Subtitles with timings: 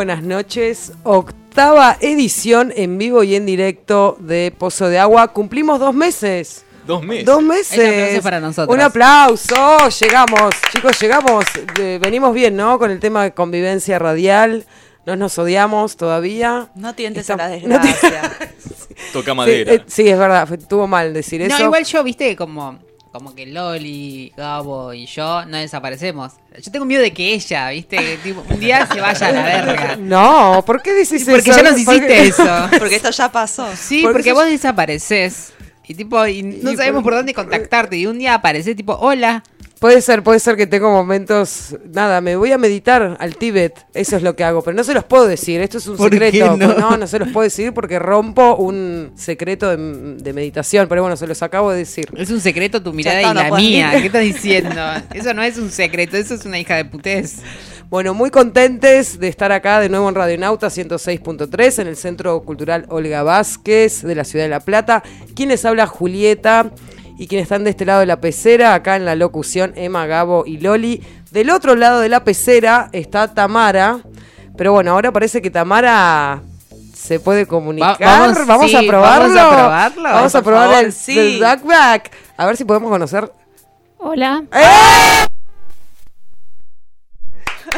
[0.00, 0.92] buenas noches.
[1.02, 5.28] Octava edición en vivo y en directo de Pozo de Agua.
[5.28, 6.64] Cumplimos dos meses.
[6.86, 7.26] Dos meses.
[7.26, 7.78] Dos meses.
[7.78, 8.74] Un aplauso para nosotras.
[8.74, 9.88] Un aplauso.
[10.00, 11.44] Llegamos, chicos, llegamos.
[11.78, 12.78] Eh, venimos bien, ¿no?
[12.78, 14.64] Con el tema de convivencia radial.
[15.04, 16.70] No nos odiamos todavía.
[16.76, 18.22] No tientes Estamos- a la no desgracia.
[19.12, 19.72] Toca Sí, madera.
[19.74, 20.50] eh, sí, es verdad.
[20.50, 21.64] Estuvo mal decir No, eso.
[21.64, 22.78] igual yo, viste, como,
[23.12, 26.34] como que Loli, Gabo y yo no desaparecemos.
[26.62, 29.96] Yo tengo miedo de que ella, viste, tipo, un día se vaya a la verga.
[29.96, 31.62] No, ¿por qué Porque eso?
[31.62, 32.68] ya nos ¿Por hiciste eso.
[32.78, 33.68] Porque esto ya pasó.
[33.76, 35.52] Sí, Porque porque vos desapareces.
[35.90, 37.96] Y tipo, y no Y sabemos por- por dónde contactarte.
[37.96, 39.42] Y un día apareces tipo, hola.
[39.80, 41.74] Puede ser, puede ser que tengo momentos.
[41.92, 43.86] Nada, me voy a meditar al Tíbet.
[43.94, 44.62] Eso es lo que hago.
[44.62, 45.60] Pero no se los puedo decir.
[45.62, 46.56] Esto es un ¿Por qué secreto.
[46.58, 46.74] no?
[46.74, 50.86] no, no se los puedo decir porque rompo un secreto de, de meditación.
[50.86, 52.06] Pero bueno, se los acabo de decir.
[52.14, 53.94] Es un secreto tu mirada está, y no la mía.
[53.94, 54.00] ir.
[54.02, 54.80] ¿Qué estás diciendo?
[55.14, 57.36] Eso no es un secreto, eso es una hija de putés.
[57.90, 62.40] Bueno, muy contentes de estar acá de nuevo en Radio Nauta 106.3 en el Centro
[62.42, 65.02] Cultural Olga Vázquez de la Ciudad de La Plata.
[65.34, 66.70] Quienes habla Julieta
[67.18, 70.44] y quienes están de este lado de la pecera, acá en la locución Emma, Gabo
[70.46, 71.02] y Loli.
[71.32, 73.98] Del otro lado de la pecera está Tamara,
[74.56, 76.42] pero bueno, ahora parece que Tamara
[76.94, 78.00] se puede comunicar.
[78.00, 79.34] Va- vamos- sí, a probarlo.
[79.34, 81.18] vamos a probarlo, Vamos a probar favor, el, sí.
[81.18, 82.12] el Duckback.
[82.36, 83.32] A ver si podemos conocer
[83.98, 84.44] Hola.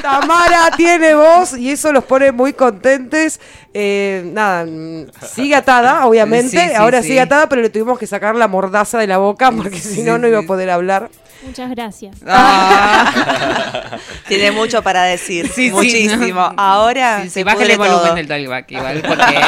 [0.03, 3.41] Tamara tiene voz y eso los pone muy contentes.
[3.73, 6.51] Eh, nada, mm, sigue atada, obviamente.
[6.51, 7.09] Sí, sí, Ahora sí.
[7.09, 10.17] sigue atada, pero le tuvimos que sacar la mordaza de la boca porque si no,
[10.17, 10.47] Sí, no iba a sí.
[10.47, 11.09] poder hablar.
[11.45, 12.17] Muchas gracias.
[12.25, 13.99] Ah.
[14.29, 15.49] Tiene mucho para decir.
[15.49, 16.29] Sí, sí, Muchísimo.
[16.29, 16.55] no.
[16.57, 19.41] Ahora Sí, se sí, bájale el volumen del talkback igual, porque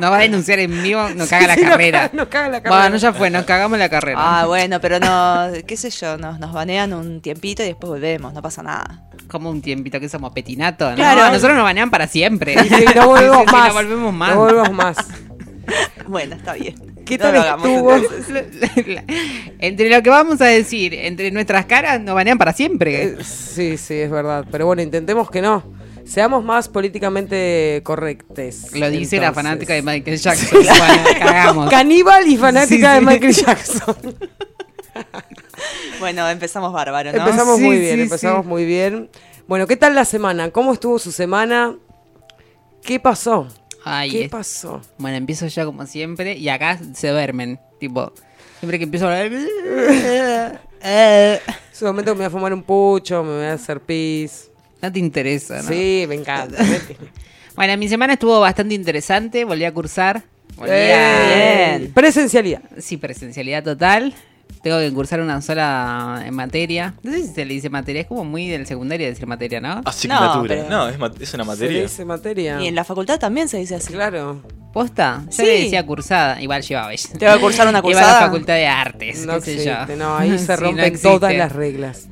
[0.00, 2.00] nos va a denunciar en vivo, nos caga la Sí, nos carrera.
[2.02, 2.80] caga- nos caga la carrera.
[2.82, 4.18] Bueno, ya fue, nos cagamos la carrera.
[4.20, 8.34] Ah, bueno, pero no, qué sé yo, nos, nos banean un tiempito y después volvemos,
[8.34, 9.00] no pasa nada.
[9.28, 10.96] Como un tiempito que somos petinato, ¿no?
[10.96, 11.26] Claro.
[11.32, 12.56] Nosotros nos banean para siempre.
[12.64, 13.68] Sí, no volvemos Sí, sí, más.
[13.68, 14.34] No volvemos más.
[14.34, 14.96] No volvemos más.
[16.06, 16.74] Bueno, está bien.
[17.04, 17.94] ¿Qué No tal estuvo?
[19.58, 23.02] entre lo que vamos a decir, entre nuestras caras, nos banean para siempre.
[23.02, 24.46] Eh, Sí, sí, es verdad.
[24.50, 25.62] Pero bueno, intentemos que no.
[26.06, 28.72] Seamos más políticamente correctes.
[28.74, 30.60] Lo dice la fanática de Michael Jackson.
[31.18, 31.68] Cagamos.
[31.70, 33.04] Caníbal y fanática Sí, sí.
[33.04, 33.96] de Michael Jackson.
[36.00, 37.18] Bueno, empezamos bárbaro, ¿no?
[37.18, 38.48] Empezamos Sí, muy bien, sí, empezamos sí.
[38.48, 39.10] muy bien.
[39.46, 40.50] Bueno, ¿qué tal la semana?
[40.50, 41.74] ¿Cómo estuvo su semana?
[42.82, 43.48] ¿Qué pasó?
[43.84, 44.80] Ay, ¿Qué es- pasó?
[44.98, 47.58] Bueno, empiezo yo como siempre y acá se duermen.
[47.80, 48.12] Tipo,
[48.60, 50.60] siempre que empiezo a hablar.
[51.72, 54.50] Su momento me voy a fumar un pucho, me voy a hacer pis.
[54.82, 55.68] No te interesa, ¿no?
[55.68, 56.56] Sí, me encanta.
[57.56, 59.44] Bueno, mi semana estuvo bastante interesante.
[59.44, 60.22] Volví a cursar.
[60.54, 61.92] Volví a- Eh, Bien.
[61.92, 62.62] Presencialidad.
[62.78, 64.14] Sí, presencialidad total.
[64.62, 66.94] Tengo que cursar una sola en materia.
[67.02, 69.82] No sé si se le dice materia, es como muy del secundario decir materia, ¿no?
[69.84, 70.66] Asignatura.
[70.68, 71.82] No, es, una Se materia.
[71.82, 72.60] dice materia.
[72.60, 73.92] Y en la facultad también se dice así.
[73.92, 74.42] Claro.
[74.72, 75.22] ¿Posta?
[75.26, 75.42] Yo Sí.
[75.42, 77.08] le decía cursada, igual llevaba ella.
[77.18, 78.20] ¿Te va a cursar una Iba a la cursada?
[78.20, 79.96] facultad de artes, No qué sé yo.
[79.96, 82.08] no, ahí se no rompen todas las reglas.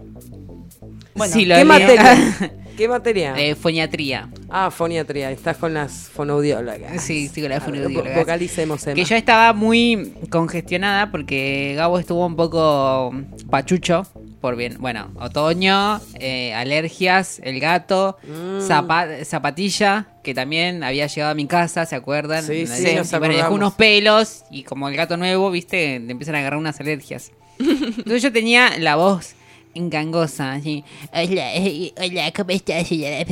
[1.14, 2.52] Bueno, Sí, lo ¿Qué materia?
[2.76, 3.34] ¿Qué materia?
[3.38, 4.28] Eh, foniatría.
[4.50, 5.30] Ah, foniatría.
[5.30, 7.02] Estás con las fonoaudiólogas.
[7.02, 8.14] Sí, sí, con las fonoaudiólogas.
[8.14, 8.94] vo- Vocalicemos, Emma.
[8.94, 13.14] Que yo estaba muy congestionada porque Gabo estuvo un poco
[13.48, 14.06] pachucho
[14.42, 18.60] por bien, bueno, otoño, eh, alergias, el gato, Mm.
[18.60, 22.44] zapa- zapatilla, que también había llegado a mi casa, ¿se acuerdan?
[22.44, 26.12] Sí, Y sí, nos bueno, dejó unos pelos y como el gato nuevo, viste, le
[26.12, 27.32] empiezan a agarrar unas alergias.
[27.58, 29.34] Entonces yo tenía la voz
[29.76, 30.82] engangosa, así,
[31.12, 33.24] hola, eh, hola, ¿cómo estás, señora?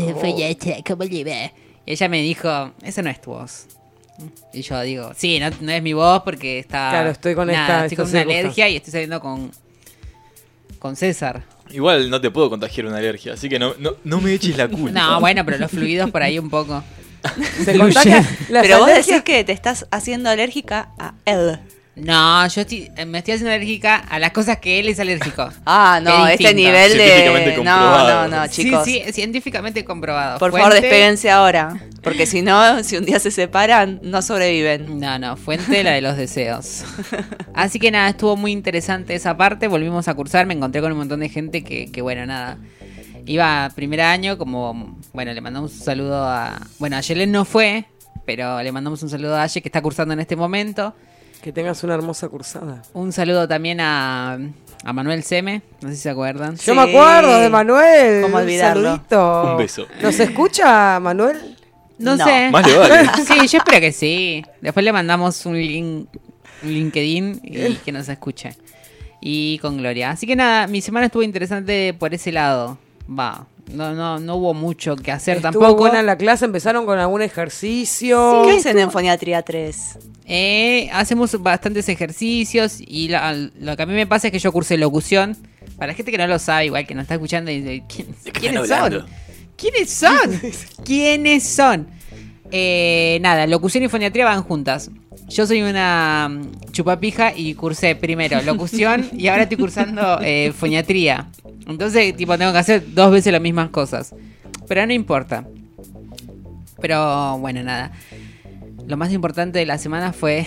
[0.87, 1.53] ¿Cómo le va?
[1.87, 3.67] Y ella me dijo, esa no es tu voz.
[4.53, 6.91] Y yo digo, sí, no, no es mi voz porque está.
[6.91, 9.51] Claro, estoy con esta- Estoy con una alergia y estoy saliendo con.
[10.79, 11.43] Con César.
[11.71, 14.69] Igual no te puedo contagiar una alergia, así que no, no, no me eches la
[14.69, 14.91] culpa.
[14.91, 16.85] No, bueno, pero los fluidos por ahí un poco.
[17.65, 18.25] Se contagia.
[18.51, 21.59] Pero vos decís que te estás haciendo alérgica a él.
[21.97, 25.49] No, yo estoy, eh, me estoy haciendo alérgica a las cosas que él es alérgico.
[25.67, 27.27] Ah, no, Es este nivel de...
[27.27, 28.29] No, comprobado.
[28.29, 28.85] no, no, chicos.
[28.85, 30.39] Sí, sí, científicamente comprobado.
[30.39, 31.77] Por favor, despéguense ahora.
[32.03, 35.01] Porque si no, si un día se separan, no sobreviven.
[35.01, 36.85] No, no, fuente la de los deseos.
[37.55, 39.69] Así que nada, estuvo muy interesante esa parte.
[39.69, 42.59] Volvimos a cursar, me encontré con un montón de gente que, que bueno, nada.
[43.27, 46.61] Iba primer año, como, bueno, le mandamos un saludo a.
[46.79, 47.87] Bueno, a Yelen no fue,
[48.27, 50.95] pero le mandamos un saludo a Aye que está cursando en este momento.
[51.45, 52.81] Que tengas una hermosa cursada.
[52.95, 54.39] Un saludo también a,
[54.83, 56.57] a Manuel Seme, no sé si se acuerdan.
[56.57, 56.73] Yo Sí.
[56.73, 58.23] me acuerdo de Manuel.
[58.23, 58.83] ¿Cómo un olvidarlo?
[58.83, 59.43] saludito.
[59.53, 59.87] Un beso.
[60.01, 61.55] ¿Nos escucha, Manuel?
[61.99, 62.25] No, No.
[62.25, 62.49] sé.
[62.51, 63.11] Más le vale.
[63.27, 64.43] Sí, yo espero que sí.
[64.63, 66.09] Después le mandamos un link,
[66.63, 68.57] un LinkedIn y que nos escuche.
[69.21, 70.13] Y con Gloria.
[70.13, 72.79] Así que nada, mi semana estuvo interesante por ese lado.
[73.07, 73.47] Va.
[73.73, 75.75] No, no, no hubo mucho que hacer Estuvo tampoco.
[75.77, 78.43] buena la clase, empezaron con algún ejercicio.
[78.47, 79.99] ¿Qué hacen en Foniatría 3?
[80.27, 84.53] Eh, hacemos bastantes ejercicios y la- lo que a mí me pasa es que yo
[84.53, 85.37] cursé locución.
[85.77, 88.09] Para la gente que no lo sabe, igual que no está escuchando, y dice, ¿quién-
[88.25, 88.85] ¿De qué ¿quiénes están son?
[88.87, 89.07] hablando?
[89.57, 90.41] ¿Quiénes son?
[90.85, 91.89] ¿Quiénes son?
[92.53, 94.91] Eh, nada, locución y foniatría van juntas.
[95.29, 101.29] Yo soy una mm, chupapija y cursé primero locución y ahora estoy cursando eh, foniatría.
[101.67, 104.15] Entonces, tipo, tengo que hacer dos veces las mismas cosas.
[104.69, 105.47] Pero no importa.
[106.81, 107.93] Pero bueno, nada.
[108.87, 110.47] Lo más importante de la semana fue.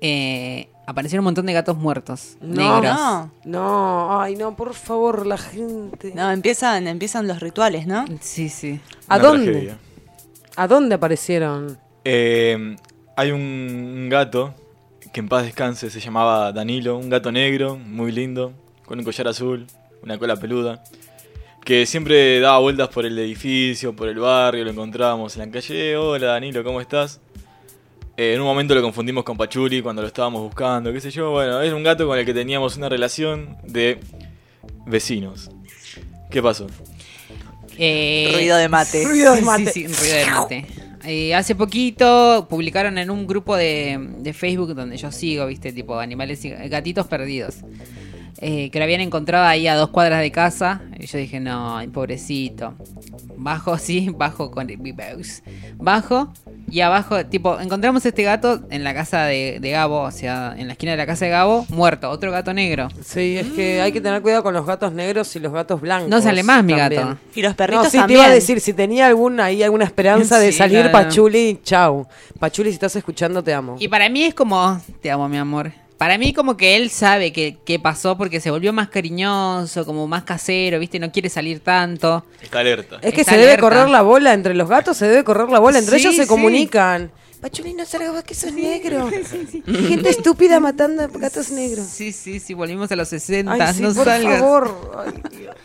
[0.00, 2.36] Eh, aparecieron un montón de gatos muertos.
[2.40, 2.96] No, negros.
[2.96, 6.12] No, No, ay, no, por favor, la gente.
[6.14, 8.04] no, empiezan, empiezan los rituales, ¿no?
[8.20, 8.80] Sí, sí.
[9.08, 9.50] ¿A Una dónde?
[9.52, 9.78] tragedia.
[10.56, 11.78] ¿A dónde aparecieron?
[12.04, 12.76] Eh,
[13.18, 14.54] hay un gato
[15.12, 18.52] que en paz descanse, se llamaba Danilo, un gato negro, muy lindo,
[18.86, 19.66] con un collar azul,
[20.04, 20.84] una cola peluda,
[21.64, 25.96] que siempre daba vueltas por el edificio, por el barrio, lo encontrábamos en la calle,
[25.96, 27.20] hola Danilo, ¿cómo estás?
[28.16, 31.32] Eh, en un momento lo confundimos con Pachuli cuando lo estábamos buscando, qué sé yo,
[31.32, 33.98] bueno, es un gato con el que teníamos una relación de
[34.86, 35.50] vecinos.
[36.30, 36.68] ¿Qué pasó?
[37.76, 39.04] Eh, Ruido de mate.
[39.04, 39.72] Ruido de Sí, mate.
[39.72, 40.87] sí, ruido de mate.
[41.10, 46.44] Eh, hace poquito publicaron en un grupo de, Facebook donde yo sigo, viste, tipo animales
[46.44, 47.64] y gatitos perdidos.
[48.42, 50.82] eh, que lo habían encontrado ahí a dos cuadras de casa.
[50.98, 52.74] Y yo dije, no, pobrecito.
[53.38, 54.78] Bajo, sí, bajo con el.
[55.78, 56.30] Bajo
[56.70, 60.66] y abajo, tipo, encontramos este gato en la casa de, de Gabo, o sea, en
[60.66, 62.88] la esquina de la casa de Gabo, muerto, otro gato negro.
[63.04, 66.08] Sí, es que hay que tener cuidado con los gatos negros y los gatos blancos.
[66.10, 67.02] No sale más mi también.
[67.06, 67.18] gato.
[67.34, 68.18] Y los perritos No, sí, también.
[68.20, 70.92] te iba a decir, si tenía alguna, ahí alguna esperanza de salir claro.
[70.92, 72.06] Pachuli, chau.
[72.38, 73.76] Pachuli, si estás escuchando, te amo.
[73.78, 75.72] Y para mí es como, te amo mi amor.
[75.98, 80.06] Para mí como que él sabe que, qué pasó porque se volvió más cariñoso, como
[80.06, 81.00] más casero, ¿viste?
[81.00, 82.24] No quiere salir tanto.
[82.40, 82.98] Está alerta.
[83.02, 85.58] Es que Está se debe correr la bola entre los gatos, se debe correr la
[85.58, 86.28] bola, entre Sí, ellos se sí.
[86.28, 87.10] comunican.
[87.40, 89.08] Pachuli, no salgas vos que sos negro.
[89.66, 91.86] Gente estúpida matando a gatos negros.
[91.86, 94.38] Sí, sí, sí, volvimos a los 60, Ay, sí, no por salgas.
[94.40, 95.04] favor.
[95.32, 95.56] Ay, Dios.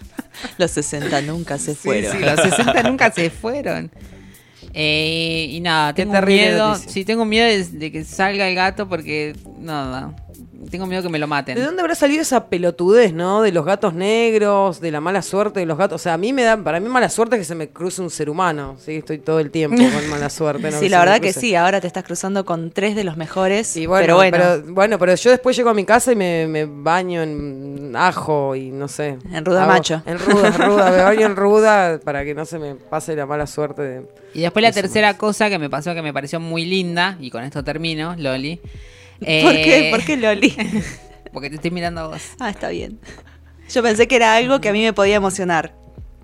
[0.58, 2.12] Los 60 nunca se Sí, fueron.
[2.12, 3.92] sí, los 60 nunca se fueron.
[4.74, 6.70] Eh, y nada, Qué tengo miedo.
[6.70, 6.92] noticia.
[6.92, 10.16] Sí, tengo miedo de, de que salga el gato porque, nada,
[10.70, 11.56] tengo miedo que me lo maten.
[11.56, 13.42] ¿De dónde habrá salido esa pelotudez, no?
[13.42, 16.02] De los gatos negros, de la mala suerte de los gatos.
[16.02, 18.02] O sea, a mí me da, para mí mala suerte es que se me cruce
[18.02, 18.76] un ser humano.
[18.80, 20.72] Sí, estoy todo el tiempo con mala suerte.
[20.72, 20.80] ¿no?
[20.80, 21.56] Sí, la verdad que sí.
[21.56, 23.76] Ahora te estás cruzando con tres de los mejores.
[23.78, 26.48] Y bueno, pero bueno, pero, bueno, pero yo después llego a mi casa y me,
[26.48, 29.18] me baño en ajo y no sé.
[29.32, 30.02] En ruda macho.
[30.06, 33.26] En ruda, en ruda, me baño en ruda para que no se me pase la
[33.26, 34.08] mala suerte de...
[34.34, 37.44] Y después la tercera cosa que me pasó que me pareció muy linda, y con
[37.44, 38.60] esto termino, Loli.
[39.44, 39.88] ¿por eh, qué?
[39.92, 40.56] ¿Por qué Loli?
[41.34, 42.22] Porque te estoy mirando a vos.
[42.40, 43.00] ah, está bien.
[43.70, 45.74] Yo pensé que era algo que a mí me podía emocionar.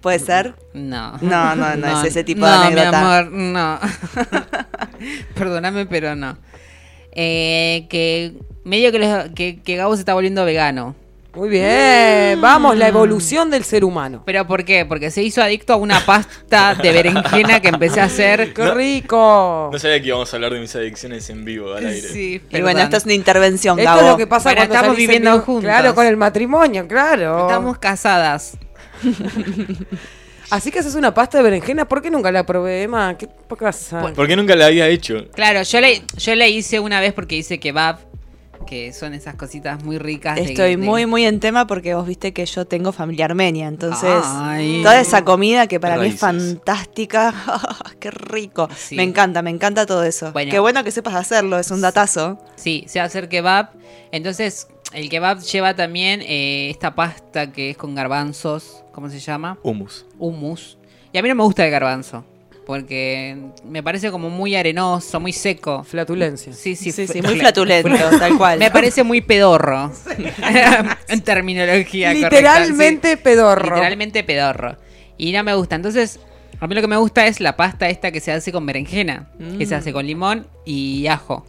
[0.02, 0.56] ¿Puede ser?
[0.74, 1.18] No.
[1.20, 2.92] No, no, no es ese tipo de no, anécdota.
[2.92, 3.80] mi amor, no.
[5.36, 6.38] Perdóname, pero no.
[7.12, 10.96] Eh, que medio que, los- que, que Gabo se está volviendo vegano.
[11.40, 14.24] Muy bien, vamos, la evolución del ser humano.
[14.26, 14.86] ¿Pero por qué?
[14.86, 18.54] Porque se hizo adicto a una pasta de berenjena que empecé a hacer.
[18.54, 19.70] ¡Qué rico!
[19.72, 22.10] No sabía que íbamos a hablar de mis adicciones en vivo al aire.
[22.10, 22.64] Sí, Y perdón.
[22.64, 24.02] bueno, esto es una intervención, Esto Gabo.
[24.02, 25.46] es lo que pasa Bueno, cuando estamos salís en viviendo vivo.
[25.46, 25.64] juntos.
[25.64, 27.48] Claro, con el matrimonio, claro.
[27.48, 28.58] Estamos casadas.
[30.50, 33.16] Así que haces una pasta de berenjena, ¿por qué nunca la probé, Emma?
[33.18, 33.28] ¿Qué
[33.58, 34.02] pasa?
[34.16, 35.28] ¿Por qué nunca la había hecho?
[35.32, 38.00] Claro, yo le, yo le hice una vez porque hice kebab,
[38.68, 40.36] que son esas cositas muy ricas.
[40.36, 43.68] de- Estoy de- muy, muy en tema porque vos viste que yo tengo familia armenia.
[43.68, 44.82] Entonces, Ay.
[44.84, 47.34] toda esa comida que para mí es fantástica.
[48.00, 48.70] ¡Qué rico!
[48.76, 48.96] Sí.
[48.96, 50.32] Me encanta, me encanta todo eso.
[50.32, 50.52] Bueno.
[50.52, 52.40] Qué bueno que sepas hacerlo, es un datazo.
[52.56, 53.70] Sí, sé hacer kebab.
[54.12, 58.84] Entonces, el kebab lleva también eh, esta pasta que es con garbanzos.
[58.92, 59.58] ¿Cómo se llama?
[59.64, 60.06] Hummus.
[60.18, 60.78] Hummus.
[61.12, 62.26] Y a mí no me gusta el garbanzo.
[62.70, 63.36] Porque
[63.68, 65.84] me parece como muy arenoso, muy seco.
[65.84, 66.54] Flatulencia.
[66.54, 68.60] Sí, sí, Sí, muy flatulento, tal cual.
[68.60, 69.92] Me parece muy pedorro.
[71.08, 73.22] en terminología correcta, Literalmente sí.
[73.24, 73.76] pedorro.
[73.76, 74.78] Literalmente pedorro.
[75.18, 75.78] Y no me gusta.
[75.78, 76.20] Entonces,
[76.60, 79.32] a mí lo que me gusta es la pasta esta que se hace con berenjena.
[79.58, 79.80] Que se Mm.
[79.80, 81.48] hace con limón y ajo.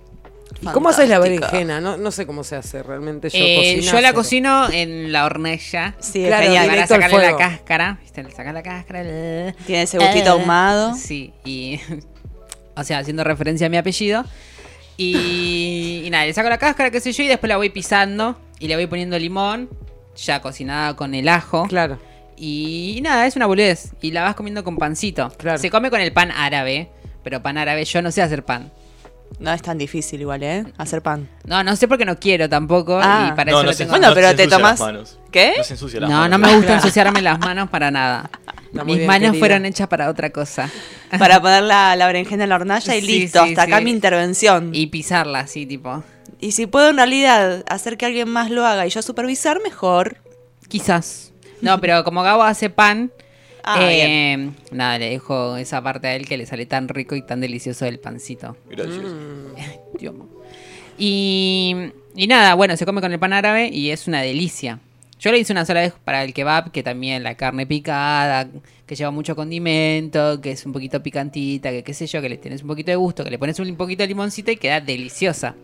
[0.60, 1.80] ¿Y ¿Cómo haces la berenjena?
[1.80, 3.28] No, no sé cómo se hace realmente.
[3.30, 5.94] Yo, Eh, yo la cocino en la hornella.
[6.00, 6.66] Sí, Claro, genial.
[6.68, 7.98] Para sacarle la cáscara.
[8.02, 8.22] ¿Viste?
[8.22, 9.02] Le sacas la cáscara.
[9.66, 10.94] Tiene ese gustito Eh, ahumado.
[10.94, 11.80] Sí, y.
[12.76, 14.24] O sea, haciendo referencia a mi apellido.
[14.96, 18.38] Y, y nada, le saco la cáscara, qué sé yo, y después la voy pisando.
[18.58, 19.70] Y le voy poniendo limón,
[20.16, 21.66] ya cocinada con el ajo.
[21.68, 21.98] Claro.
[22.36, 23.92] Y, nada, es una boludez.
[24.02, 25.30] Y la vas comiendo con pancito.
[25.38, 25.58] Claro.
[25.58, 26.90] Se come con el pan árabe.
[27.22, 28.72] Pero pan árabe, yo no sé hacer pan.
[29.38, 30.64] No es tan difícil igual, ¿eh?
[30.76, 31.28] Hacer pan.
[31.44, 32.98] No, no sé porque no quiero tampoco.
[33.02, 33.30] Ah.
[33.32, 33.90] y para No, eso no lo tengo.
[33.90, 35.18] Bueno, no pero se te manos.
[35.30, 35.54] ¿Qué?
[35.56, 36.38] No se ensucia las No, manos.
[36.40, 38.28] no me gusta ensuciarme las manos para nada.
[38.72, 39.38] Mis bien, manos querida.
[39.38, 40.68] fueron hechas para otra cosa.
[41.18, 43.42] Para poner la, la berenjena en la hornalla y Sí, listo.
[43.44, 43.84] sí, hasta acá sí.
[43.84, 44.74] mi intervención.
[44.74, 46.02] Y, Y pisarla así, tipo.
[46.50, 50.18] si puedo en realidad hacer que alguien más lo haga y yo supervisar, mejor.
[50.68, 51.32] Quizás.
[51.62, 53.10] No, pero como Gabo hace pan,
[53.64, 57.22] Ah, eh, nada, le dejo esa parte a él que le sale tan rico y
[57.22, 58.56] tan delicioso el pancito.
[58.68, 59.04] Gracias.
[59.98, 60.28] Dios mío.
[60.98, 61.74] Y,
[62.14, 64.80] y nada, bueno, se come con el pan árabe y es una delicia.
[65.18, 68.48] Yo lo hice una sola vez para el kebab, que también la carne picada,
[68.86, 72.38] que lleva mucho condimento, que es un poquito picantita, que qué sé yo, que le
[72.38, 75.54] tienes un poquito de gusto, que le pones un poquito de limoncito y queda deliciosa.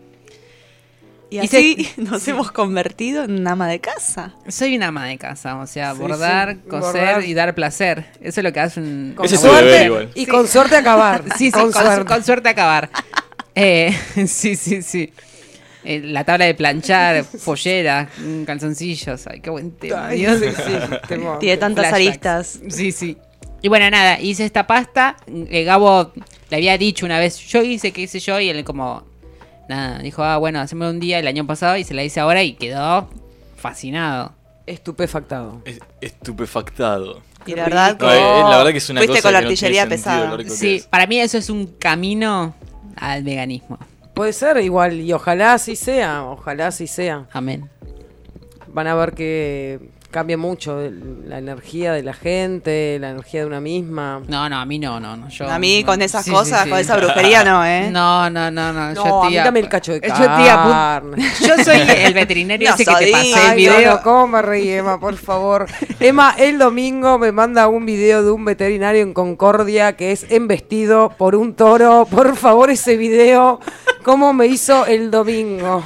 [1.29, 4.33] Y Y así se- nos hemos convertido en una ama de casa.
[4.47, 7.23] Soy una ama de casa, o sea, Sí, bordar, sí, coser bordar.
[7.25, 8.05] y dar placer.
[8.21, 9.13] Eso es lo que hace un...
[9.15, 10.09] Con suerte deber igual.
[10.15, 11.23] y con suerte acabar.
[11.37, 12.05] Sí, sí, con, con, suerte.
[12.05, 12.89] con suerte acabar.
[13.55, 13.93] Eh,
[14.27, 15.11] sí, sí, sí.
[15.83, 19.25] Eh, la tabla de planchar, pollera, mm, calzoncillos.
[19.27, 20.07] Ay, qué buen tema.
[20.07, 20.39] Ay, Dios.
[20.39, 20.73] sí, sí,
[21.07, 22.07] tengo- Tiene tantas Flashbacks.
[22.55, 22.59] aristas.
[22.69, 23.17] Sí, sí.
[23.61, 25.17] Y bueno, nada, hice esta pasta.
[25.27, 26.13] eh, Gabo
[26.49, 29.03] le había dicho una vez, yo hice, qué hice yo, y él como,
[29.69, 32.43] nada, dijo, ah, bueno, haceme un día el año pasado y se la hice ahora
[32.43, 33.09] y quedó
[33.55, 34.33] fascinado.
[34.65, 35.61] Estupefactado.
[35.65, 37.21] Es- Estupefactado.
[37.45, 38.19] Y la verdad, No, eh,
[38.49, 40.37] la verdad que es una fuiste cosa con la no artillería pesada.
[40.49, 40.87] Sí, es.
[40.87, 42.53] para mí eso es un camino
[42.97, 43.77] al veganismo.
[44.13, 47.27] Puede ser igual, y ojalá así sea, ojalá así sea.
[47.31, 47.69] Amén.
[48.67, 53.47] Van a ver que cambia mucho el- la energía de la gente, la energía de
[53.47, 54.21] una misma.
[54.27, 55.27] No, no, a mí no, no, no.
[55.29, 56.69] Yo, a mí con esas Sí, cosas, sí, sí.
[56.71, 57.89] con esa brujería no, ¿eh?
[57.91, 58.93] No, no, no, no.
[58.93, 61.17] No, yo a mí tía- dame el cacho de Yo tía pun- carne.
[61.41, 63.81] Yo soy el veterinario No, ese que te pasé el Ay, video.
[63.81, 64.99] no, no, ¿cómo me reí, Emma?
[64.99, 65.67] Por favor.
[65.99, 71.09] Emma, el domingo me manda un video de un veterinario en Concordia que es embestido
[71.17, 72.07] por un toro.
[72.09, 73.59] Por favor, ese video,
[74.03, 75.83] ¿cómo me hizo el domingo?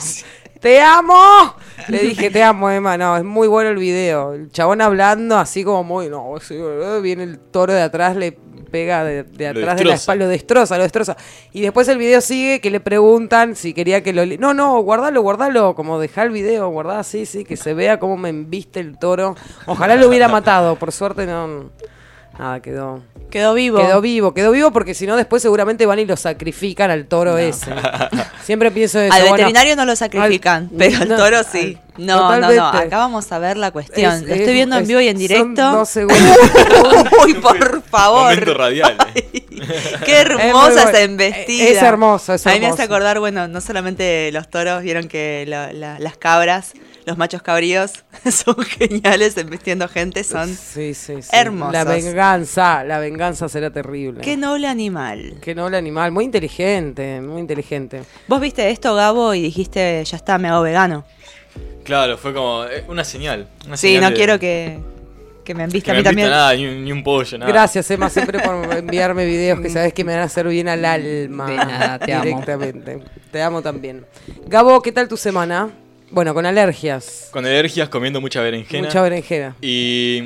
[0.62, 1.56] ¡Te amo!
[1.88, 2.96] Le dije, te amo, Emma.
[2.96, 4.34] No, es muy bueno el video.
[4.34, 6.08] El chabón hablando así como muy...
[6.08, 6.56] No, sí,
[7.02, 8.38] viene el toro de atrás, le
[8.72, 11.18] pega de, atrás de la espalda, lo destroza, lo destroza.
[11.52, 14.24] Y después el video sigue que le preguntan si quería que lo...
[14.38, 18.16] No, no, guardalo, guardalo, como dejá el video, guardá así, sí, que se vea cómo
[18.16, 19.36] me embiste el toro.
[19.66, 21.72] Ojalá lo hubiera matado, por suerte no...
[22.42, 23.04] Nada, quedó...
[23.30, 23.78] Quedó vivo.
[23.78, 27.38] Quedó vivo, quedó vivo porque si no después seguramente van y lo sacrifican al toro
[27.38, 27.72] ese.
[28.44, 29.14] Siempre pienso eso.
[29.14, 31.78] Al bueno, veterinario no lo sacrifican, al- pero al no, toro sí.
[31.98, 32.68] al- No, no, no.
[32.68, 34.12] Acá vamos a ver la cuestión.
[34.16, 35.72] es- lo estoy es- viendo en vivo y en son directo.
[35.72, 36.38] dos segundos.
[37.24, 38.24] Uy, por favor.
[38.24, 38.98] Momento radial.
[39.16, 39.46] eh.
[40.04, 41.70] Qué hermosa Es esa embestida.
[41.70, 42.74] Es hermoso, es A mí me hermoso.
[42.82, 46.74] hace acordar, bueno, no solamente los toros, vieron que la- la- las cabras,
[47.06, 50.48] los machos cabríos, son geniales embestiendo gente, son...
[50.50, 51.30] Sí, sí, sí.
[51.34, 51.74] hermosos.
[51.74, 54.22] La venganza, la venganza será terrible.
[54.22, 55.36] Qué noble animal.
[55.42, 58.04] Qué noble animal, muy inteligente, muy inteligente.
[58.28, 61.04] Vos viste esto, Gabo, y dijiste, ya está, me hago vegano.
[61.84, 63.48] Claro, fue como eh, una señal.
[63.66, 64.80] una Sí, señal no de- quiero que,
[65.44, 66.30] que me Que a me mí también.
[66.30, 67.52] nada, ni, un- ni un pollo, nada.
[67.52, 70.86] Gracias, Emma, siempre por enviarme videos que sabes que me van a hacer bien al
[70.86, 71.48] alma.
[71.50, 72.24] De nada, te amo.
[72.26, 73.00] directamente.
[73.32, 74.06] Te amo también.
[74.46, 75.70] Gabo, ¿qué tal tu semana?
[76.12, 77.30] Bueno, con alergias.
[77.32, 78.88] Con alergias, comiendo mucha berenjena.
[78.88, 79.56] Mucha berenjena.
[79.62, 80.24] Y.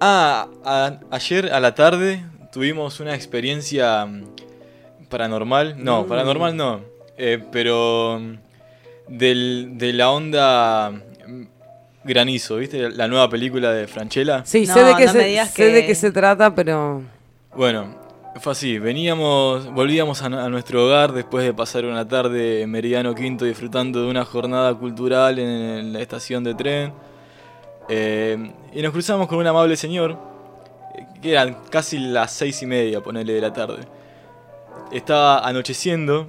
[0.00, 4.24] Ah, a- ayer a la tarde tuvimos una experiencia mm,
[5.08, 5.82] paranormal.
[5.82, 6.08] No, Mm.
[6.08, 6.80] paranormal no.
[7.18, 8.18] eh, pero.
[8.20, 8.34] mm,
[9.08, 10.92] del- de la onda.
[12.04, 12.88] Granizo, ¿viste?
[12.90, 14.44] La nueva película de Franchella.
[14.44, 17.02] Sí, No, sé, de qué no se, sé que- de qué se trata, pero...
[17.56, 17.96] Bueno,
[18.40, 18.78] fue así.
[18.78, 24.02] Veníamos, volvíamos a, a nuestro hogar después de pasar una tarde en Meridiano Quinto disfrutando
[24.02, 26.92] de una jornada cultural en, la estación de tren.
[27.88, 30.18] Eh, y nos cruzamos con un amable señor,
[30.96, 33.84] eh, que eran casi las seis y media, ponele de la tarde.
[34.92, 36.26] Estaba anocheciendo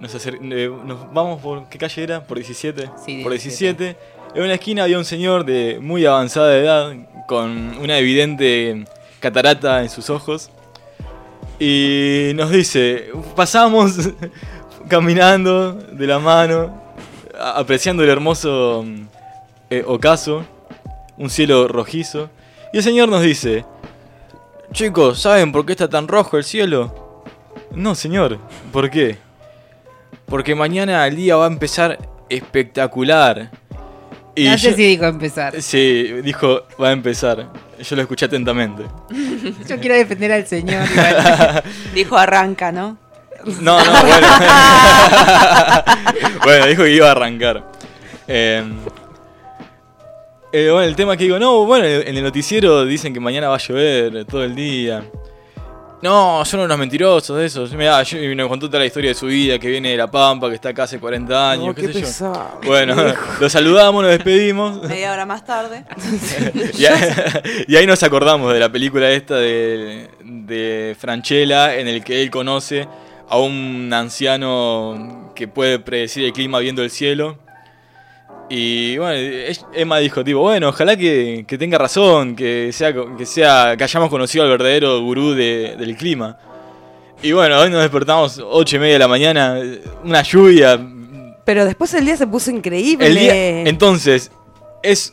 [0.00, 1.68] Nos, acer- eh, nos vamos por.
[1.68, 2.22] ¿Qué calle era?
[2.22, 2.90] Por 17.
[3.04, 3.84] Sí, por 17.
[3.84, 3.96] 17.
[4.34, 6.94] En una esquina había un señor de muy avanzada edad,
[7.26, 8.84] con una evidente
[9.20, 10.50] catarata en sus ojos.
[11.58, 14.10] Y nos dice: Pasamos
[14.88, 16.82] caminando de la mano,
[17.38, 19.06] apreciando el hermoso mm,
[19.70, 20.44] eh, ocaso,
[21.16, 22.30] un cielo rojizo.
[22.72, 23.64] Y el señor nos dice:
[24.72, 27.24] Chicos, ¿saben por qué está tan rojo el cielo?
[27.72, 28.38] No, señor,
[28.72, 29.18] ¿por qué?
[30.26, 31.98] Porque mañana el día va a empezar
[32.28, 33.50] espectacular.
[34.40, 35.60] Y no sé yo- si dijo empezar.
[35.62, 37.48] Sí, dijo, va a empezar.
[37.80, 38.84] Yo lo escuché atentamente.
[39.66, 40.84] Yo quiero defender al señor.
[40.90, 41.62] igual.
[41.94, 42.98] Dijo arranca, ¿no?
[43.60, 44.26] No, no, bueno.
[46.44, 47.64] bueno, dijo que iba a arrancar.
[48.26, 48.62] Eh,
[50.52, 53.56] eh, bueno, el tema que digo, no, bueno, en el noticiero dicen que mañana va
[53.56, 55.04] a llover todo el día.
[56.00, 57.72] No, son unos mentirosos de esos.
[57.72, 60.08] Mirá, yo, y nos contó toda la historia de su vida, que viene de La
[60.08, 62.06] Pampa, que está acá hace 40 años, No, qué, qué sé yo.
[62.06, 62.60] pesado.
[62.64, 62.94] Bueno,
[63.40, 64.82] lo saludamos, nos despedimos.
[64.88, 65.84] Media hora más tarde.
[66.78, 67.00] y, ahí,
[67.66, 72.30] y ahí nos acordamos de la película esta de, de Franchella, en el que él
[72.30, 72.86] conoce
[73.28, 77.38] a un anciano que puede predecir el clima viendo el cielo.
[78.50, 83.74] Y bueno, Emma dijo, tipo, bueno, ojalá que, que tenga razón, que sea, que sea,
[83.76, 86.38] que hayamos conocido al verdadero gurú de- del clima.
[87.22, 89.58] Y bueno, hoy nos despertamos ocho y media de la mañana,
[90.04, 90.80] una lluvia,
[91.44, 93.06] Pero después el día se puso increíble.
[93.06, 94.30] el día, entonces,
[94.82, 95.12] es,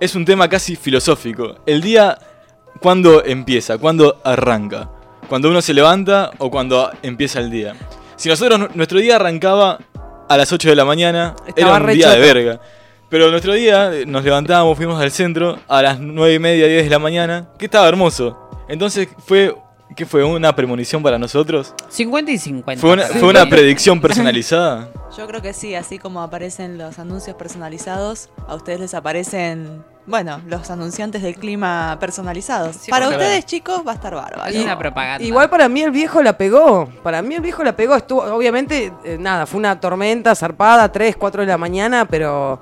[0.00, 1.56] es un tema casi filosófico.
[1.66, 2.16] El día,
[2.80, 3.76] ¿cuándo empieza?
[3.76, 4.88] ¿Cuándo arranca?
[5.28, 7.74] ¿Cuando uno se levanta o cuando empieza el día?
[8.16, 9.78] Si nosotros, nu- nuestro día arrancaba
[10.32, 12.60] a las 8 de la mañana, Estaba era un día de verga.
[13.08, 16.84] Pero nuestro día, eh, nos levantábamos, fuimos al centro a las 9 y media, 10
[16.84, 18.48] de la mañana, que estaba hermoso.
[18.68, 19.54] Entonces fue,
[19.94, 20.24] ¿qué fue?
[20.24, 21.74] ¿Una premonición para nosotros?
[21.88, 22.80] 50 y 50.
[22.80, 24.90] ¿Fue una, fue una predicción personalizada?
[25.16, 30.40] Yo creo que sí, así como aparecen los anuncios personalizados, a ustedes les aparecen, bueno,
[30.46, 32.76] los anunciantes del clima personalizados.
[32.76, 34.46] Sí, Para ustedes, chicos, va a estar bárbaro.
[34.46, 35.22] Es una propaganda.
[35.24, 36.88] Igual para mí el viejo la pegó.
[37.02, 37.94] Para mí el viejo la pegó.
[37.94, 42.60] Estuvo, obviamente, eh, nada, fue una tormenta zarpada, 3, 4 de la mañana, pero.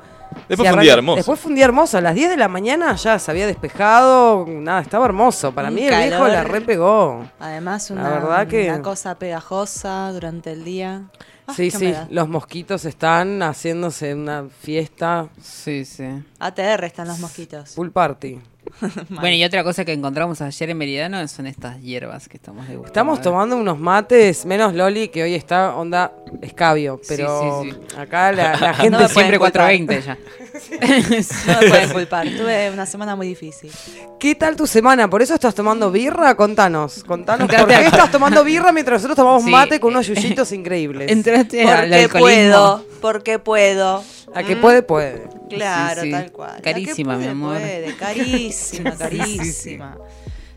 [0.48, 1.16] Después fue un día hermoso.
[1.16, 1.98] Después fue un día hermoso.
[1.98, 4.46] A las 10 de la mañana ya se había despejado.
[4.48, 5.52] Nada, estaba hermoso.
[5.52, 7.24] Para Un mí el viejo la repegó.
[7.38, 11.02] Además, La una, verdad que- una cosa pegajosa durante el día.
[11.46, 11.86] Ah, Sí, sí.
[11.86, 12.06] humedad.
[12.10, 15.28] Los mosquitos están haciéndose una fiesta.
[15.40, 16.04] Sí, sí.
[16.38, 17.74] ATR están los mosquitos.
[17.74, 18.38] Pool party.
[19.10, 22.86] Bueno, y otra cosa que encontramos ayer en Meridano son estas hierbas que estamos degustando.
[22.86, 27.00] Estamos tomando unos mates, menos Loli, que hoy está onda escabio.
[27.08, 27.96] Pero sí, sí.
[27.98, 30.18] acá la, la No gente me Siempre pueden 420 ya.
[31.46, 32.26] No me pueden culpar.
[32.28, 33.70] Tuve una semana muy difícil.
[34.18, 35.08] ¿Qué tal tu semana?
[35.08, 36.34] ¿Por eso estás tomando birra?
[36.34, 37.48] Contanos, contanos.
[37.48, 39.50] ¿Por qué a- estás tomando birra mientras nosotros tomamos Sí.
[39.50, 41.10] mate con unos yuyitos increíbles?
[41.10, 44.02] Entraste Porque puedo, porque puedo.
[44.34, 45.39] A que puede, puede.
[45.56, 46.60] Claro, Sí, tal cual.
[46.62, 47.56] Carísima, mi amor.
[47.56, 49.98] puede, Carísima, carísima.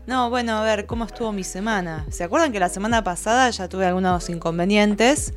[0.06, 2.06] No, bueno, a ver, ¿cómo estuvo mi semana?
[2.10, 5.32] ¿Se acuerdan que la semana pasada ya tuve algunos inconvenientes?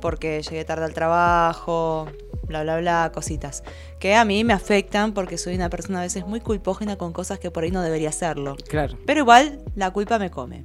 [0.00, 2.08] Porque llegué tarde al trabajo,
[2.46, 3.62] bla, bla, bla, cositas.
[3.98, 7.38] Que a mí me afectan porque soy una persona a veces muy culpógena con cosas
[7.38, 8.56] que por ahí no debería hacerlo.
[8.68, 8.96] Claro.
[9.04, 10.64] Pero igual la culpa me come.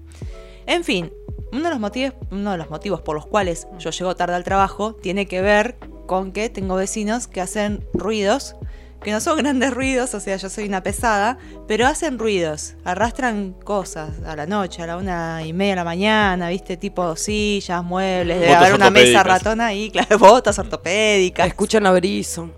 [0.65, 1.11] En fin,
[1.51, 4.43] uno de los motivos, uno de los motivos por los cuales yo llego tarde al
[4.45, 5.75] trabajo tiene que ver
[6.05, 8.55] con que tengo vecinos que hacen ruidos,
[9.03, 11.37] que no son grandes ruidos, o sea, yo soy una pesada,
[11.67, 15.83] pero hacen ruidos, arrastran cosas a la noche, a la una y media de la
[15.83, 21.85] mañana, viste, tipo sillas, muebles, debe haber una mesa ratona ahí, claro, botas ortopédicas, Escuchan
[21.85, 22.49] a Berizo.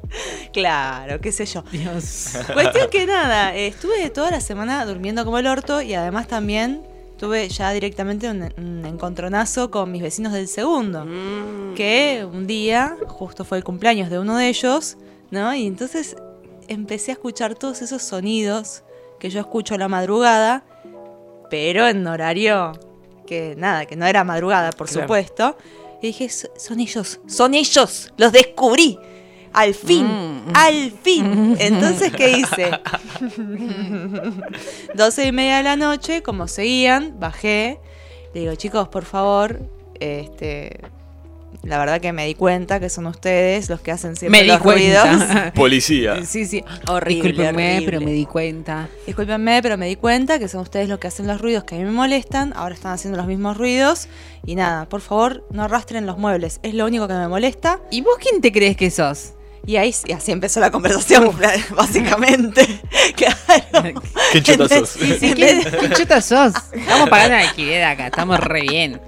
[0.54, 1.64] claro, qué sé yo.
[1.72, 2.34] Dios.
[2.54, 6.82] Cuestión que nada, estuve toda la semana durmiendo como el orto y además también
[7.18, 11.06] tuve ya directamente un, un encontronazo con mis vecinos del segundo.
[11.06, 11.74] Mm.
[11.76, 14.98] Que un día, justo fue el cumpleaños de uno de ellos,
[15.32, 15.54] ¿no?
[15.54, 16.16] Y entonces
[16.68, 18.84] empecé a escuchar todos esos sonidos
[19.20, 20.64] que yo escucho a la madrugada,
[21.50, 22.74] pero en horario
[23.26, 25.02] que nada, que no era madrugada, por Claro.
[25.04, 25.58] supuesto.
[26.02, 29.00] Y dije, "So- son ellos, son ellos, los descubrí.
[29.58, 30.52] Al fin, Mm.
[30.54, 31.56] al fin.
[31.60, 32.72] Entonces, ¿qué hice?
[34.96, 37.80] 12 y media de la noche, como seguían, bajé.
[38.34, 39.60] Le digo, chicos, por favor,
[40.00, 40.80] este,
[41.64, 44.50] la verdad que me di cuenta que son ustedes los que hacen siempre Me di
[44.50, 45.04] los ruidos.
[45.08, 45.54] cuenta.
[45.56, 46.24] Policía.
[46.26, 46.64] Sí, sí.
[46.88, 47.86] Horrible, Discúlpenme, horrible.
[47.86, 48.90] pero me di cuenta.
[49.06, 51.78] Discúlpenme, pero me di cuenta que son ustedes los que hacen los ruidos que a
[51.80, 52.54] mí me molestan.
[52.56, 54.08] Ahora están haciendo los mismos ruidos.
[54.46, 56.60] Y nada, por favor, no arrastren los muebles.
[56.64, 57.80] Es lo único que me molesta.
[57.92, 59.34] ¿Y vos quién te crees que sos?
[59.68, 61.30] Y ahí y así empezó la conversación,
[61.76, 62.66] básicamente.
[63.18, 64.02] claro.
[64.32, 64.90] ¿Qué chota sos?
[64.90, 66.54] Sí, sí, ¿Quién, ¿Qué chota sos?
[66.72, 69.02] Estamos pagando el alquiler acá, estamos re bien.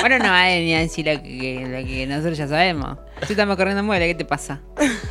[0.00, 2.96] Bueno, no va a venir a decir lo que, lo que nosotros ya sabemos.
[3.26, 4.62] Tú estamos corriendo mueble, ¿qué te pasa?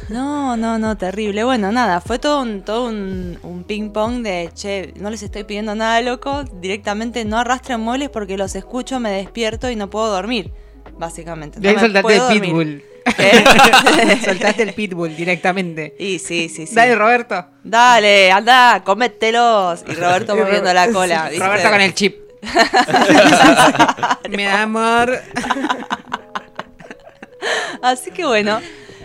[0.09, 1.43] No, no, no, terrible.
[1.43, 5.43] Bueno, nada, fue todo un, todo un, un ping pong de, che, no les estoy
[5.43, 10.07] pidiendo nada loco, directamente no arrastren muebles porque los escucho, me despierto y no puedo
[10.11, 10.51] dormir,
[10.97, 11.59] básicamente.
[11.59, 12.85] De No soltaste el dormir.
[13.15, 14.19] ¿Qué?
[14.25, 15.95] soltaste el pitbull directamente.
[15.99, 16.75] Y sí, sí, sí.
[16.75, 17.45] Dale, Roberto.
[17.63, 19.83] Dale, anda, comételos.
[19.87, 21.29] Y Roberto moviendo la cola.
[21.29, 21.45] ¿viste?
[21.45, 22.17] Roberto con el chip.
[24.29, 25.21] Mi amor.
[27.81, 28.59] Así que bueno,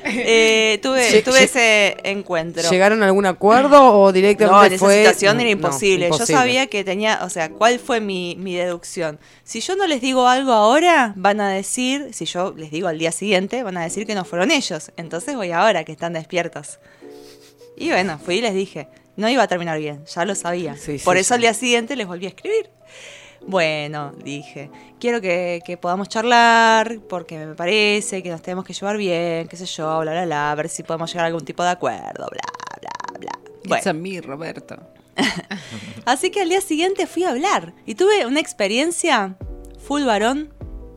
[0.04, 2.68] eh, tuve, Lle- tuve ese encuentro.
[2.70, 4.98] ¿Llegaron a algún acuerdo o directamente No, en esa fue.?
[4.98, 6.10] situación era no, imposible.
[6.10, 9.18] Yo sabía que tenía, o sea, ¿cuál fue mi, mi deducción?
[9.42, 12.98] Si yo no les digo algo ahora, van a decir, si yo les digo al
[12.98, 14.92] día siguiente, van a decir que no fueron ellos.
[14.96, 16.78] Entonces voy ahora, que están despiertos.
[17.76, 20.76] Y bueno, fui y les dije, no iba a terminar bien, ya lo sabía.
[20.76, 21.34] Sí, sí, Por eso sí.
[21.34, 22.70] al día siguiente les volví a escribir.
[23.46, 28.96] Bueno, dije, quiero que, que podamos charlar porque me parece que nos tenemos que llevar
[28.96, 31.62] bien, qué sé yo, bla, bla, bla, a ver si podemos llegar a algún tipo
[31.62, 32.42] de acuerdo, bla,
[32.80, 33.38] bla, bla.
[33.66, 33.80] Bueno.
[33.80, 34.76] Es a mí, Roberto.
[36.06, 39.36] Así que al día siguiente fui a hablar y tuve una experiencia
[39.86, 40.52] full varón.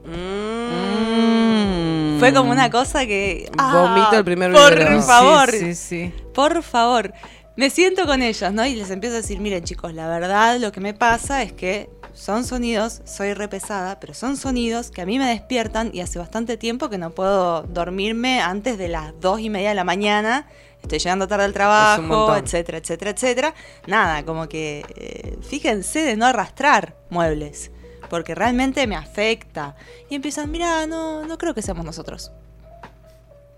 [0.06, 2.20] Mm.
[2.20, 3.50] Fue como una cosa que...
[3.58, 6.14] ah, Vomito el primer Por favor, Sí, sí, sí.
[6.34, 7.14] por favor.
[7.58, 8.64] Me siento con ellos, ¿no?
[8.68, 11.90] Y les empiezo a decir, miren chicos, la verdad lo que me pasa es que
[12.14, 16.58] son sonidos, soy repesada, pero son sonidos que a mí me despiertan y hace bastante
[16.58, 20.48] tiempo que no puedo dormirme antes de las dos y media de la mañana.
[20.84, 23.54] Estoy llegando tarde al trabajo, etcétera, etcétera, etcétera.
[23.88, 27.72] Nada, como que eh, fíjense de no arrastrar muebles,
[28.08, 29.76] porque realmente me afecta.
[30.12, 32.32] Y empiezan, mira, no, no creo que seamos nosotros.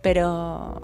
[0.02, 0.82] Pero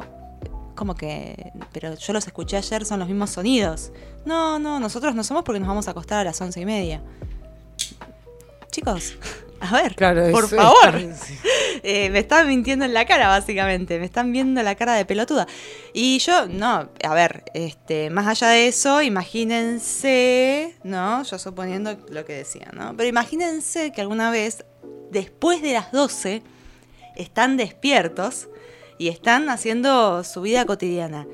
[0.76, 3.92] como que, pero yo los escuché ayer, son los mismos sonidos.
[4.26, 7.02] No, no, nosotros no somos porque nos vamos a acostar a las once y media.
[8.72, 9.18] Chicos,
[9.60, 11.02] a ver, Claro, por favor.
[11.22, 11.38] sí.
[11.88, 14.00] Eh, me están mintiendo en la cara, básicamente.
[14.00, 15.46] Me están viendo la cara de pelotuda.
[15.94, 21.22] Y yo, no, a ver, este, más allá de eso, imagínense, ¿no?
[21.22, 22.98] Yo suponiendo lo que decía, ¿no?
[22.98, 24.66] Pero imagínense que alguna vez,
[25.12, 26.42] después de las 12,
[27.16, 28.48] están despiertos
[28.97, 31.25] y están haciendo su vida cotidiana.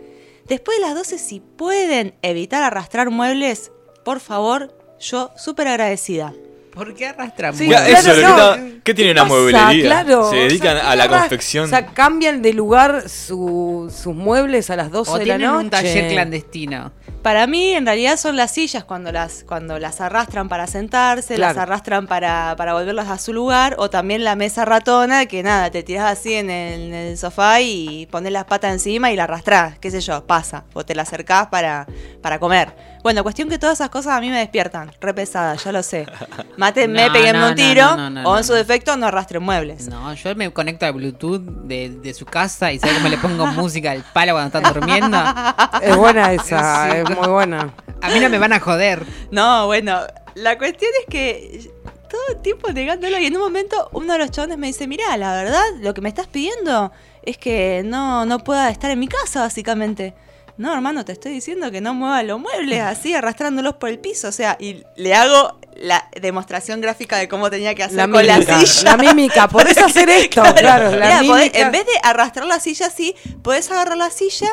[0.47, 3.71] Después de las 12, si pueden evitar arrastrar muebles,
[4.03, 6.33] por favor, yo súper agradecida.
[6.73, 7.57] ¿Por qué arrastramos?
[7.57, 8.37] Sí, claro, eso, no.
[8.55, 9.83] Lolita, ¿qué tiene una mueblería?
[9.83, 11.65] Claro, Se dedican o sea, a la ¿qué agarra- confección.
[11.65, 15.51] O sea, cambian de lugar su- sus muebles a las 12 O de la tienen
[15.51, 15.63] noche.
[15.65, 16.93] un taller clandestino.
[17.21, 21.53] Para mí, en realidad, son las sillas cuando las, cuando las arrastran para sentarse, Claro.
[21.53, 25.69] las arrastran para, para volverlas a su lugar, o también la mesa ratona, que nada,
[25.69, 29.25] te tirás así en el, en el sofá y pones las patas encima y la
[29.25, 31.85] arrastrás, qué sé yo, pasa, o te la acercás para,
[32.23, 32.73] para comer.
[33.03, 36.05] Bueno, cuestión que todas esas cosas a mí me despiertan, re pesadas, ya lo sé.
[36.57, 38.43] Mátenme, No, peguenme no, un tiro, no, no, no, o en no.
[38.43, 39.87] su defecto no arrastren muebles.
[39.87, 43.45] No, yo me conecto al Bluetooth de, de su casa y sé cómo le pongo
[43.53, 45.17] música al palo cuando están durmiendo.
[45.17, 46.97] A Es buena esa, Sí.
[46.97, 47.73] es muy buena.
[48.13, 49.05] mí no me van a joder.
[49.31, 49.99] No, bueno,
[50.35, 51.71] la cuestión es que
[52.09, 55.15] todo el tiempo negándolo y en un momento uno de los chabones me dice, mira,
[55.17, 56.91] la verdad, lo que me estás pidiendo
[57.23, 60.13] es que no, no pueda estar en mi casa, básicamente.
[60.61, 64.27] No, hermano, te estoy diciendo que no mueva los muebles así, arrastrándolos por el piso.
[64.27, 68.21] O sea, y le hago la demostración gráfica de cómo tenía que hacer La con
[68.25, 68.91] mímica, la silla.
[68.91, 71.59] la mímica, podés hacer esto, claro, la podés- mímica.
[71.59, 74.49] en vez de arrastrar la silla así, podés agarrar la silla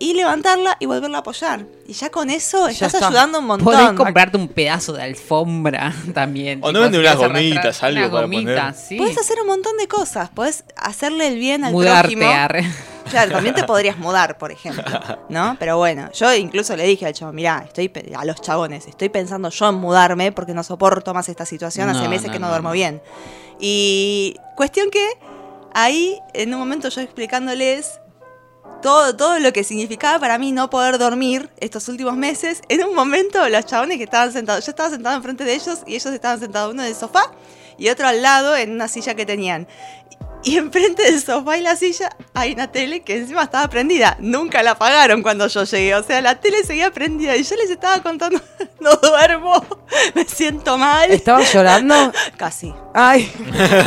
[0.00, 1.66] y levantarla y volverla a apoyar.
[1.86, 3.08] Y ya con eso Ya estás está.
[3.08, 3.72] ayudando un montón.
[3.72, 6.58] Podés comprarte un pedazo de alfombra también.
[6.64, 8.74] O no venden unas gomitas, algo unas para gomitas, poner.
[8.74, 8.96] sí.
[8.96, 10.30] Puedes hacer un montón de cosas.
[10.34, 12.28] Puedes hacerle el bien al Mudarte, prójimo.
[12.32, 12.64] arre.
[13.10, 14.84] Claro, también te podrías mudar, por ejemplo,
[15.28, 15.56] ¿no?
[15.58, 19.50] Pero bueno, yo incluso le dije al chavo, mirá, estoy a los chabones, estoy pensando
[19.50, 22.46] yo en mudarme porque no soporto más esta situación, hace No, meses no, que no,
[22.46, 23.02] no, duermo bien.
[23.58, 25.04] Y cuestión que
[25.74, 28.00] ahí, en un momento yo explicándoles
[28.82, 32.94] todo, todo lo que significaba para mí no poder dormir estos últimos meses, en un
[32.94, 36.40] momento los chabones que estaban sentados, yo estaba sentado enfrente de ellos y ellos estaban
[36.40, 37.30] sentados uno en el sofá
[37.78, 39.66] y otro al lado en una silla que tenían.
[40.42, 44.16] Y enfrente del sofá y la silla hay una tele que encima estaba prendida.
[44.20, 45.94] Nunca la apagaron cuando yo llegué.
[45.94, 48.40] O sea, la tele seguía prendida y yo les estaba contando,
[48.80, 49.62] no duermo,
[50.14, 51.10] me siento mal.
[51.10, 52.12] ¿Estabas llorando?
[52.38, 53.30] Casi, Ay,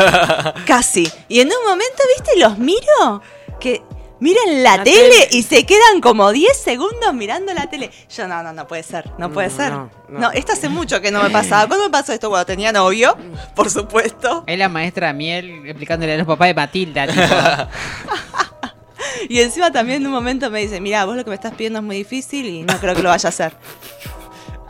[0.68, 1.12] casi.
[1.28, 3.22] Y en un momento, viste, los miro
[3.60, 3.82] que
[4.24, 5.28] miran la, La tele, tele.
[5.32, 7.92] y se quedan como 10 segundos mirando la tele.
[8.16, 9.72] Yo, no, no, no puede ser, no puede No, ser.
[9.72, 10.32] no, No, no.
[10.32, 11.68] esto hace mucho que no me pasaba.
[11.68, 12.30] ¿Cuándo me pasó esto?
[12.30, 13.16] Cuando tenía novio,
[13.56, 14.44] por supuesto.
[14.48, 17.08] Es la maestra Miel explicándole a los papás de Matilda.
[17.08, 17.22] tipo,
[19.30, 21.80] Y encima también en un momento me dice, mira, vos lo que me estás pidiendo
[21.80, 23.54] es muy difícil y no creo que lo vaya a hacer.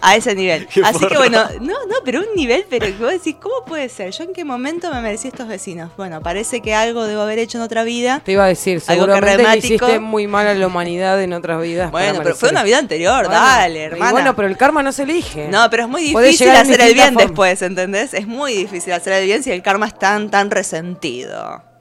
[0.06, 0.68] A ese nivel.
[0.74, 3.88] Qué Así que bueno, no, no, pero un nivel, pero que vos decís, ¿cómo puede
[3.90, 4.12] ser?
[4.12, 5.92] ¿Yo en qué momento me merecí estos vecinos?
[5.96, 8.22] Bueno, parece que algo debo haber hecho en otra vida.
[8.24, 11.34] Te iba a decir, Algo que seguramente le hiciste muy mal a la humanidad en
[11.34, 11.90] otras vidas.
[11.92, 14.12] Bueno, pero fue una vida anterior, Bueno, dale, y hermana.
[14.12, 15.48] Bueno, pero el karma no se elige.
[15.48, 18.14] No, pero es muy difícil hacer el bien después, ¿entendés?
[18.14, 21.73] Es muy difícil hacer el bien si el karma es tan, tan resentido.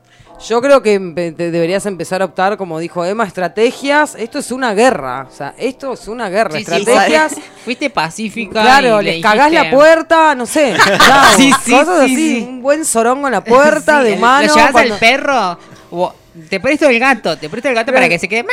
[0.49, 4.15] Yo creo que deberías empezar a optar, como dijo Emma, estrategias.
[4.17, 5.27] Esto es una guerra.
[5.31, 6.59] O sea, esto es una guerra.
[6.59, 7.37] Sí, sí, estrategias.
[7.65, 8.61] Fuiste pacífica.
[8.63, 10.75] Claro, y le les cagás la puerta, no sé.
[11.07, 11.25] chao.
[11.37, 12.17] Sí, sí, cosas sí, así.
[12.17, 12.47] sí.
[12.49, 14.49] Un buen sorongo en la puerta Sí, de mano.
[14.49, 15.59] Lo llevas cuando- al perro.
[15.91, 16.15] o-
[16.49, 18.47] te presto el gato, te presto el gato para que se quede.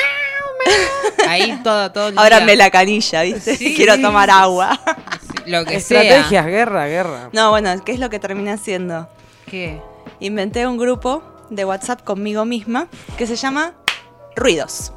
[1.28, 2.12] Ahí todo, todo.
[2.12, 2.22] día.
[2.22, 3.56] Ábrame la canilla, ¿viste?
[3.56, 4.80] Sí, Quiero sí, tomar sí, agua.
[5.46, 6.02] Sí, Lo que sea.
[6.04, 7.30] Estrategias, guerra, guerra.
[7.32, 9.08] No, bueno, ¿qué es lo que terminé haciendo?
[9.50, 9.80] ¿Qué?
[10.20, 13.74] Inventé un grupo de WhatsApp conmigo misma que se llama
[14.36, 14.94] Ruidos,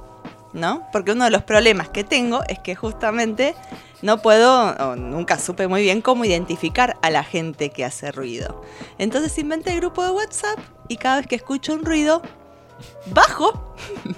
[0.52, 0.86] ¿no?
[0.92, 3.54] Porque uno de los problemas que tengo es que justamente
[4.02, 8.62] no puedo, o nunca supe muy bien cómo identificar a la gente que hace ruido.
[8.98, 12.20] Entonces inventé el grupo de WhatsApp y cada vez que escucho un ruido,
[13.06, 13.74] bajo,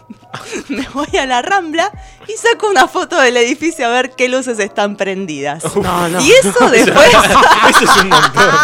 [0.68, 1.92] me voy a la rambla
[2.26, 5.64] y saco una foto del edificio a ver qué luces están prendidas.
[5.76, 6.20] No, no.
[6.20, 7.08] Y eso después...
[7.68, 8.54] Eso es un montón.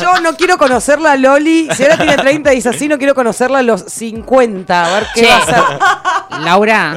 [0.00, 1.68] Yo no quiero conocerla Loli.
[1.74, 4.84] Si ahora tiene 30 y dice así, no quiero conocerla a los 50.
[4.84, 6.40] A ver qué va a hacer.
[6.44, 6.94] Laura,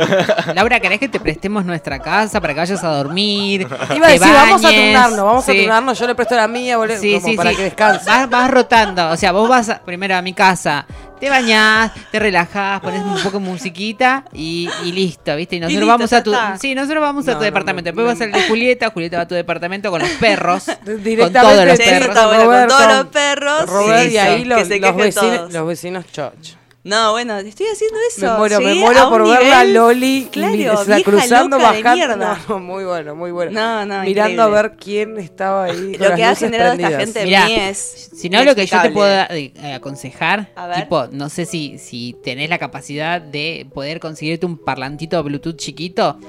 [0.55, 3.67] Laura, ¿querés que te prestemos nuestra casa para que vayas a dormir?
[3.95, 5.99] Iba a decir, vamos a turnarnos, vamos a turnarnos.
[5.99, 8.05] Yo le presto la mía, boludo, Sí, como sí, para que descanse.
[8.05, 9.09] Vas, vas rotando.
[9.09, 10.85] O sea, vos vas primero a mi casa,
[11.23, 15.55] te bañás, te relajás, pones un poco de musiquita y, y listo, ¿viste?
[15.55, 16.33] Y nosotros listo, vamos a tu.
[16.33, 16.57] está.
[16.57, 17.87] Sí, nosotros vamos a No, tu no, departamento.
[17.87, 18.11] Después no.
[18.11, 20.65] vas al de Julieta, Julieta va a tu departamento con los perros.
[20.85, 22.13] con Directamente todos los perros.
[22.13, 23.65] bueno, con Roberto, todos los perros.
[23.67, 25.53] Robert, sí, y ahí los, que se los vecinos, todos.
[25.53, 26.62] los vecinos choch.
[26.85, 28.25] No, bueno, estoy haciendo eso.
[28.33, 31.57] Me muero, me muero por verla a nivel- Loli Claro, mi- o sea, vieja cruzando,
[31.57, 31.95] loca de bajando.
[32.17, 32.39] mierda.
[32.49, 33.51] No, muy bueno, muy bueno.
[33.51, 35.93] No, no, Mirando a ver quién estaba ahí.
[35.93, 38.09] con Lo las que ha generado esta gente Mirá, mí es.
[38.13, 40.75] Si no, lo que yo te puedo eh, aconsejar, ver.
[40.83, 46.19] tipo, no sé si, si tenés la capacidad de poder conseguirte un parlantito Bluetooth chiquito,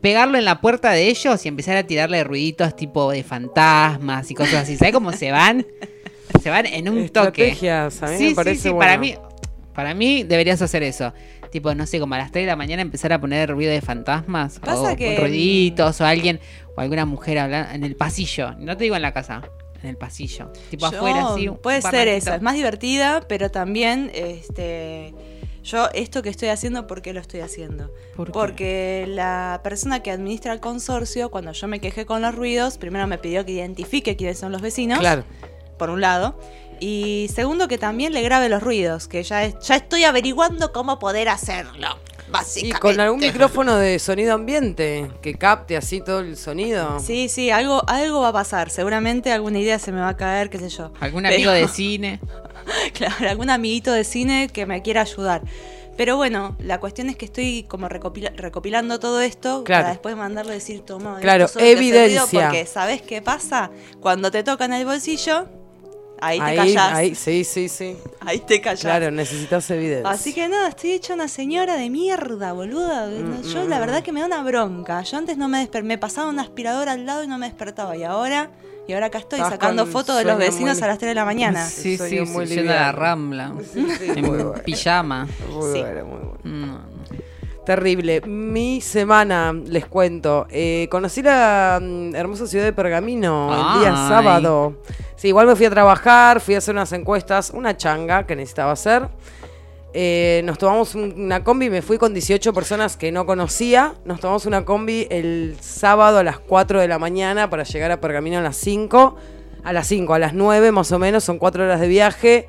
[0.00, 4.34] pegarlo en la puerta de ellos y empezar a tirarle ruiditos tipo de fantasmas y
[4.36, 4.76] cosas así.
[4.76, 5.66] ¿Sabes cómo se van?
[6.42, 7.48] Se van en un toque.
[7.48, 8.78] Estrategias, a mí sí, me sí, sí, bueno.
[8.78, 9.14] para mí,
[9.74, 11.12] para mí deberías hacer eso.
[11.50, 13.80] Tipo, no sé, como a las 3 de la mañana empezar a poner ruido de
[13.80, 14.58] fantasmas.
[14.60, 16.40] Pasa o que- ruiditos, o alguien,
[16.76, 18.52] o alguna mujer hablando en el pasillo.
[18.58, 19.42] No te digo en la casa,
[19.82, 20.50] en el pasillo.
[20.70, 21.48] Tipo Yo- afuera, así.
[21.62, 25.14] Puede ser esa, es más divertida, pero también, este.
[25.62, 27.90] Yo, esto que estoy haciendo, ¿por qué lo estoy haciendo?
[28.34, 33.06] Porque la persona que administra el consorcio, cuando yo me quejé con los ruidos, primero
[33.06, 35.24] me pidió que identifique quiénes son los vecinos, Claro.
[35.78, 36.38] por un lado.
[36.80, 40.98] Y segundo, que también le grabe los ruidos, que ya, es- ya estoy averiguando cómo
[40.98, 42.80] poder hacerlo, Y básicamente.
[42.80, 46.98] con algún micrófono de sonido ambiente que capte así todo el sonido.
[47.00, 48.70] Sí, sí, algo, algo va a pasar.
[48.70, 50.92] Seguramente alguna idea se me va a caer, qué sé yo.
[51.00, 52.20] Algún Pero- amigo de cine.
[52.94, 55.42] Claro, algún amiguito de cine que me quiera ayudar.
[55.96, 59.82] Pero bueno, la cuestión es que estoy como recopila- recopilando todo esto Claro.
[59.84, 62.42] para después mandarle a decir, toma, Claro, esto solo te ha servido", evidencia.
[62.48, 63.70] Porque ¿sabes qué pasa?
[64.00, 65.46] Cuando te tocan el bolsillo,
[66.20, 66.92] ahí te ahí, callas.
[66.92, 67.96] Ahí, ahí, sí, sí, sí.
[68.46, 68.80] te callas.
[68.80, 70.10] Claro, necesitas evidencia.
[70.10, 73.06] Así que nada, estoy hecha una señora de mierda, boluda.
[73.08, 75.02] Mm, Yo la verdad que me da una bronca.
[75.02, 77.96] Yo antes no me desper me pasaba una aspiradora al lado y no me despertaba.
[77.96, 78.50] Y ahora,
[78.88, 81.14] y ahora acá estoy Estás sacando fotos de los vecinos muy- a las 3 de
[81.14, 81.66] la mañana.
[81.68, 83.52] Sí, Soy sí, muy sí, yendo a la rambla.
[83.72, 85.26] Sí, sí, muy En pijama.
[85.52, 85.80] Muy Sí.
[85.80, 86.38] bueno, muy bueno.
[86.44, 86.93] No, no.
[87.64, 88.20] Terrible.
[88.26, 90.46] Mi semana, les cuento.
[90.50, 94.08] Eh, conocí la mm, hermosa ciudad de Pergamino el día Ay.
[94.08, 94.74] sábado.
[95.16, 98.72] Sí, igual me fui a trabajar, fui a hacer unas encuestas, una changa que necesitaba
[98.72, 99.08] hacer.
[99.94, 103.94] Eh, nos tomamos un- una combi, me fui con 18 personas que no conocía.
[104.04, 108.00] Nos tomamos una combi el sábado a las 4 de la mañana para llegar a
[108.00, 109.16] Pergamino a las 5.
[109.62, 112.48] A las 5, a las 9 más o menos, son 4 horas de viaje.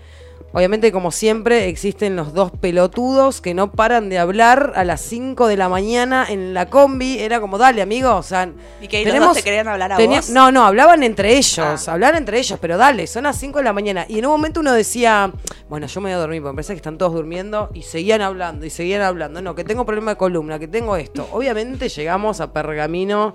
[0.55, 5.47] Obviamente, como siempre, existen los dos pelotudos que no paran de hablar a las 5
[5.47, 7.19] de la mañana en la combi.
[7.19, 8.49] Era como, dale, amigo, o sea...
[8.81, 10.29] ¿Y que los dos te querían hablar a vos?
[10.29, 11.91] No, no, hablaban entre ellos, Ah.
[11.91, 14.05] hablaban entre ellos, pero dale, son las 5 de la mañana.
[14.07, 15.29] Y en un momento uno decía,
[15.67, 18.21] bueno, yo me voy a dormir, porque me parece que están todos durmiendo, y seguían
[18.21, 19.41] hablando, y seguían hablando.
[19.41, 21.27] No, que tengo problema de columna, que tengo esto.
[21.33, 23.33] Obviamente llegamos a Pergamino.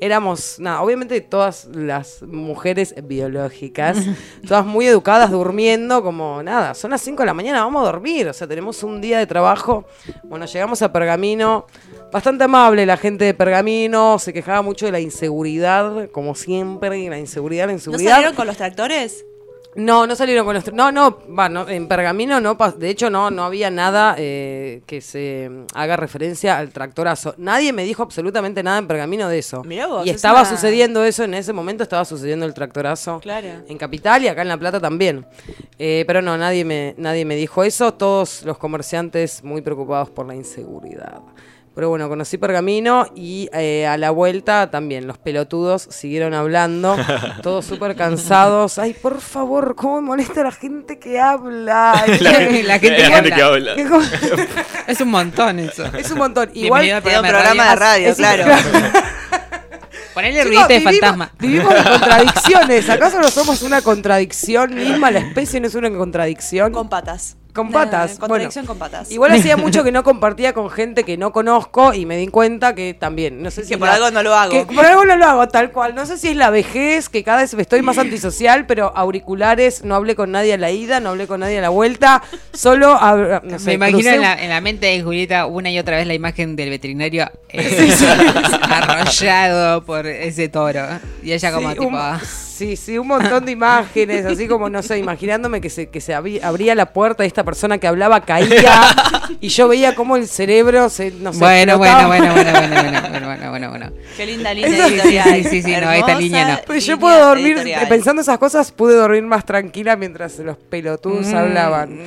[0.00, 3.98] Éramos, nada, obviamente todas las mujeres biológicas,
[4.48, 8.28] todas muy educadas, durmiendo, como nada, son las 5 de la mañana, vamos a dormir,
[8.28, 9.84] o sea, tenemos un día de trabajo.
[10.24, 11.66] Bueno, llegamos a Pergamino,
[12.12, 17.18] bastante amable la gente de Pergamino, se quejaba mucho de la inseguridad, como siempre, la
[17.18, 18.12] inseguridad, la ¿No inseguridad.
[18.12, 19.24] salieron con los tractores?
[19.76, 20.72] No, no salieron con los...
[20.72, 25.00] No, no, va, no, en Pergamino no, de hecho no, no había nada eh, que
[25.00, 27.34] se mm, haga referencia al tractorazo.
[27.38, 29.64] Nadie me dijo absolutamente nada en Pergamino de eso.
[29.64, 33.20] Mirá vos, y es estaba una- sucediendo eso, en ese momento estaba sucediendo el tractorazo.
[33.20, 33.48] Claro.
[33.68, 35.26] En Capital y acá en La Plata también.
[35.78, 40.26] Eh, pero no, nadie me, nadie me dijo eso, todos los comerciantes muy preocupados por
[40.26, 41.20] la inseguridad.
[41.74, 46.96] Pero bueno, conocí Pergamino y eh, a la vuelta también los pelotudos siguieron hablando,
[47.42, 48.78] todos súper cansados.
[48.78, 52.04] Ay, por favor, cómo me molesta la gente que habla.
[52.20, 53.74] La, la gente, la que gente que habla.
[53.74, 53.88] Que
[54.92, 55.84] Es un montón eso.
[55.98, 56.50] es un montón.
[56.54, 58.44] Igual, Tiene un programa de radio, Es- claro.
[60.14, 61.32] Ponele ruidito de fantasma.
[61.40, 62.88] Vivimos en contradicciones.
[62.88, 65.10] ¿Acaso no somos una contradicción misma?
[65.10, 66.72] ¿La especie no es una contradicción?
[66.72, 67.36] Con patas.
[67.54, 68.18] Con patas.
[68.18, 69.10] Contradicción bueno, con patas.
[69.12, 72.74] Igual hacía mucho que no compartía con gente que no conozco y me di cuenta
[72.74, 74.50] que también, no sé si Que por la- algo no lo hago.
[74.50, 75.94] que por algo no lo hago, tal cual.
[75.94, 79.94] No sé si es la vejez, que cada vez estoy más antisocial, pero auriculares, no
[79.94, 83.42] hablé con nadie a la ida, no hablé con nadie a la vuelta, solo hab-
[83.44, 85.96] no sé, Me imagino crucé en la, en la mente de Julieta una y otra
[85.96, 87.94] vez la imagen del veterinario eh,
[88.62, 90.86] arrollado por ese toro.
[91.22, 91.88] Y ella como Sí, tipo...
[91.88, 92.20] un- ah,
[92.54, 96.14] sí, sí, un montón de imágenes, así como, no sé, imaginándome que se, que se
[96.14, 98.46] abrí- abría la puerta y esta persona que hablaba caía
[99.40, 103.00] y yo veía como el cerebro se, no sé, bueno, bueno, bueno, bueno, bueno, bueno,
[103.10, 103.90] bueno, bueno, bueno, bueno.
[104.16, 105.28] Qué linda línea editorial.
[105.34, 106.58] sí, sí, sí, no, esta línea no.
[106.66, 107.88] Pues yo puedo dormir, editorial.
[107.88, 111.98] pensando esas cosas, pude dormir más tranquila mientras los pelotudos Mm, hablaban.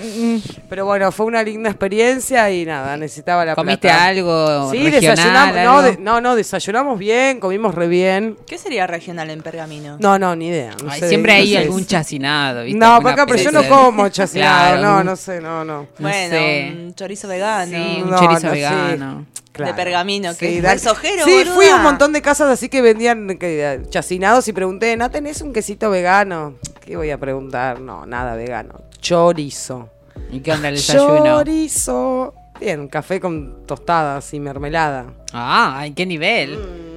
[0.69, 4.05] Pero bueno, fue una linda experiencia y nada, necesitaba la ¿Comiste plata.
[4.05, 5.15] algo Sí, regional?
[5.15, 8.37] desayunamos, no, de- no, no, desayunamos bien, comimos re bien.
[8.47, 9.97] ¿Qué sería regional en Pergamino?
[9.99, 10.75] No, no, ni idea.
[10.83, 11.57] no Ay, sé, siempre no hay sé.
[11.57, 12.79] algún chacinado, ¿viste?
[12.79, 15.81] No, acá, pero yo no como chacinado, Claro, no, no sé, no, no.
[15.81, 16.73] no bueno, sé.
[16.77, 17.71] un chorizo vegano.
[17.71, 18.55] Sí, un No, chorizo no, sí.
[18.59, 19.25] vegano.
[19.51, 19.71] Claro.
[19.71, 21.55] De pergamino, que es da- bersojero, Sí, boluda.
[21.55, 25.41] fui a un montón de casas así que vendían que, chacinados y pregunté, ¿no tenés
[25.41, 26.53] un quesito vegano?
[26.85, 27.79] ¿Qué voy a preguntar?
[27.81, 28.75] No, nada vegano.
[29.01, 29.89] Chorizo.
[30.31, 31.25] ¿Y qué onda el desayuno?
[31.39, 32.33] Chorizo.
[32.59, 35.07] Bien, café con tostadas y mermelada.
[35.33, 36.57] Ah, ¿en qué nivel?
[36.59, 36.96] Ah,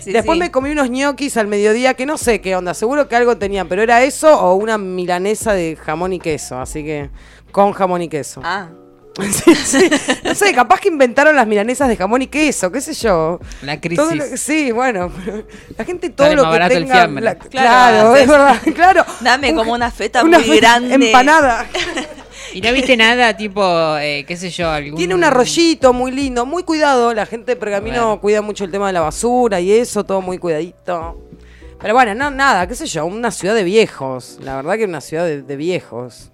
[0.00, 0.40] sí, Después sí.
[0.40, 3.68] me comí unos ñoquis al mediodía que no sé qué onda, seguro que algo tenían,
[3.68, 7.10] pero era eso o una milanesa de jamón y queso, así que
[7.50, 8.40] con jamón y queso.
[8.44, 8.68] Ah,
[9.30, 9.90] Sí, sí.
[10.24, 13.38] No sé, capaz que inventaron las milanesas de jamón y queso, qué sé yo.
[13.60, 14.16] La Todo crisis.
[14.30, 15.12] lo- sí, bueno,
[15.76, 17.06] la gente todo lo que tenga...
[17.08, 19.04] la- Claro, claro, es verdad, claro.
[19.20, 20.94] Dame como una feta una muy feta grande.
[20.94, 21.66] Empanada.
[22.52, 23.62] ¿Y no viste nada tipo,
[23.98, 24.96] eh, qué sé yo, algún...
[24.96, 27.14] Tiene un arroyito muy lindo, muy cuidado.
[27.14, 30.38] La gente de Pergamino cuida mucho el tema de la basura y eso, todo muy
[30.38, 31.18] cuidadito.
[31.80, 34.38] Pero bueno, no, nada, qué sé yo, una ciudad de viejos.
[34.42, 36.30] La verdad que una ciudad de, de viejos.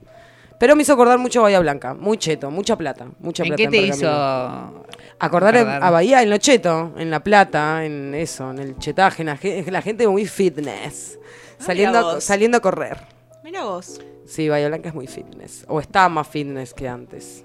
[0.58, 3.62] Pero me hizo acordar mucho Bahía Blanca, muy cheto, mucha plata, mucha ¿En plata.
[3.62, 4.84] qué te hizo...?
[5.20, 9.26] Acordar, a Bahía, en lo cheto, en La Plata, en eso, en el chetaje, en
[9.26, 11.18] la, ge- la gente muy fitness.
[11.58, 12.98] Ah, Saliendo, a, saliendo a correr.
[13.42, 14.00] Mira vos.
[14.28, 15.64] Sí, Bahía Blanca es muy fitness.
[15.68, 17.44] O está más fitness que antes.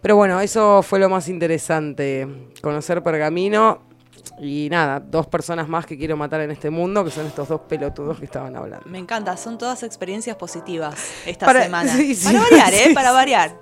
[0.00, 2.26] Pero bueno, eso fue lo más interesante.
[2.60, 3.90] Conocer Pergamino.
[4.40, 7.62] Y nada, dos personas más que quiero matar en este mundo, que son estos dos
[7.62, 8.86] pelotudos que estaban hablando.
[8.88, 10.94] Me encanta, son todas experiencias positivas
[11.26, 11.92] esta Para- semana.
[11.96, 12.84] sí, sí, para variar, ¿eh?
[12.88, 13.58] sí, para variar.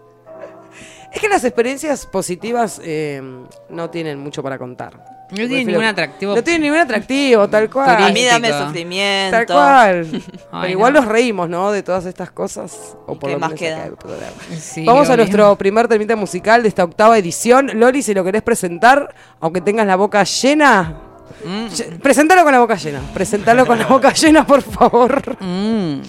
[1.13, 3.23] Es que las experiencias positivas eh,
[3.69, 5.20] no tienen mucho para contar.
[5.31, 6.35] No tiene ningún atractivo.
[6.35, 8.03] No tiene ningún atractivo, tal cual.
[8.05, 9.37] A mí dame sufrimiento.
[9.37, 10.07] Tal cual.
[10.51, 11.01] Pero igual no.
[11.01, 11.71] nos reímos, ¿no?
[11.73, 12.97] De todas estas cosas.
[13.07, 13.77] O ¿Y por qué lo más menos queda?
[13.79, 14.33] acá el programa.
[14.59, 17.71] Sí, Vamos a nuestro primer termita musical de esta octava edición.
[17.75, 21.03] Loli, si lo querés presentar, aunque tengas la boca llena.
[21.45, 23.01] Mm, Presentalo con la boca llena.
[23.14, 25.37] Presentalo con la boca llena, por favor.
[25.40, 26.01] mm.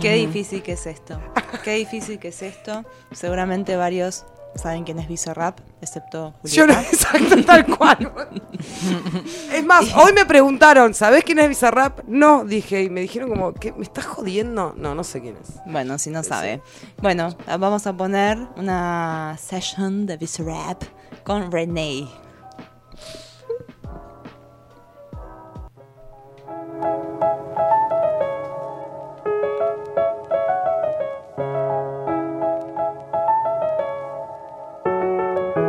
[0.00, 1.18] Qué difícil que es esto.
[1.62, 2.84] Qué difícil que es esto.
[3.12, 6.96] Seguramente varios saben quién es Bizarrap, excepto Yo no, Julieta.
[6.96, 8.12] exacto, tal cual.
[9.52, 12.00] es más, hoy me preguntaron, ¿sabés quién es Bizarrap?
[12.06, 13.72] No, dije, y me dijeron como, ¿qué?
[13.72, 14.74] ¿Me estás jodiendo?
[14.76, 15.60] No, no sé quién es.
[15.66, 16.62] Bueno, si no sabe.
[16.98, 20.82] Bueno, vamos a poner una session de Bizarrap
[21.24, 22.23] con Renee.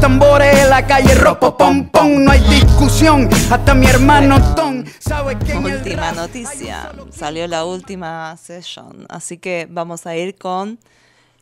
[0.00, 3.28] tambores en la calle ropo pom pom, no hay discusión.
[3.50, 6.92] Hasta mi hermano Tom sabe que en el Última rap noticia.
[7.10, 9.06] Salió la última session.
[9.08, 10.78] Así que vamos a ir con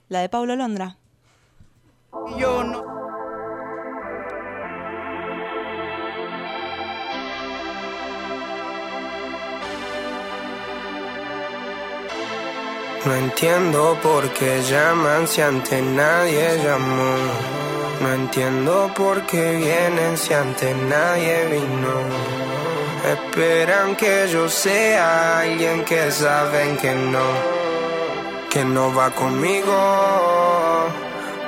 [0.09, 0.97] la de Pablo Londra.
[2.39, 3.05] yo no
[13.07, 17.74] No entiendo por qué llaman si antes nadie llamó.
[18.01, 21.95] No entiendo por qué vienen si antes nadie vino.
[23.13, 27.27] Esperan que yo sea alguien que saben que no,
[28.51, 29.77] que no va conmigo.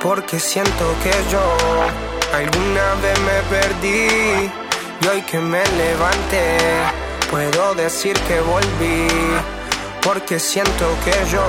[0.01, 1.43] Porque siento que yo
[2.33, 4.51] alguna vez me perdí
[5.01, 6.57] y hoy que me levanté
[7.29, 9.07] puedo decir que volví
[10.01, 11.43] porque siento que yo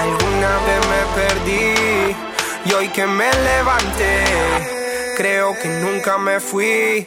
[0.00, 2.33] alguna vez me perdí
[2.64, 4.24] y hoy que me levanté
[5.16, 7.06] creo que nunca me fui.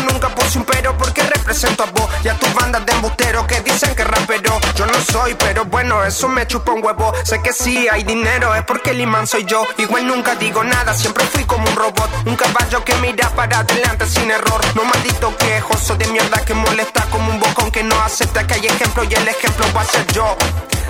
[0.00, 3.60] nunca puse un pero porque represento a vos Y a tus bandas de embusteros que
[3.60, 4.58] dicen que rapero.
[4.76, 7.12] Yo no soy, pero bueno, eso me chupa un huevo.
[7.24, 9.62] Sé que sí hay dinero, es porque el imán soy yo.
[9.78, 12.10] Igual nunca digo nada, siempre fui como un robot.
[12.26, 14.60] Un caballo que mira para adelante sin error.
[14.74, 18.66] No maldito quejoso de mierda que molesta como un bocón que no acepta que hay
[18.66, 20.36] ejemplo Y el ejemplo va a ser yo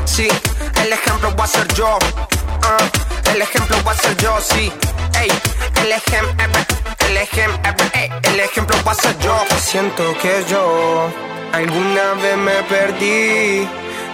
[0.05, 0.29] Sí,
[0.83, 1.99] el ejemplo va a ser yo
[2.63, 2.79] Ah,
[3.33, 4.73] El ejemplo va a ser yo, sí
[5.21, 5.29] Ey,
[5.83, 6.65] el ejemplo
[7.07, 7.73] el ejemplo,
[8.23, 9.37] el ejemplo va a ser yo.
[9.59, 11.09] Siento que yo
[11.53, 13.69] alguna vez me perdí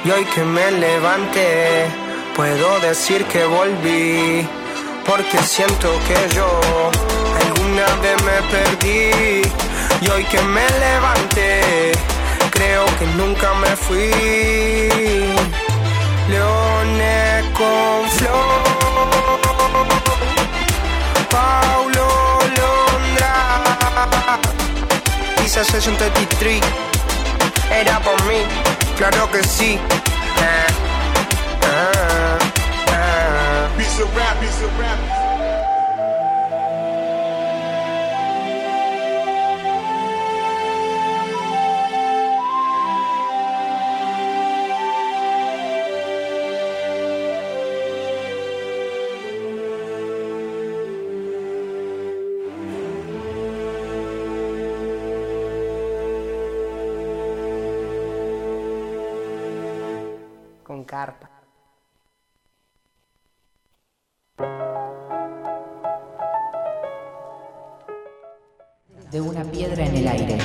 [0.05, 1.87] y hoy que me levanté
[2.35, 4.47] puedo decir que volví.
[5.07, 6.61] Porque siento que yo
[7.45, 9.43] alguna vez me perdí
[10.03, 11.93] y hoy que me levanté
[12.51, 15.31] creo que nunca me fui.
[16.31, 18.61] Leones con flor.
[21.31, 22.07] Paulo
[22.57, 24.39] Londra
[25.43, 26.61] Dice Session 33
[27.71, 28.43] Era por mí,
[28.97, 29.79] claro que sí
[30.39, 30.67] Ah,
[31.63, 32.39] ah,
[32.89, 33.69] ah.
[34.67, 35.20] Con carpa.
[69.85, 70.39] En el aire.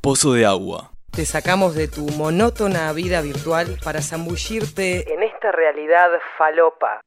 [0.00, 0.92] Pozo de agua.
[1.10, 7.00] Te sacamos de tu monótona vida virtual para zambullirte en esta realidad falopa.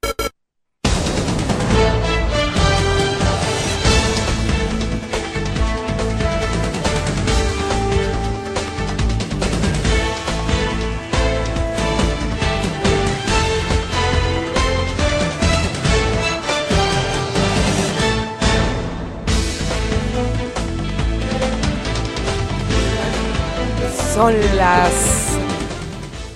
[24.60, 24.91] Las.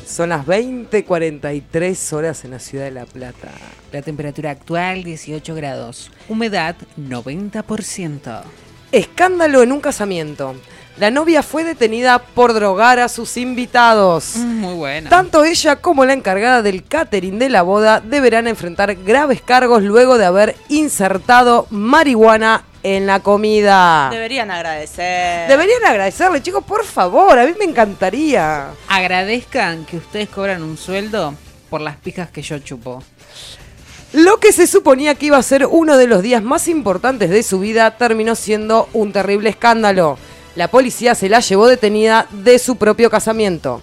[0.08, 3.50] Son las 20:43 horas en la ciudad de La Plata.
[3.92, 6.10] La temperatura actual 18 grados.
[6.30, 8.44] Humedad 90%.
[8.92, 10.56] Escándalo en un casamiento.
[10.98, 14.36] La novia fue detenida por drogar a sus invitados.
[14.38, 15.10] Mm, Muy buena.
[15.10, 20.18] Tanto ella como la encargada del catering de la boda deberán enfrentar graves cargos luego
[20.18, 24.10] de haber insertado marihuana en la comida.
[24.12, 25.50] Deberían agradecer.
[25.50, 28.68] Deberían agradecerle, chicos, por favor, a mí me encantaría.
[28.88, 31.34] Agradezcan que ustedes cobran un sueldo
[31.70, 33.02] por las pijas que yo chupo.
[34.12, 37.42] Lo que se suponía que iba a ser uno de los días más importantes de
[37.42, 40.20] su vida terminó siendo un terrible escándalo.
[40.56, 43.82] La policía se la llevó detenida de su propio casamiento.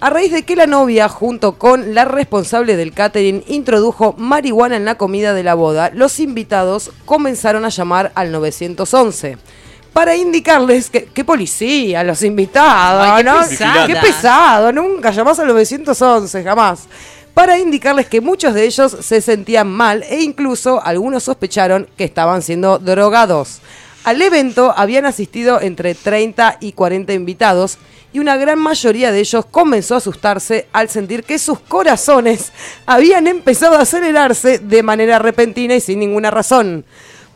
[0.00, 4.84] A raíz de que la novia, junto con la responsable del catering, introdujo marihuana en
[4.84, 9.38] la comida de la boda, los invitados comenzaron a llamar al 911
[9.92, 13.38] para indicarles que, qué policía, los invitados, Ay, qué ¿no?
[13.40, 13.86] pesada.
[13.88, 16.84] Qué pesado, nunca llamás al 911, jamás.
[17.34, 22.42] Para indicarles que muchos de ellos se sentían mal e incluso algunos sospecharon que estaban
[22.42, 23.58] siendo drogados.
[24.04, 27.78] Al evento habían asistido entre 30 y 40 invitados
[28.12, 32.52] y una gran mayoría de ellos comenzó a asustarse al sentir que sus corazones
[32.86, 36.84] habían empezado a acelerarse de manera repentina y sin ninguna razón.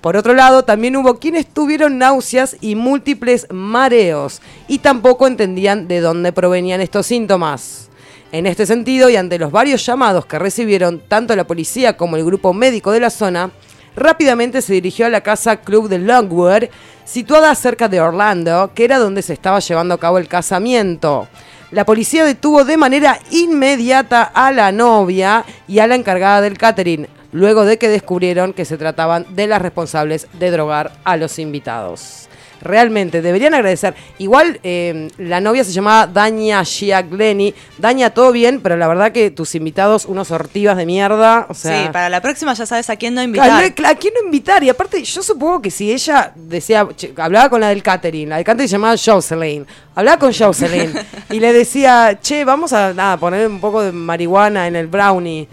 [0.00, 6.00] Por otro lado, también hubo quienes tuvieron náuseas y múltiples mareos y tampoco entendían de
[6.00, 7.88] dónde provenían estos síntomas.
[8.32, 12.24] En este sentido, y ante los varios llamados que recibieron tanto la policía como el
[12.24, 13.52] grupo médico de la zona,
[13.96, 16.64] rápidamente se dirigió a la casa Club de Longwood,
[17.04, 21.28] situada cerca de Orlando, que era donde se estaba llevando a cabo el casamiento.
[21.70, 27.08] La policía detuvo de manera inmediata a la novia y a la encargada del catering,
[27.32, 32.28] luego de que descubrieron que se trataban de las responsables de drogar a los invitados.
[32.62, 33.94] Realmente, deberían agradecer.
[34.18, 37.54] Igual eh, la novia se llamaba Daña Giagleni.
[37.78, 41.46] Daña, todo bien, pero la verdad que tus invitados, unos ortivas de mierda.
[41.48, 43.50] O sea, sí, para la próxima ya sabes a quién no invitar.
[43.50, 44.62] ¿A, a quién no invitar?
[44.62, 48.36] Y aparte, yo supongo que si ella decía, che, hablaba con la del catering, la
[48.36, 50.92] del catering se llamaba Jocelyn, hablaba con Jocelyn
[51.30, 55.48] y le decía, che, vamos a nada, poner un poco de marihuana en el brownie.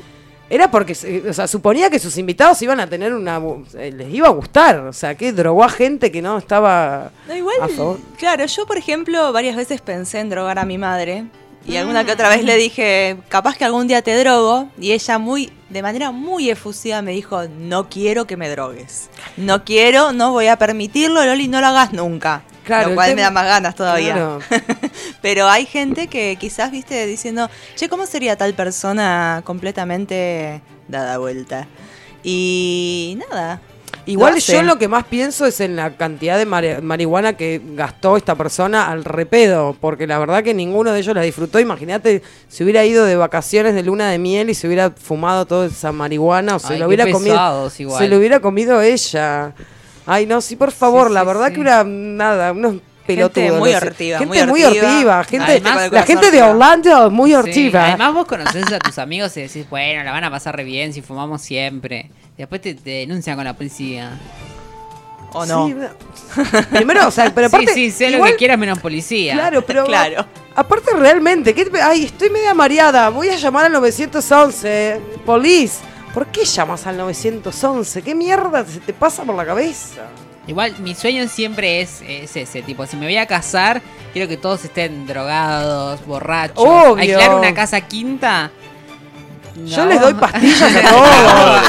[0.49, 3.39] Era porque, se- o sea, suponía que sus invitados iban a tener una,
[3.77, 7.35] eh, les iba a gustar, o sea, que drogó a gente que no estaba No,
[7.35, 7.99] igual, a favor.
[8.17, 11.25] claro, yo por ejemplo varias veces pensé en drogar a mi madre
[11.67, 15.19] y alguna que otra vez le dije, capaz que algún día te drogo y ella
[15.19, 20.31] muy, de manera muy efusiva me dijo, no quiero que me drogues, no quiero, no
[20.31, 22.41] voy a permitirlo, Loli, no lo hagas nunca.
[22.69, 24.13] Claro, lo cual me da más ganas todavía.
[24.13, 24.39] Claro.
[25.21, 31.67] Pero hay gente que quizás, viste, diciendo, che, ¿cómo sería tal persona completamente dada vuelta?
[32.23, 33.61] Y nada.
[34.05, 37.61] Igual lo yo lo que más pienso es en la cantidad de mari- marihuana que
[37.75, 41.59] gastó esta persona al repedo, porque la verdad que ninguno de ellos la disfrutó.
[41.59, 45.67] Imagínate si hubiera ido de vacaciones de luna de miel y se hubiera fumado toda
[45.67, 47.69] esa marihuana o se Ay, lo hubiera comido.
[47.77, 47.99] igual.
[48.03, 49.53] Se lo hubiera comido ella.
[50.09, 51.53] Ay, no, sí, por favor, Sí, la sí, verdad sí.
[51.55, 53.59] que era nada, unos pelotudos.
[53.59, 53.85] muy no sé.
[53.87, 55.23] hortiva, Gente muy muy hortiva.
[55.23, 56.41] Gente, Además- la gente de.
[56.43, 57.85] Orlando es muy Sí, hortiva.
[57.85, 60.93] Además vos conoces a tus amigos y decís, bueno, la van a pasar re bien
[60.93, 62.09] si fumamos siempre.
[62.37, 64.11] Después te, te denuncian con la policía.
[65.31, 65.67] ¿O no?
[65.67, 65.75] Sí,
[66.71, 67.73] Primero, o sea, pero aparte.
[67.73, 69.33] sí, sí, sé lo igual- que quieras menos policía.
[69.33, 69.85] Claro, pero.
[69.85, 70.25] Claro.
[70.55, 73.09] Aparte, realmente, ¿qué te- ay, estoy media mareada.
[73.09, 74.99] Voy a llamar al 911.
[75.25, 75.77] Police.
[76.13, 78.01] ¿Por qué llamas al 911?
[78.01, 80.07] ¿Qué mierda se te pasa por la cabeza?
[80.47, 83.83] Igual mi sueño siempre es, es ese, tipo, si me voy a casar,
[84.13, 86.57] quiero que todos estén drogados, borrachos.
[86.57, 86.95] Obvio.
[86.95, 88.49] Alquilar una casa quinta.
[89.65, 91.59] Yo les doy pastillas a todos.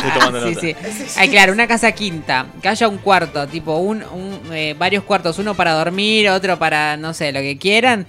[0.55, 0.76] Sí, sí.
[1.16, 2.47] Ay, claro, una casa quinta.
[2.62, 6.97] Que haya un cuarto, tipo un, un, eh, varios cuartos, uno para dormir, otro para,
[6.97, 8.07] no sé, lo que quieran.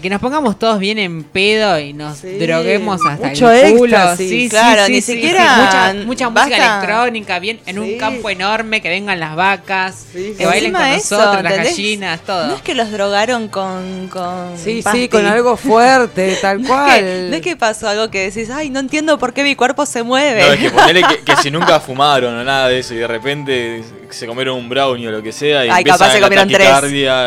[0.00, 3.76] Y que nos pongamos todos bien en pedo y nos Sí, droguemos hasta mucho el
[3.76, 3.96] culo.
[3.98, 4.30] éxtasis.
[4.30, 5.44] Sí, Claro, sí, ni sí, siquiera
[5.92, 5.98] sí.
[5.98, 7.80] Mucha, mucha música electrónica, bien en Sí.
[7.82, 12.20] un campo enorme, que vengan las vacas, Sí, que bailen con eso, nosotros, las gallinas,
[12.22, 12.46] todo.
[12.46, 14.08] No es que los drogaron con.
[14.08, 17.00] con Sí, sí, con algo fuerte, tal No es cual.
[17.00, 19.84] que- No es que pasó algo que decís, ay, no entiendo por qué mi cuerpo
[19.84, 20.40] se mueve.
[20.46, 23.06] No, es que ponele que, que si nunca fumaron o nada de eso y de
[23.06, 26.48] repente se comieron un brownie o lo que sea y Ay, capaz se la comieron
[26.48, 26.68] tres.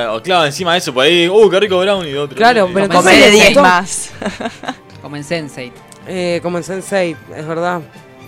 [0.10, 2.36] O claro, encima de eso, por ahí, uh, qué rico brownie y otro.
[2.36, 3.62] Claro, Y- pero Como les 10 gustó.
[3.62, 4.10] más.
[5.02, 5.72] Como en Sensei.
[6.08, 7.82] Eh, como en Sense8, es verdad.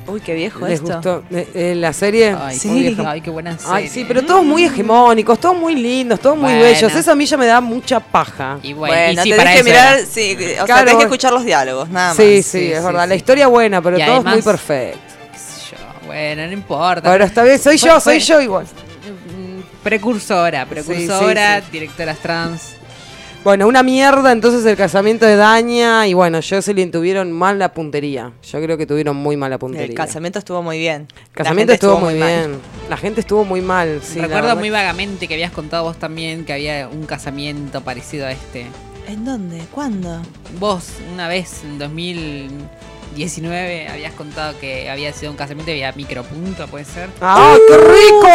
[0.08, 0.94] Uy, qué viejo ¿Les esto.
[0.94, 2.36] gustó eh, eh, la serie?
[2.40, 2.68] Ay, Sí.
[2.70, 3.74] qué vieja- ay, qué buena serie.
[3.74, 6.64] Ay, sí, pero todos muy hegemónicos, todos muy lindos, todos muy Bueno.
[6.64, 6.94] bellos.
[6.96, 8.60] Eso a mí ya me da mucha paja.
[8.62, 10.06] Y bueno, Bueno, y sí, tenés que mirar, era.
[10.06, 10.82] sí, o sea, Claro.
[10.86, 12.18] tenés que escuchar los diálogos, nada más.
[12.18, 13.04] Sí, sí, Sí, es sí, verdad.
[13.04, 13.10] sí.
[13.10, 15.00] La historia buena, pero Y todo es muy perfecto.
[15.34, 17.12] qué sé yo, Bueno, no importa.
[17.12, 18.68] Ahora está bien, soy yo, Fue- soy yo igual.
[19.84, 21.68] Precursora, precursora, sí.
[21.72, 22.75] directoras trans.
[23.46, 28.32] Bueno, una mierda entonces el casamiento de Daña y bueno, Jocelyn tuvieron mal la puntería.
[28.42, 29.86] Yo creo que tuvieron muy mala puntería.
[29.86, 31.08] El casamiento estuvo muy bien.
[31.28, 32.28] El casamiento estuvo muy mal.
[32.28, 32.60] bien.
[32.90, 34.02] La gente estuvo muy mal.
[34.02, 38.32] Sí, Recuerdo muy vagamente que habías contado vos también que había un casamiento parecido a
[38.32, 38.66] este.
[39.08, 39.62] ¿En dónde?
[39.70, 40.24] ¿Cuándo?
[40.60, 41.78] Vos, una vez en
[43.16, 47.10] 2019, habías contado que había sido un casamiento y había micropunto, ¿puede ser?
[47.22, 48.28] ¡Ah, qué rico!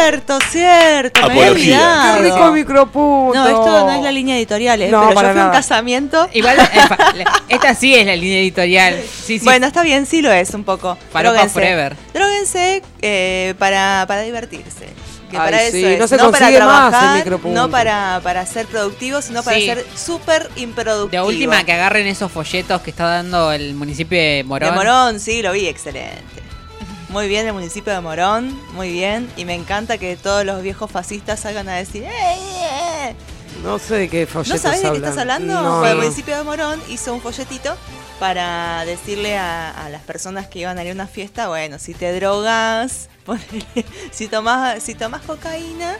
[0.00, 1.20] Cierto, cierto.
[1.20, 2.16] Me había olvidado.
[2.16, 3.34] ¡Qué rico micropunto!
[3.34, 4.88] No, esto no es la línea editorial, ¿eh?
[4.90, 6.28] No, pero para yo fui a un casamiento.
[6.32, 9.00] Igual, eh, esta sí es la línea editorial.
[9.00, 9.44] Sí, sí.
[9.44, 10.96] Bueno, está bien, sí lo es un poco.
[11.12, 11.54] Falopa Dróguense.
[11.54, 11.96] forever.
[12.12, 14.88] Dróguense eh, para, para divertirse.
[15.30, 15.98] Que Ay, para sí, eso es.
[15.98, 17.60] no se para consigue más el trabajar, micropunto.
[17.60, 19.66] no para, para ser productivo, sino para Sí.
[19.66, 21.24] ser súper de improductivo.
[21.24, 24.70] última, que agarren esos folletos que está dando el municipio de Morón.
[24.70, 26.20] De Morón, sí, lo vi, excelente.
[27.10, 29.28] Muy bien el municipio de Morón, muy bien.
[29.36, 33.14] Y me encanta que todos los viejos fascistas salgan a decir, ¡eh, eh, eh!
[33.64, 35.04] No sé de qué folletos ¿No sabes de qué hablan.
[35.04, 35.60] estás hablando?
[35.60, 35.86] No.
[35.86, 37.76] El municipio de Morón hizo un folletito
[38.20, 41.94] para decirle a, a las personas que iban a ir a una fiesta, bueno, si
[41.94, 43.64] te drogas, ponele,
[44.12, 45.96] si tomas si tomás cocaína,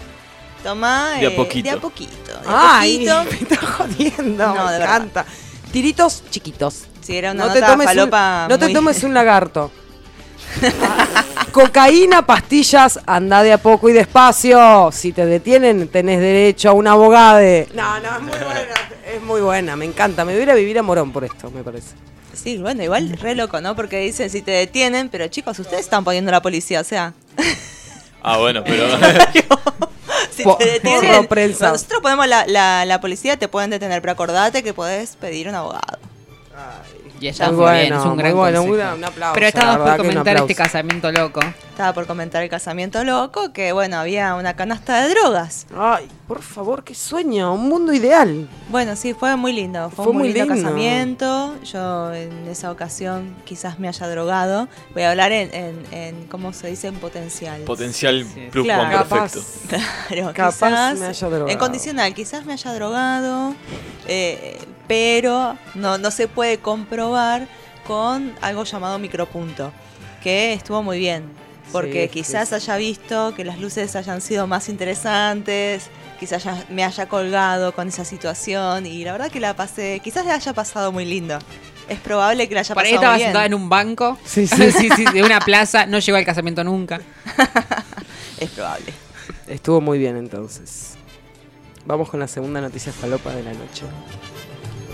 [0.63, 1.71] toma De a eh, poquito.
[1.71, 2.33] de a poquito.
[2.33, 3.25] De Ay, poquito.
[3.49, 4.97] me está jodiendo, No, me de verdad.
[4.97, 5.25] encanta.
[5.73, 6.85] Tiritos chiquitos.
[7.01, 9.71] Si era una No te, tomes falopa un, no te tomes un lagarto.
[11.53, 14.91] Cocaína, pastillas, anda de a poco y despacio.
[14.93, 17.41] Si te detienen, tenés derecho a un abogado.
[17.75, 18.75] No, no, es muy buena.
[19.15, 20.25] Es muy buena, me encanta.
[20.25, 21.95] Me voy a ir a vivir a Morón por esto, me parece.
[22.33, 23.75] Sí, bueno, igual re loco, ¿no?
[23.75, 27.13] Porque dicen si te detienen, pero chicos, ustedes están poniendo la policía, o sea,
[28.23, 28.87] Ah, bueno, pero.
[30.31, 31.73] si te detienen, porro prensa.
[31.73, 35.55] nosotros ponemos la, la, la policía, te pueden detener, pero acordate que podés pedir un
[35.55, 35.99] abogado.
[37.21, 38.89] Y está Muy muy, bueno, bien, es un gran bueno, consejo.
[38.93, 41.41] un- un aplauso, Pero verdad por comentar este casamiento loco.
[41.69, 45.67] Estaba por comentar el casamiento loco, que bueno, había una canasta de drogas.
[45.77, 48.49] Ay, por favor, qué sueño, un mundo ideal.
[48.71, 49.91] Bueno, sí, fue muy lindo.
[49.91, 50.69] Fue, Fue un muy muy lindo, lindo.
[50.69, 51.55] casamiento.
[51.65, 54.69] Yo en esa ocasión quizás me haya drogado.
[54.95, 56.89] Voy a hablar en, en, en ¿cómo se dice?
[56.89, 57.61] En potencial.
[57.63, 58.49] Potencial Sí.
[58.51, 59.07] plus Claro.
[59.07, 59.41] perfecto.
[59.69, 61.49] Claro, Capaz quizás me haya drogado.
[61.51, 63.55] en condicional, quizás me haya drogado,
[64.07, 64.59] eh,
[64.89, 67.10] pero no, no se puede comprobar
[67.87, 69.73] con algo llamado micropunto,
[70.23, 71.25] que estuvo muy bien,
[71.73, 72.55] porque Sí, quizás sí.
[72.55, 75.89] haya visto que las luces hayan sido más interesantes,
[76.19, 80.25] quizás haya- me haya colgado con esa situación y la verdad que la pasé, quizás
[80.27, 81.39] le haya pasado muy lindo.
[81.89, 83.29] Es probable que la haya Por ahí pasado estaba muy bien.
[83.29, 84.19] sentada en un banco.
[84.25, 84.71] Sí, sí.
[84.71, 85.87] sí, sí, de una plaza.
[85.87, 87.01] No llegó al casamiento nunca.
[88.39, 88.93] Es probable.
[89.49, 90.93] Estuvo muy bien entonces.
[91.85, 93.83] Vamos con la segunda noticia falopa de la noche.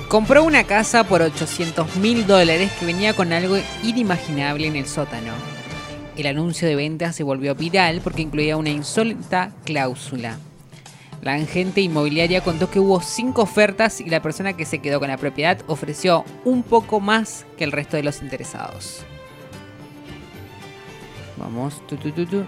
[0.08, 5.32] Compró una casa por 800 mil dólares que venía con algo inimaginable en el sótano.
[6.16, 10.38] El anuncio de venta se volvió viral porque incluía una insólita cláusula.
[11.22, 15.08] La agente inmobiliaria contó que hubo cinco ofertas y la persona que se quedó con
[15.08, 19.04] la propiedad ofreció un poco más que el resto de los interesados.
[21.36, 21.84] Vamos.
[21.88, 22.44] tu, tu.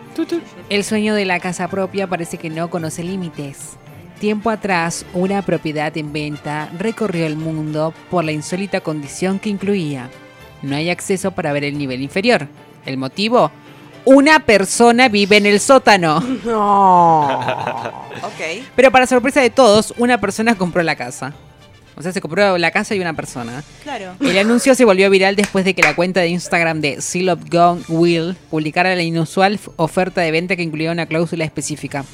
[0.69, 3.77] El sueño de la casa propia parece que no conoce límites.
[4.21, 10.11] Tiempo atrás, una propiedad en venta recorrió el mundo por la insólita condición que incluía.
[10.61, 12.49] No hay acceso para ver el nivel inferior.
[12.85, 13.53] ¿El motivo?
[14.05, 16.21] Una persona vive en el sótano.
[16.45, 17.29] No.
[17.29, 18.65] Ok.
[18.75, 21.35] Pero para sorpresa de todos, una persona compró la casa.
[21.95, 23.63] O sea, se compró la casa y una persona.
[23.85, 24.15] Claro.
[24.21, 27.41] El anuncio se volvió viral después de que la cuenta de Instagram de Seal of
[27.51, 32.05] Gone Will publicara la inusual oferta de venta que incluía una cláusula específica.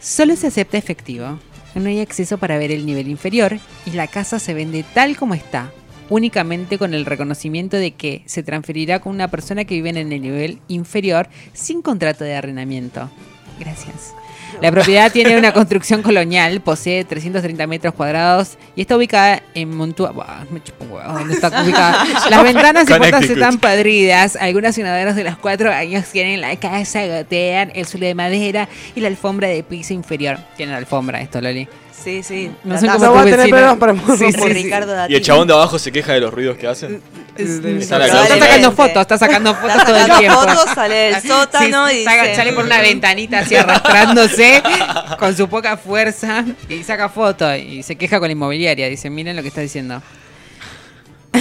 [0.00, 1.38] Solo se acepta efectivo,
[1.74, 5.34] no hay acceso para ver el nivel inferior y la casa se vende tal como
[5.34, 5.72] está,
[6.08, 10.08] únicamente con el reconocimiento de que se transferirá con una persona que vive en el
[10.08, 13.10] nivel inferior sin contrato de arrendamiento.
[13.58, 14.14] Gracias.
[14.60, 20.10] La propiedad tiene una construcción colonial, posee 330 metros cuadrados y está ubicada en Montua.
[20.10, 22.04] Buah, me chupo un huevo, ¿dónde está ubicada?
[22.30, 24.36] Las ventanas y puertas están podridas.
[24.36, 29.00] Algunos inodores de los cuatro años tienen la casa, gotean el suelo de madera y
[29.00, 30.38] la alfombra de piso inferior.
[30.56, 31.68] Tiene la alfombra esto, Loli.
[32.08, 32.50] Sí, sí.
[32.64, 34.00] No sé Datazo cómo No va a tener problemas para Sí,
[34.38, 34.62] por sí, sí.
[34.64, 37.02] Ricardo Y el chabón de abajo se queja de los ruidos que hacen.
[37.36, 40.38] Está la Está sacando fotos, está sacando fotos Está todo el tiempo.
[40.40, 44.62] fotos, sale del sótano y saca- dice- sale por una ventanita así arrastrándose
[45.18, 48.88] con su poca fuerza y saca fotos y se queja con la inmobiliaria.
[48.88, 50.02] Dice, miren lo que está diciendo.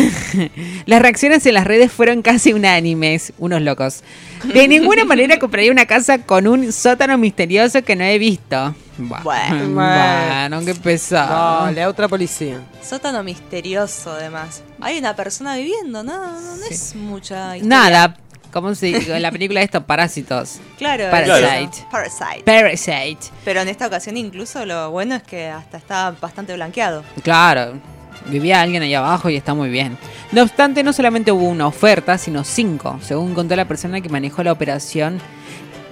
[0.85, 4.03] Las reacciones en las redes fueron casi unánimes, unos locos.
[4.43, 8.75] De ninguna manera compraría una casa con un sótano misterioso que no he visto.
[8.97, 9.69] Bueno.
[9.69, 11.65] Bueno, qué pesado.
[11.65, 12.61] Dale, a otra policía.
[12.81, 14.63] Sótano misterioso, además.
[14.81, 17.77] Hay una persona viviendo, no, no, no es mucha historia.
[17.77, 18.17] Nada,
[18.51, 19.15] ¿cómo se dice?
[19.15, 20.59] En la película de estos parásitos.
[20.77, 21.77] Claro, Parasite.
[21.77, 21.87] eso.
[21.91, 22.43] Parasite.
[22.43, 23.27] Parasite.
[23.45, 27.03] Pero en esta ocasión incluso lo bueno es que hasta está bastante blanqueado.
[27.23, 27.79] Claro,
[28.25, 29.97] vivía alguien ahí abajo y está muy bien.
[30.31, 34.43] No obstante, no solamente hubo una oferta, sino cinco, según contó la persona que manejó
[34.43, 35.19] la operación,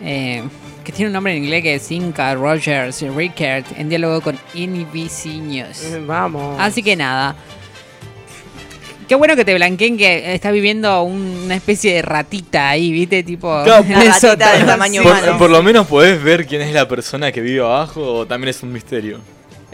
[0.04, 0.44] eh,
[0.84, 5.26] que tiene un nombre en inglés que es Inca Rogers Rickard, en diálogo con NBC
[5.42, 5.84] News.
[5.84, 6.58] Eh, Vamos.
[6.60, 7.36] Así que nada.
[9.08, 13.22] Qué bueno que te blanqueen que está viviendo una especie de ratita ahí, ¿viste?
[13.22, 13.62] Tipo.
[13.64, 15.08] Claro, Una ratita del tamaño Sí.
[15.08, 15.26] humano.
[15.28, 18.50] Por, por lo menos podés ver quién es la persona que vive abajo o también
[18.50, 19.20] es un misterio.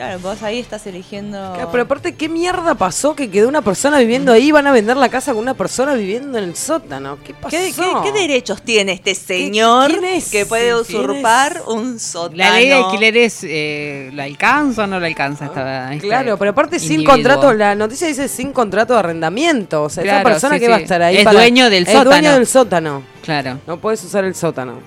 [0.01, 1.37] Claro, vos ahí estás eligiendo.
[1.53, 4.51] Claro, Pero aparte, ¿qué mierda pasó que quedó una persona viviendo ahí?
[4.51, 7.19] Van a vender la casa con una persona viviendo en el sótano.
[7.23, 7.55] ¿Qué pasó?
[7.55, 10.31] ¿Qué, qué, qué derechos tiene este señor es?
[10.31, 11.63] que puede ¿Quién usurpar es?
[11.67, 12.37] un sótano?
[12.37, 15.45] La ley de alquileres, eh, ¿la alcanza o no la alcanza?
[15.45, 19.83] esta- esta Claro, pero aparte sin contrato, la noticia dice sin contrato de arrendamiento.
[19.83, 21.83] O sea, esa Claro, persona sí, que va a estar ahí Es para- dueño del
[21.83, 22.09] es sótano.
[22.09, 23.03] dueño del sótano.
[23.21, 23.59] Claro.
[23.67, 24.79] No puedes usar el sótano.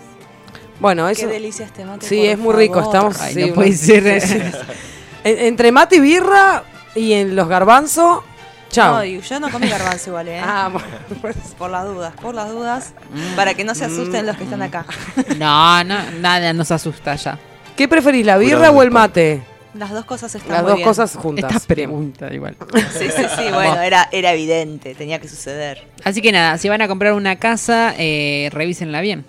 [0.81, 1.29] Bueno, Qué eso.
[1.29, 2.05] delicia este mate.
[2.05, 2.81] Sí, por es muy rico.
[2.81, 3.21] Estamos.
[3.21, 4.21] Ay, sí, no puede bueno.
[4.21, 4.65] ser.
[5.25, 6.63] En- entre mate y birra
[6.95, 8.23] y en los garbanzos.
[8.71, 8.97] Chao.
[8.97, 10.41] No, y yo no comí garbanzo igual, ¿eh?
[10.45, 10.89] ah, bueno,
[11.21, 12.93] pues, Por las dudas, por las dudas.
[13.37, 14.85] Para que no se asusten los que están acá.
[15.39, 17.39] No, no, nada nos asusta ya.
[17.77, 19.01] ¿Qué preferís, la birra Cuidado, o el doctor.
[19.09, 19.43] mate?
[19.75, 20.89] Las dos cosas están Las muy dos bien.
[20.89, 21.53] cosas juntas.
[21.53, 22.57] Esta pregunta igual.
[22.97, 25.85] Sí, sí, sí, bueno, era, era evidente, tenía que suceder.
[26.05, 29.25] Así que nada, si van a comprar una casa, eh, revísenla bien.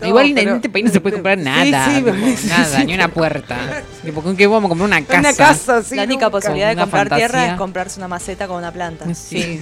[0.00, 1.84] No, Igual en pero- este país no se puede comprar Sí, nada.
[1.86, 2.84] sí, tipo, sí, nada, sí.
[2.86, 3.56] ni una puerta.
[4.04, 5.18] Tipo, ¿Con qué vamos a comprar una casa?
[5.20, 5.94] Una casa, sí.
[5.94, 6.30] la única nunca.
[6.30, 9.14] posibilidad de Una comprar tierra es comprarse una maceta con una planta.
[9.14, 9.60] Sí.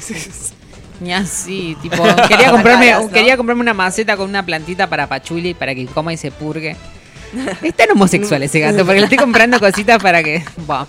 [1.01, 5.75] Ni así, tipo, quería comprarme, quería comprarme una maceta con una plantita para Pachuli para
[5.75, 6.77] que coma y se purgue.
[7.63, 10.43] Es tan homosexual ese gato, porque le estoy comprando cositas para que.
[10.67, 10.87] Buah.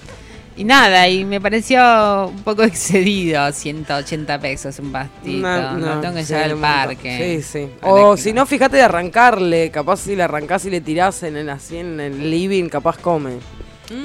[0.57, 5.47] Y nada, y me pareció un poco excedido, 180 pesos un pastito.
[5.47, 7.41] No, tengo que sí, llevar al parque.
[7.41, 7.69] Sí, sí.
[7.81, 9.71] O si no, fíjate de arrancarle.
[9.71, 13.37] Capaz si le arrancás y le tirás en el, así en el living, capaz come.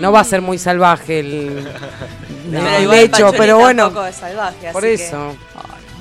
[0.01, 1.65] No va a ser muy salvaje el,
[2.51, 2.69] No.
[2.69, 5.37] el hecho, pero bueno, es salvaje, por así que- eso.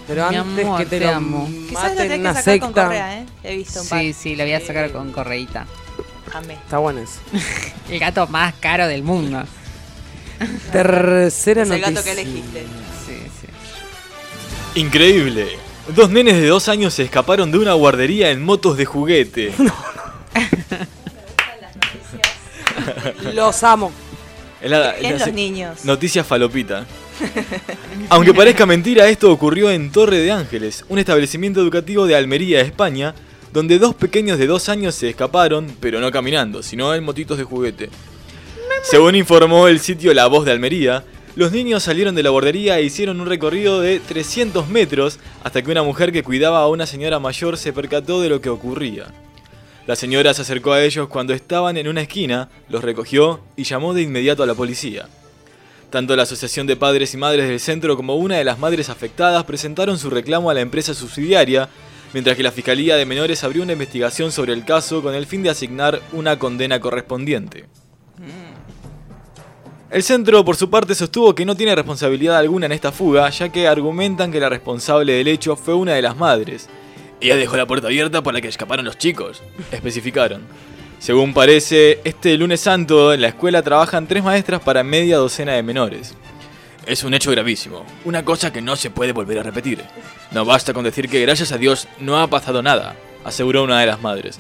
[0.06, 1.50] Pero mi antes amor, que te, te lo amo.
[1.70, 3.26] Quizás lo en que una sacar con correa, ¿eh?
[3.44, 4.00] He visto un par.
[4.02, 5.66] Sí, sí, la voy a sacar con correíta.
[6.34, 6.56] Amé.
[6.56, 7.20] Está bueno eso.
[7.90, 9.44] El gato más caro del mundo.
[10.72, 11.90] Tercera Es el noticia.
[11.92, 12.60] gato que elegiste.
[13.06, 14.80] Sí, sí.
[14.80, 15.48] Increíble.
[15.96, 19.52] Dos nenes de dos años se escaparon de una guardería en motos de juguete.
[23.34, 23.92] Los amo.
[24.62, 25.84] Es la- En la- los niños.
[25.86, 26.86] Noticia falopita.
[28.10, 33.14] Aunque parezca mentira, esto ocurrió en Torre de Ángeles, un establecimiento educativo de Almería, España,
[33.52, 37.44] donde dos pequeños de dos años se escaparon, pero no caminando, sino en motitos de
[37.44, 37.90] juguete.
[38.84, 41.06] Según informó el sitio La Voz de Almería,
[41.38, 45.72] los niños salieron de la guardería e hicieron un recorrido de 300 metros hasta que
[45.72, 49.06] una mujer que cuidaba a una señora mayor se percató de lo que ocurría.
[49.88, 53.94] La señora se acercó a ellos cuando estaban en una esquina, los recogió y llamó
[53.94, 55.08] de inmediato a la policía.
[55.90, 59.46] Tanto la Asociación de Padres y Madres del centro como una de las madres afectadas
[59.46, 61.70] presentaron su reclamo a la empresa subsidiaria,
[62.12, 65.42] mientras que la Fiscalía de Menores abrió una investigación sobre el caso con el fin
[65.42, 67.66] de asignar una condena correspondiente.
[69.94, 73.50] El centro, por su parte, sostuvo que no tiene responsabilidad alguna en esta fuga, ya
[73.50, 76.68] que argumentan que la responsable del hecho fue una de las madres.
[77.22, 80.42] Ella dejó la puerta abierta para que escaparan los chicos, especificaron.
[80.98, 85.62] Según parece, este lunes santo en la escuela trabajan tres maestras para media docena de
[85.62, 86.16] menores.
[86.88, 89.84] Es un hecho gravísimo, una cosa que no se puede volver a repetir.
[90.32, 93.86] No basta con decir que gracias a Dios no ha pasado nada, aseguró una de
[93.86, 94.40] las madres.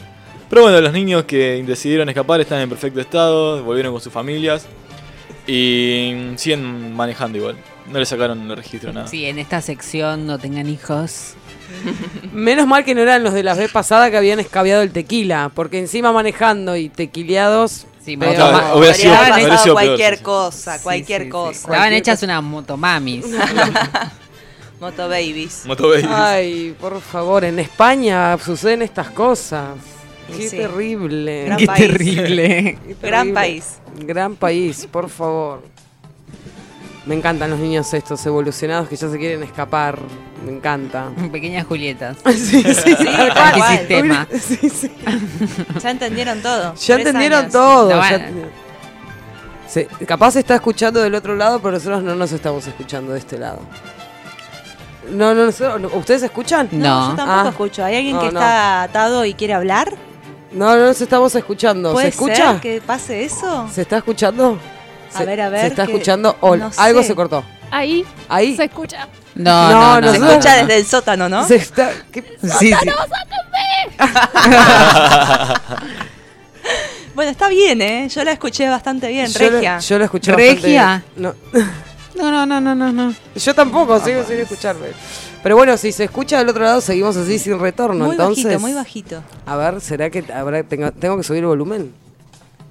[0.49, 4.67] Pero bueno, los niños que decidieron escapar están en perfecto estado, volvieron con sus familias
[5.47, 7.57] y siguen manejando igual.
[7.91, 9.07] No le sacaron el registro nada.
[9.07, 11.33] Sí, en esta sección no tengan hijos.
[12.31, 15.51] Menos mal que no eran los de la vez pasada que habían escabeado el tequila,
[15.53, 17.85] porque encima manejando y tequileados.
[18.05, 21.31] Sí, hubiera sido- hubiera sido cualquier cosa, Sí, cualquier sí, sí.
[21.31, 21.51] cosa.
[21.59, 23.25] Estaban hechas unas motomamis.
[24.79, 25.65] Moto babies.
[25.65, 26.07] Moto Baby.
[26.09, 29.69] Ay, por favor, en España suceden estas cosas.
[30.27, 30.57] Qué sí.
[30.57, 31.45] terrible.
[31.45, 31.79] Gran Qué país.
[31.87, 32.77] terrible.
[32.87, 33.33] Qué Gran terrible.
[33.33, 33.77] país.
[33.99, 35.63] Gran país, por favor.
[37.05, 39.99] Me encantan los niños estos evolucionados que ya se quieren escapar.
[40.45, 41.09] Me encanta.
[41.31, 42.17] Pequeñas Julietas.
[42.25, 42.95] Sí, sí, sí.
[44.39, 44.91] Sí, sí.
[45.81, 46.73] Ya entendieron todo.
[46.75, 47.51] Ya Tres entendieron años.
[47.51, 47.83] todo.
[47.83, 48.15] No, ya bueno.
[48.15, 48.51] entendieron.
[49.67, 53.19] Sí, capaz se está escuchando del otro lado, pero nosotros no nos estamos escuchando de
[53.19, 53.59] este lado.
[55.11, 56.69] No, no, nosotros- no, ¿ustedes escuchan?
[56.71, 57.09] No, No.
[57.11, 57.49] yo tampoco Ah.
[57.49, 57.83] escucho.
[57.83, 58.39] ¿Hay alguien No, que no.
[58.39, 59.93] está atado y quiere hablar?
[60.53, 61.89] No, no nos estamos escuchando.
[61.89, 62.51] ¿Se ¿Puede escucha?
[62.53, 63.67] ser que pase eso?
[63.73, 64.59] ¿Se está escuchando?
[65.13, 66.37] A Se- ver, a ver, ¿Se está que- escuchando?
[66.41, 67.07] o no algo sé.
[67.09, 67.43] se cortó.
[67.71, 68.55] Ahí Ahí.
[68.55, 69.07] se escucha.
[69.35, 70.11] No, No, no, no.
[70.13, 70.67] Se no, escucha no.
[70.67, 71.47] desde el sótano, ¿no?
[71.47, 71.91] Se está.
[72.11, 72.37] ¿qué?
[72.59, 72.73] Sí, sí.
[77.15, 78.07] Bueno, está bien, ¿eh?
[78.09, 79.77] Yo la escuché bastante bien, Yo regia.
[79.79, 81.03] Yo lo escuché ¿Regia?
[81.15, 81.35] bastante- No.
[82.15, 83.13] No, no, no, no, no, no.
[83.35, 84.87] Yo tampoco, sigo sin escucharme.
[85.43, 88.05] Pero bueno, si se escucha del otro lado, seguimos así sin retorno.
[88.05, 89.23] muy entonces, bajito, muy bajito.
[89.45, 91.93] A ver, ¿será que habrá, tengo, tengo que subir el volumen?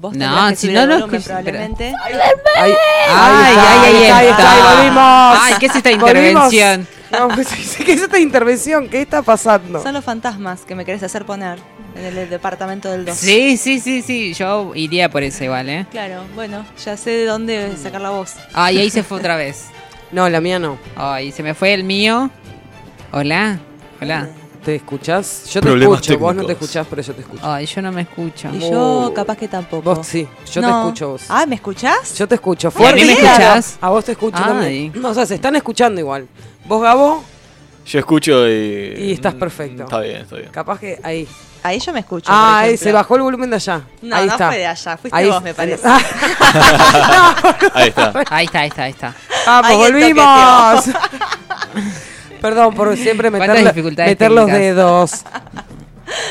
[0.00, 1.94] Vos No, que si no el lo escucho, probablemente.
[2.02, 2.14] Ay,
[2.56, 2.74] Ay,
[3.08, 5.38] ay, ahí está, ahí está, ahí volvimos.
[5.42, 6.88] Ay, ¿qué es esta intervención?
[7.12, 7.48] No, pues,
[7.84, 8.88] ¿Qué es esta intervención?
[8.88, 9.82] ¿Qué está pasando?
[9.82, 11.58] Son los fantasmas que me querés hacer poner
[11.94, 13.14] en el, departamento del 2.
[13.14, 14.32] Sí, sí, sí, sí.
[14.32, 15.86] Yo iría por ese igual, ¿eh?
[15.90, 18.34] Claro, bueno, ya sé de dónde sacar la voz.
[18.54, 19.66] Ay, ahí se fue otra vez.
[20.10, 20.78] No, la mía no.
[20.96, 22.30] Ay, se me fue el mío.
[23.12, 23.58] Hola.
[24.00, 24.28] Hola.
[24.64, 25.44] ¿Te escuchás?
[25.52, 27.42] Yo te Problemas escucho, vos no te escuchás, pero yo te escucho.
[27.52, 28.48] Ay, yo no me escucho.
[28.54, 28.70] Y yo
[29.08, 29.12] Oh.
[29.14, 29.94] capaz que tampoco.
[29.96, 30.80] Vos sí, yo te No.
[30.84, 31.22] escucho vos.
[31.28, 32.16] Ah, ¿me escuchás?
[32.16, 32.68] Yo te escucho.
[32.68, 33.42] ¿Y a Fuerte mí me y claro.
[33.56, 33.78] escuchás?
[33.80, 34.44] A vos te escucho Ay.
[34.44, 34.92] también.
[34.94, 36.28] No, o sea, se están escuchando igual.
[36.64, 37.24] Vos, Gabo,
[37.84, 38.94] Yo escucho y.
[38.98, 39.82] Y estás perfecto.
[39.82, 40.50] Está bien, está bien.
[40.52, 41.26] capaz que ahí.
[41.64, 42.30] Ahí yo me escucho.
[42.32, 42.84] Ah, ahí ejemplo.
[42.84, 43.82] se bajó el volumen de allá.
[44.02, 44.48] No, ahí no está.
[44.48, 45.88] fue de allá, fuiste Ahí- vos, me parece.
[47.74, 48.12] Ahí está.
[48.30, 49.14] Ahí está, ahí está, ahí está.
[49.46, 50.84] Vamos, Ahí volvimos.
[52.42, 55.24] Perdón por siempre ¿Cuántas meter, meter los dedos.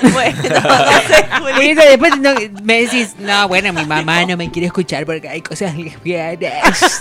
[0.14, 5.06] bueno, no sé, después no- me decís, no, bueno, mi mamá no me quiere escuchar
[5.06, 7.00] porque hay cosas lesbianas.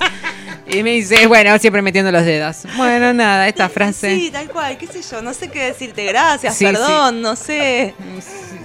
[0.66, 2.58] Y me dices, bueno, siempre metiendo los dedos.
[2.76, 4.14] Bueno, nada, esta frase.
[4.16, 7.94] Sí, tal cual, qué sé yo, no sé qué decirte, gracias, Sí, perdón, no sé.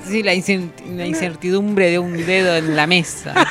[0.08, 3.34] Sí, la incertidumbre de un dedo en la mesa.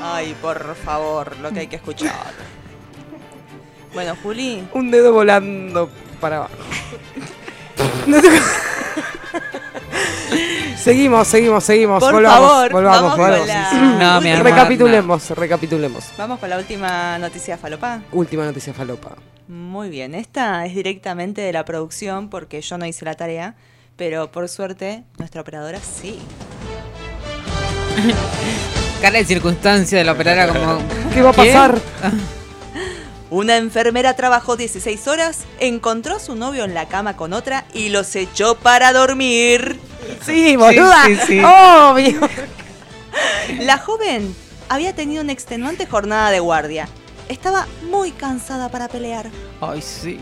[0.00, 2.12] Ay, por favor, lo que hay que escuchar.
[3.94, 5.90] Bueno, Juli, Un dedo volando
[6.20, 6.54] para abajo.
[10.76, 12.02] Seguimos, seguimos, seguimos.
[12.02, 13.46] Por volvamos, favor, volvamos, vamos volvamos.
[13.46, 13.72] la.
[14.14, 16.04] No, mi amor, recapitulemos, recapitulemos.
[16.18, 18.00] vamos con la última noticia falopa.
[18.10, 19.12] Última noticia falopa.
[19.46, 23.54] Muy bien, esta es directamente de la producción porque yo no hice la tarea,
[23.96, 26.18] pero por suerte nuestra operadora sí.
[29.00, 30.78] Cara de circunstancia de la operadora como...
[31.14, 31.52] ¿Qué va a ¿Qué?
[31.52, 31.78] pasar?
[33.32, 37.88] Una enfermera trabajó 16 horas, encontró a su novio en la cama con otra y
[37.88, 39.80] los echó para dormir.
[40.20, 41.06] Sí, boluda.
[41.06, 41.40] sí, sí.
[41.40, 42.28] Obvio.
[43.60, 44.36] La joven
[44.68, 46.88] había tenido una extenuante jornada de guardia.
[47.30, 49.30] Estaba muy cansada para pelear.
[49.62, 50.20] Ay, sí.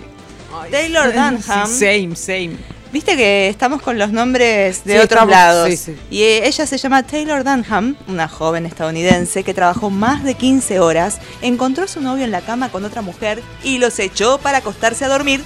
[0.71, 1.67] Taylor Dunham.
[1.67, 2.59] Sí, same, same.
[2.93, 5.69] Viste que estamos con los nombres de Sí, otros estamos, lados.
[5.71, 5.97] sí, sí.
[6.11, 10.81] Y eh, ella se llama Taylor Dunham, una joven estadounidense que trabajó más de 15
[10.81, 14.59] horas, encontró a su novio en la cama con otra mujer y los echó para
[14.59, 15.45] acostarse a dormir.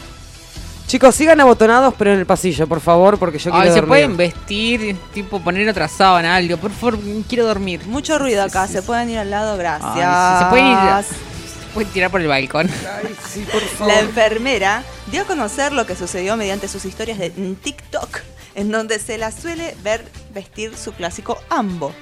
[0.86, 3.88] Chicos, sigan abotonados, pero en el pasillo, por favor, porque yo quiero Ay, se dormir.
[3.88, 6.56] pueden vestir, tipo poner otra sábana, algo.
[6.56, 7.80] Por favor, quiero dormir.
[7.86, 9.92] Mucho ruido acá, se pueden ir al lado, gracias.
[9.96, 11.33] Ay, sí, se pueden ir.
[11.74, 12.70] Pueden tirar por el balcón.
[12.70, 13.92] Ay, sí, por favor.
[13.92, 18.20] La enfermera dio a conocer lo que sucedió mediante sus historias de TikTok,
[18.54, 21.92] en donde se la suele ver vestir su clásico ambo.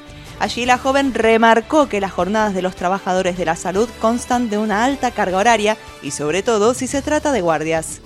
[0.41, 4.59] Allí la joven remarcó que las jornadas de los trabajadores de la salud constan de
[4.59, 8.01] una alta carga horaria y sobre todo si se trata de guardias.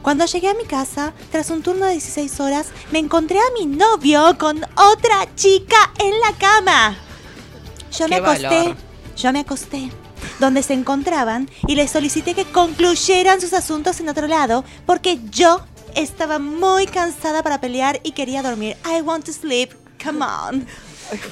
[0.00, 3.66] Cuando llegué a mi casa, tras un turno de 16 horas, me encontré a mi
[3.66, 6.96] novio con otra chica en la cama.
[7.98, 8.76] Yo me acosté, valor.
[9.16, 9.90] yo me acosté
[10.40, 15.60] donde se encontraban y les solicité que concluyeran sus asuntos en otro lado porque yo
[15.94, 18.76] estaba muy cansada para pelear y quería dormir.
[18.84, 19.70] I want to sleep.
[20.02, 20.66] Come on.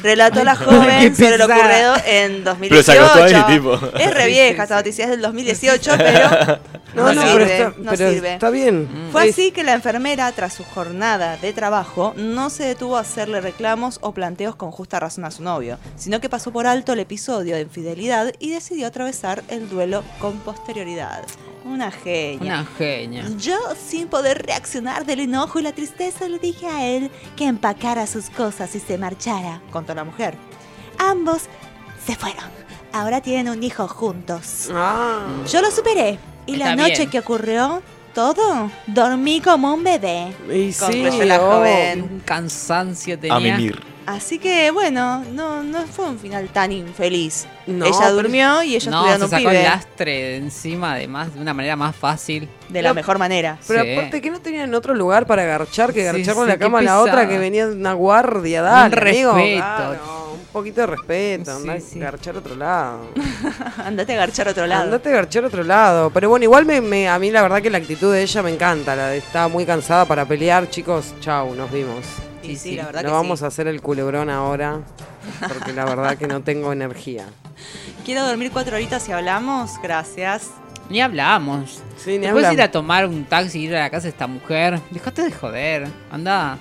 [0.03, 2.68] Relató la joven sobre lo ocurrido en 2018.
[2.68, 3.74] Pero se acostó ahí, tipo.
[3.99, 6.29] Es re vieja esta noticia, es del 2018, pero
[6.95, 8.33] No, No no, sirve, pero, está, no pero sirve.
[8.35, 8.89] está bien.
[9.12, 13.01] Fue Es- así que la enfermera, tras su jornada de trabajo, no se detuvo a
[13.01, 16.95] hacerle reclamos o planteos con justa razón a su novio, sino que pasó por alto
[16.95, 21.22] el episodio de infidelidad y decidió atravesar el duelo con posterioridad.
[21.64, 22.61] Una genia.
[22.61, 23.24] Una genia.
[23.39, 23.59] Yo,
[23.89, 28.31] sin poder reaccionar del enojo y la tristeza, le dije a él que empacara sus
[28.31, 30.35] cosas y se marchara, contó la mujer.
[30.99, 31.43] Ambos
[32.05, 32.45] se fueron.
[32.93, 34.69] Ahora tienen un hijo juntos.
[34.73, 35.27] Ah.
[35.51, 36.19] Yo lo superé.
[36.47, 37.11] Y la noche bien.
[37.11, 37.83] que ocurrió
[38.14, 40.33] todo, dormí como un bebé.
[40.51, 42.03] Y sí, la joven.
[42.03, 43.37] Un cansancio tenía.
[43.37, 43.81] A mimir.
[44.11, 47.47] Así que bueno, no, no fue un final tan infeliz.
[47.67, 50.97] No, ella durmió y ellos No, tuvieron se un sacó pibe el lastre de encima
[50.97, 52.49] de, más, de una manera más fácil.
[52.71, 53.59] de la mejor manera.
[53.69, 53.93] Pero Sí.
[53.93, 56.79] aparte que no tenían otro lugar para agarchar que Sí, agarcharle sí, la qué cama
[56.79, 57.29] a la otra pesada.
[57.29, 59.57] que venía de una guardia, dale, Un amigo, respeto.
[59.59, 61.99] claro, un poquito de respeto, Sí, andá sí.
[62.01, 63.01] a garchar a otro lado.
[63.85, 64.83] Andate a garchar a otro lado.
[64.85, 66.11] Andate a garchar a otro lado.
[66.11, 68.51] Pero bueno, igual me, me- a mí la verdad que la actitud de ella me
[68.51, 68.97] encanta.
[68.97, 71.13] La de está muy cansada para pelear, chicos.
[71.21, 72.05] Chau, nos vimos.
[72.49, 72.77] Y Sí, sí, sí.
[72.77, 73.45] la verdad No que vamos sí.
[73.45, 74.81] a hacer el culebrón ahora.
[75.47, 77.27] Porque la verdad que no tengo energía.
[78.05, 79.73] Quiero dormir cuatro horitas y hablamos.
[79.83, 80.49] Gracias.
[80.89, 81.83] Ni hablamos.
[81.99, 82.55] Sí, ni Después hablamos.
[82.55, 84.81] ir a tomar un taxi y ir a la casa de esta mujer.
[84.91, 85.89] Dejate de joder.
[86.11, 86.57] Anda.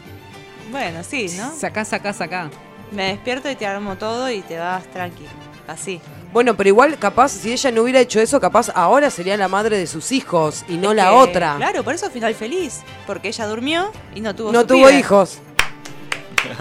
[0.72, 1.54] Bueno, sí, ¿no?
[1.56, 2.50] Sacá, sacá, sacá.
[2.92, 5.30] Me despierto y te armo todo y te vas tranquilo.
[5.68, 6.02] Así.
[6.34, 9.78] Bueno, pero igual, capaz, si ella no hubiera hecho eso, capaz ahora sería la madre
[9.78, 11.56] de sus hijos y no Es la que, otra.
[11.58, 12.82] Claro, por eso final feliz.
[13.06, 15.00] Porque ella durmió y no tuvo no su tuvo pibe.
[15.00, 15.40] hijos.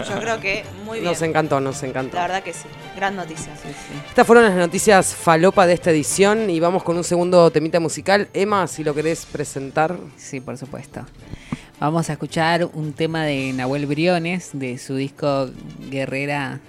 [0.09, 1.11] Yo creo que muy bien.
[1.11, 2.15] Nos encantó, nos encantó.
[2.15, 2.67] La verdad que sí.
[2.95, 3.53] Gran noticia.
[4.07, 8.27] Estas fueron las noticias falopa de esta edición y vamos con un segundo temita musical.
[8.33, 9.97] Emma, si lo querés presentar.
[10.17, 11.05] Sí, por supuesto.
[11.79, 15.49] Vamos a escuchar un tema de Nahuel Briones de su disco
[15.91, 16.59] Guerrera.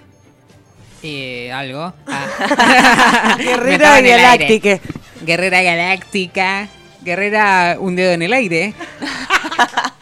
[1.01, 1.93] eh, algo.
[2.07, 3.35] Ah.
[3.39, 4.01] Guerrera.
[4.01, 4.79] Galáctica.
[5.25, 6.67] Guerrera Galáctica.
[7.01, 8.73] Guerrera Un Dedo en el Aire.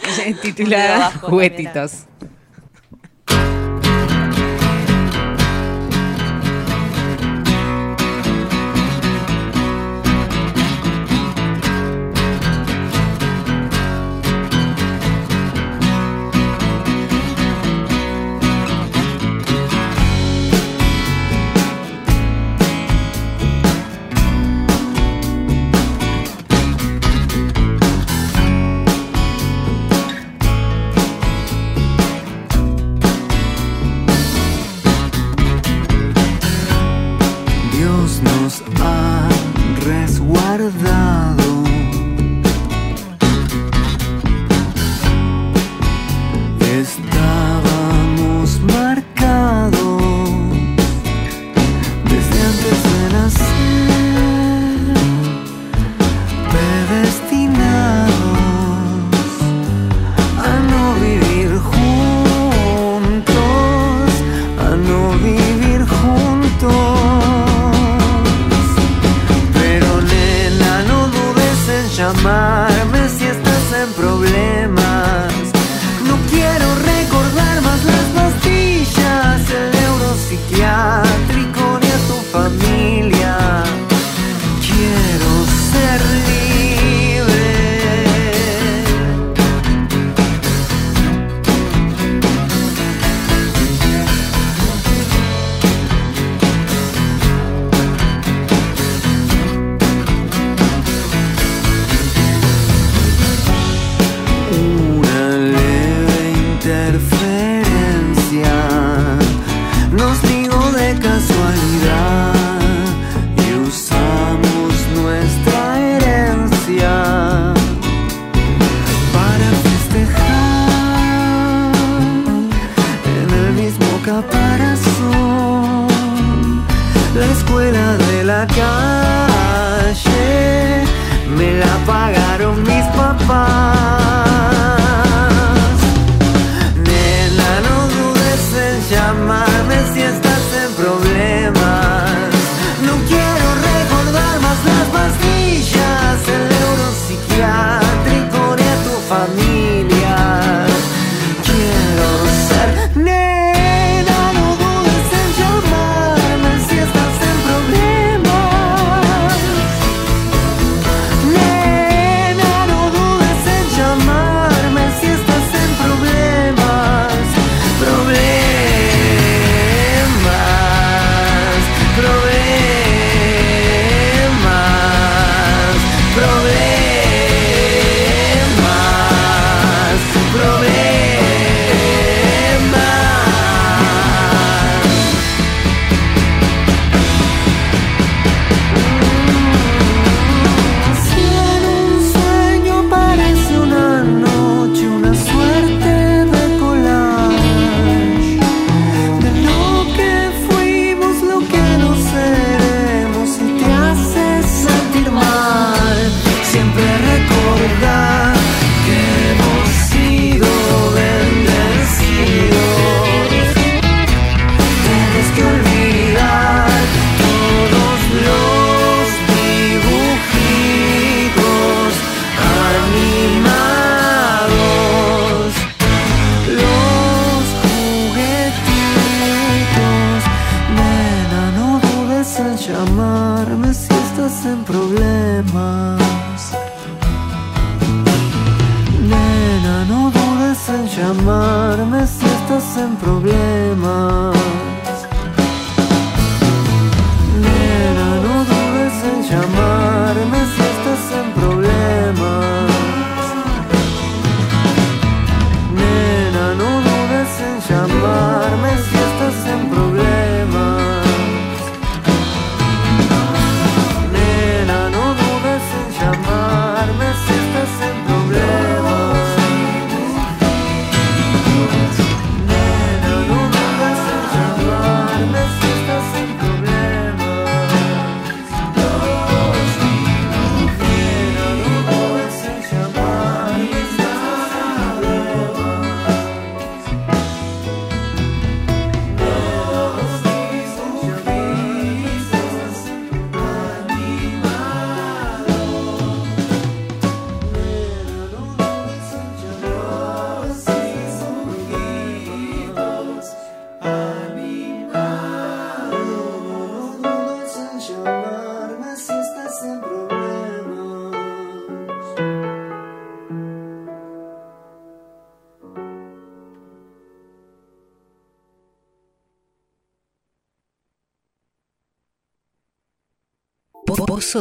[0.41, 2.05] Titulada Juguetitos.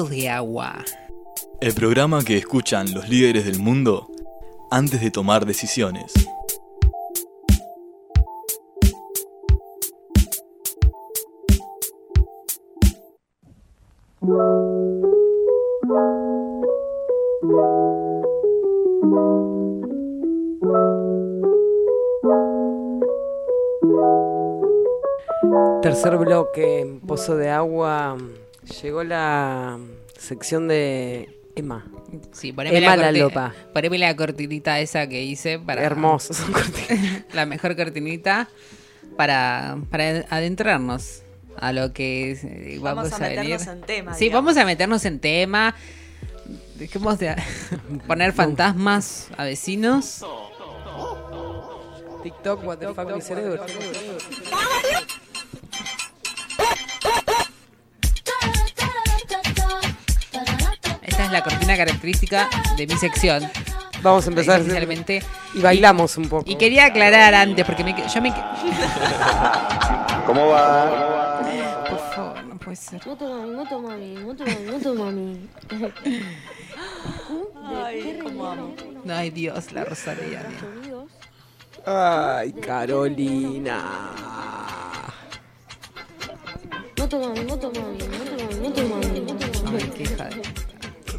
[0.05, 0.85] De agua.
[1.59, 4.11] El programa que escuchan los líderes del mundo
[4.71, 6.13] antes de tomar decisiones.
[25.81, 28.19] Tercer bloque, Pozo de Agua.
[28.83, 29.79] Llegó la
[30.19, 31.87] sección de Emma.
[32.33, 33.55] Sí, poneme Emma la, la lopa.
[33.73, 35.83] poneme la cortinita esa que hice para.
[35.83, 36.35] Hermoso.
[37.33, 38.49] la mejor cortinita
[39.17, 41.23] para, para adentrarnos
[41.57, 43.39] a lo que es, eh, vamos, Vamos a a, venir.
[43.59, 44.45] meternos en tema, Sí, digamos.
[44.45, 45.75] vamos a meternos en tema.
[46.75, 47.35] Dejemos de
[48.07, 50.23] poner fantasmas a vecinos.
[52.23, 53.65] TikTok, what the fuck, mi cerebro.
[61.27, 63.43] Es la cortina característica de mi sección.
[64.03, 64.61] Vamos a empezar.
[64.61, 65.23] Inicialmente.
[65.55, 66.45] Y bailamos un poco.
[66.51, 68.33] Y quería aclarar antes, porque me, yo me...
[70.27, 71.41] ¿Cómo va?
[71.89, 73.07] Por favor, no puede ser.
[73.07, 75.49] Moto mami, moto mami, moto mami, moto mami.
[77.85, 78.75] Ay, cómo amo.
[79.09, 80.43] Ay, Dios, la Rosalía.
[81.85, 83.83] Ay, Carolina.
[86.99, 89.79] Moto mami, moto mami, moto mami, moto mami, moto mami.
[89.79, 90.56] Ay, qué hija de...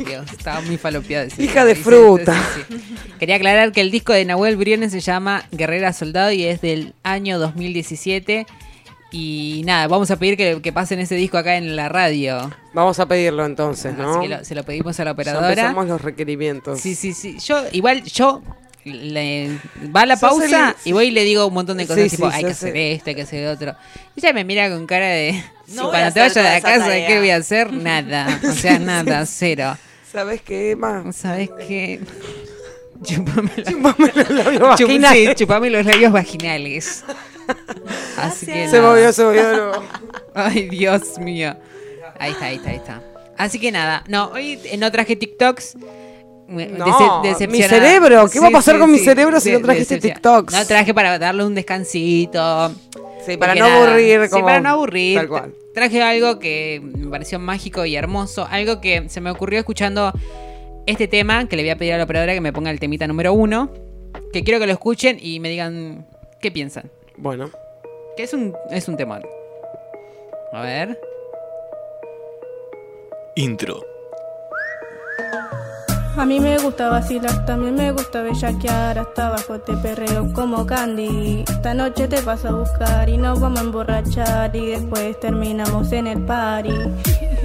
[0.05, 1.27] Dios, estaba muy falopeada.
[1.37, 2.33] Hija de sí, fruta.
[2.55, 2.81] sí, sí.
[3.19, 6.93] Quería aclarar que el disco de Nahuel Briones se llama Guerrera Soldado y es del
[7.03, 8.45] año 2017.
[9.09, 12.51] Y nada, vamos a pedir que, que pasen ese disco acá en la radio.
[12.73, 14.11] Vamos a pedirlo entonces, ¿no?
[14.19, 15.49] Así que lo- se lo pedimos a la Ya operadora.
[15.49, 16.81] empezamos los requerimientos.
[16.81, 17.37] Sí, sí, sí.
[17.39, 18.41] Yo, igual, yo
[18.83, 19.57] le,
[19.95, 22.17] va a la pausa el- y voy y le digo un montón de cosas, Sí,
[22.17, 23.75] tipo, sí, hay que hacer el- esto, hay que hacer otro.
[24.15, 26.85] Y ella me mira con cara de, No cuando te hacer vaya de la casa,
[26.87, 27.07] tarea.
[27.07, 27.71] ¿qué voy a hacer?
[27.71, 28.39] Nada.
[28.43, 29.77] O sea, nada, cero.
[30.11, 31.11] ¿Sabes qué, Emma?
[31.11, 31.99] ¿Sabes qué?
[33.03, 35.29] Chupame, la- Chupame los labios vaginales.
[35.29, 37.03] sí, chupame los labios vaginales.
[38.17, 38.89] Así que Se nada.
[38.89, 39.43] movió, se movió.
[39.55, 39.71] no.
[40.33, 41.55] Ay, Dios mío.
[42.19, 43.01] Ahí está, ahí está, ahí está.
[43.37, 45.75] Así que nada, no, hoy no traje TikToks.
[46.47, 50.53] No, mi cerebro, ¿qué va a pasar con mi cerebro si no trajiste TikToks?
[50.53, 52.71] No traje para darle un descansito.
[53.25, 54.23] Sí, para no aburrir.
[54.23, 54.45] sí, Como...
[54.45, 55.17] para no aburrir.
[55.17, 55.53] Tal cual.
[55.77, 58.47] Traje algo que me pareció mágico y hermoso.
[58.49, 60.11] Algo que se me ocurrió escuchando
[60.87, 63.05] este tema, que le voy a pedir a la operadora que me ponga el temita
[63.05, 63.71] número uno.
[64.33, 66.07] Que quiero que lo escuchen y me digan
[66.41, 66.89] qué piensan.
[67.17, 67.51] Bueno.
[68.15, 69.21] Que es un, es un temón.
[70.51, 70.99] A ver.
[73.35, 73.85] Intro.
[76.17, 81.45] A mí me gusta vacilar, también me gusta bellaquear Hasta abajo te perreo como candy.
[81.47, 86.07] Esta noche te paso a buscar y nos vamos a emborrachar Y después terminamos en
[86.07, 86.73] el party.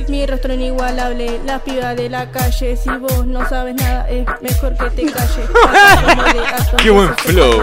[0.08, 2.76] Mi rostro inigualable, las pibas de la calle.
[2.76, 5.50] Si vos no sabes nada es mejor que te calles.
[6.82, 7.60] Qué buen flow.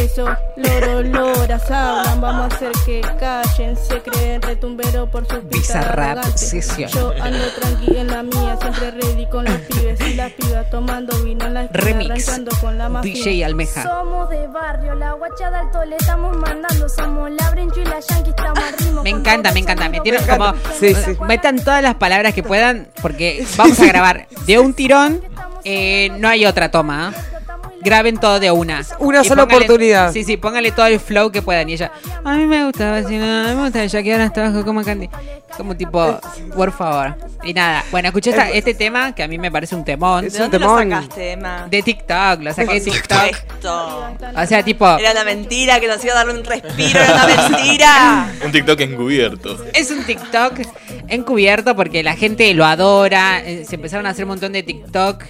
[0.00, 0.24] Eso,
[0.56, 6.24] loro, loras hablan Vamos a hacer que callen Se creen retumbero por sus pistas Bizarrap
[6.36, 6.88] session.
[6.90, 11.16] Yo ando tranqui en la mía, siempre ready con los pibes y las pibas tomando
[11.22, 12.40] vino en la esquina, Remix.
[12.60, 13.12] con la mafia.
[13.12, 13.82] DJ Almeja.
[13.82, 16.88] Somos de barrio, la guacha de alto le estamos mandando.
[16.88, 19.02] Somos la Brencho y la Yankee, estamos al ritmo.
[19.02, 19.88] Me encanta, me encanta.
[19.88, 20.54] Metieron pero como.
[20.78, 21.16] Sí, sí.
[21.26, 25.20] Metan todas las palabras que puedan, porque vamos a grabar de un tirón.
[25.64, 27.08] eh, no hay otra toma.
[27.08, 27.39] ¿ah?
[27.82, 28.82] Graben todo de una.
[28.98, 30.12] Una Y sola póngale- oportunidad.
[30.12, 31.68] Sí, sí, póngale todo el flow que puedan.
[31.68, 31.92] Y ella,
[32.24, 35.08] a mí me gusta vacilar, a mí me gusta ya que ahora trabajo como Candy.
[35.56, 36.20] Como tipo,
[36.54, 37.16] por favor.
[37.42, 40.24] Y nada, bueno, escuché esta- este tema que a mí me parece un temón.
[40.24, 40.90] Es ¿De un dónde lo temón.
[41.02, 41.66] sacaste, Emma?
[41.70, 43.18] De TikTok, lo saqué de TikTok.
[43.34, 44.06] supuesto.
[44.36, 47.26] O sea, tipo, Era una mentira que nos iba a dar un respiro, era una
[47.26, 48.32] mentira.
[48.44, 49.64] Un TikTok encubierto.
[49.74, 50.60] Es un TikTok
[51.08, 53.40] encubierto porque la gente lo adora.
[53.44, 55.24] eh, Se empezaron a hacer un montón de TikTok.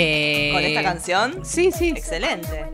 [0.00, 1.40] Eh, ¿Con esta canción?
[1.44, 1.90] Sí, sí.
[1.90, 2.64] Excelente.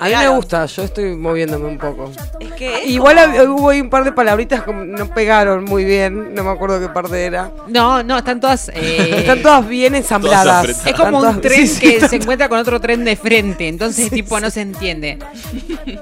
[0.00, 2.10] A mí me gusta, yo estoy moviéndome un poco.
[2.40, 5.84] Es que es Igual como- hubo ahí un par de palabritas que no pegaron muy
[5.84, 7.50] bien, no me acuerdo qué parte era.
[7.68, 8.68] No, no, están todas.
[8.74, 10.86] eh, Están todas bien ensambladas.
[10.86, 13.68] Es como un tren sí, sí, que están- se encuentra con otro tren de frente,
[13.68, 15.18] entonces tipo no se entiende.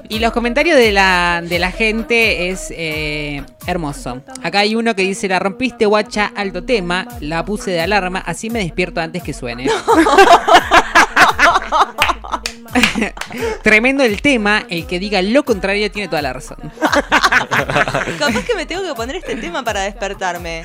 [0.09, 4.21] Y los comentarios de la, de la gente es eh, hermoso.
[4.43, 8.49] Acá hay uno que dice, la rompiste guacha, alto tema, la puse de alarma, así
[8.49, 9.67] me despierto antes que suene.
[13.63, 16.57] Tremendo el tema, el que diga lo contrario tiene toda la razón.
[16.79, 20.63] Capaz que me tengo que poner este tema para despertarme.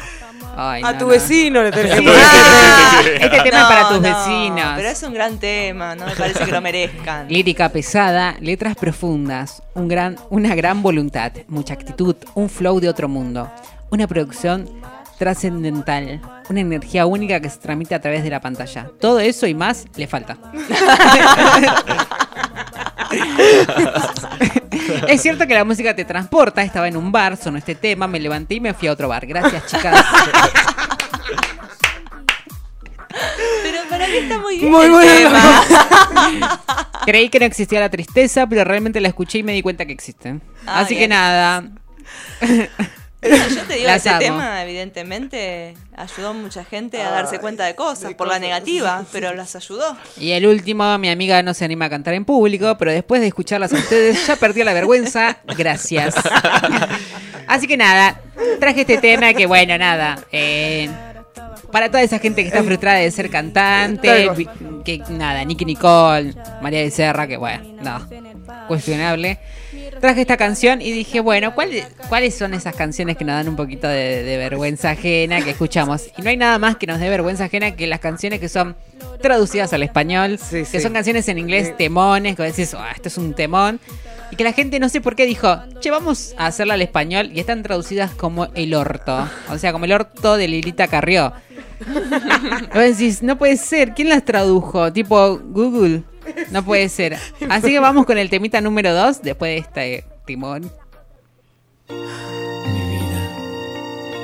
[0.57, 1.11] Ay, A no, tu no.
[1.13, 2.21] vecino le tenés que poner.
[2.21, 4.73] Ah, este tema es para tus no, vecinos.
[4.77, 7.29] Pero es un gran tema, no me parece que lo merezcan.
[7.29, 13.09] Lírica pesada, letras profundas, un gran, una gran voluntad, mucha actitud, un flow de otro
[13.09, 13.51] mundo,
[13.91, 14.69] una producción
[15.19, 18.91] trascendental, una energía única que se transmite a través de la pantalla.
[19.01, 20.39] Todo eso y más le falta.
[25.09, 28.21] es cierto que la música te transporta, estaba en un bar, sonó este tema, me
[28.21, 29.27] levanté y me fui a otro bar.
[29.27, 30.05] Gracias, chicas.
[33.63, 35.13] Pero para mí está muy bien Muy el bueno.
[35.13, 36.61] tema.
[37.07, 39.93] Creí que no existía la tristeza, pero realmente la escuché y me di cuenta que
[39.93, 40.41] existe.
[40.67, 41.79] Ah, Así que bien.
[43.21, 44.19] Yo te digo, este amo.
[44.21, 49.35] tema evidentemente ayudó a mucha gente a darse cuenta de cosas, por la negativa, pero
[49.35, 49.97] las ayudó.
[50.19, 53.29] Y el último, mi amiga no se anima a cantar en público, pero después de
[53.29, 55.39] escucharlas a ustedes ya perdió la vergüenza.
[55.57, 56.15] Gracias.
[57.47, 58.21] Así que nada,
[58.61, 60.19] traje este tema que bueno, nada.
[60.31, 60.89] eh,
[61.73, 64.31] para toda esa gente que está frustrada de ser cantante,
[64.85, 68.09] que nada, Nicky Nicole, María de Serra, que bueno, no,
[68.69, 69.39] cuestionable.
[70.01, 71.71] Traje esta canción y dije, bueno, ¿cuál-
[72.09, 76.07] ¿cuáles son esas canciones que nos dan un poquito de, de vergüenza ajena que escuchamos?
[76.17, 78.77] Y no hay nada más que nos dé vergüenza ajena que las canciones que son
[79.21, 80.81] traducidas al español, Sí, que sí.
[80.81, 83.81] son canciones en inglés, temones, que decís, "Ah, esto es un temón.
[84.31, 87.31] Y que la gente no sé por qué dijo, che, vamos a hacerla al español
[87.33, 89.27] y están traducidas como el orto.
[89.51, 91.33] O sea, como el orto de Lilita Carrió.
[92.75, 94.93] Vos decís, no puede ser, ¿quién las tradujo?
[94.93, 96.03] Tipo Google.
[96.51, 97.17] No puede ser.
[97.49, 100.71] Así que vamos con el temita número 2 después de este timón.
[101.89, 103.21] Mi vida,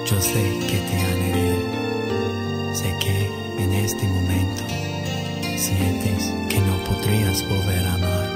[0.07, 2.75] yo sé que te han herido.
[2.75, 4.63] Sé que en este momento
[5.57, 8.31] sientes que no podrías volver a amar.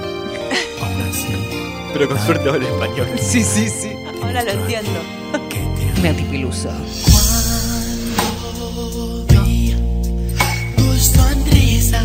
[0.82, 1.34] Aún así,
[1.92, 3.08] Pero con suerte habla español.
[3.20, 3.90] Sí, sí, sí.
[4.22, 5.00] Ahora lo entiendo.
[5.48, 6.02] que te amo.
[6.02, 6.14] Me
[10.76, 12.00] tu sonrisa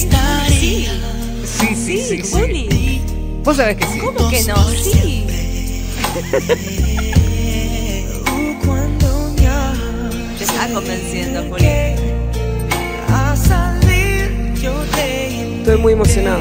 [0.00, 0.92] estaría
[1.44, 2.22] Sí, sí, sí.
[2.22, 2.30] sí.
[2.32, 3.00] Juli,
[3.44, 3.98] Vos sabés que sí.
[3.98, 4.68] ¿cómo que no?
[4.70, 5.26] Sí.
[10.38, 11.66] Te está convenciendo, Juli.
[15.58, 16.40] Estoy muy emocionado.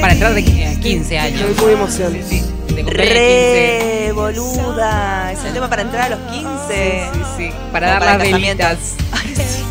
[0.00, 1.40] Para entrar de qui- a 15 años.
[1.50, 2.14] Estoy muy emocionado.
[2.14, 4.04] Cumpleaños 15.
[4.04, 5.32] Re boluda.
[5.32, 7.10] Es el tema para entrar a los 15.
[7.12, 7.50] Sí, sí.
[7.72, 8.64] Para O dar para las el casamiento.
[8.64, 9.69] velitas.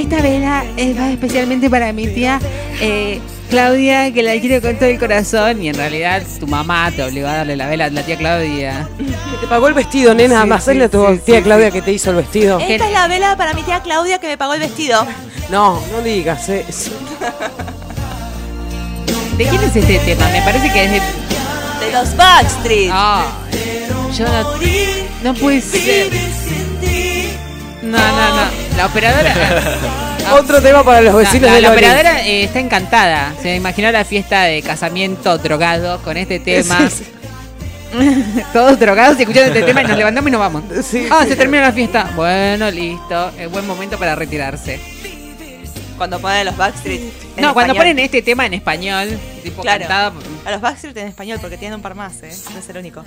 [0.00, 2.40] Esta vela es va especialmente para mi tía
[2.80, 3.20] eh,
[3.50, 5.62] Claudia, que la quiero con todo el corazón.
[5.62, 8.88] Y en realidad tu mamá te obligó a darle la vela a la tía Claudia.
[9.42, 10.40] Te pagó el vestido, nena.
[10.42, 11.72] Sí, Más sí, a tu sí, tía sí, Claudia sí.
[11.72, 12.58] que te hizo el vestido.
[12.60, 15.06] Esta es la vela para mi tía Claudia que me pagó el vestido.
[15.50, 16.92] No, no digas eso.
[19.36, 20.30] ¿De quién es este tema?
[20.30, 21.00] Me parece que es de.
[21.84, 22.90] De los Backstreet.
[22.90, 23.26] Ah,
[24.16, 24.54] yo no,
[25.24, 26.10] no puede ser.
[27.82, 28.42] No, no, no.
[28.76, 29.34] La operadora.
[30.38, 31.80] Otro tema para los No, vecinos la, de la Loli.
[31.80, 33.34] operadora eh, está encantada.
[33.42, 36.88] Se imaginó la fiesta de casamiento drogado con este tema.
[36.90, 37.04] Sí,
[38.52, 40.62] Todos drogados y escuchando este tema y nos levantamos y nos vamos.
[40.84, 41.30] Sí, ah, sí.
[41.30, 42.10] se termina la fiesta.
[42.14, 43.32] Bueno, listo.
[43.38, 44.80] Es buen momento para retirarse.
[45.96, 47.00] Cuando ponen los Backstreet.
[47.36, 49.80] en no, cuando ponen este tema en español, tipo Claro.
[49.80, 50.12] cantado.
[50.46, 52.32] A los Backstreet en español porque tienen un par más, ¿eh?
[52.52, 53.04] No es el único.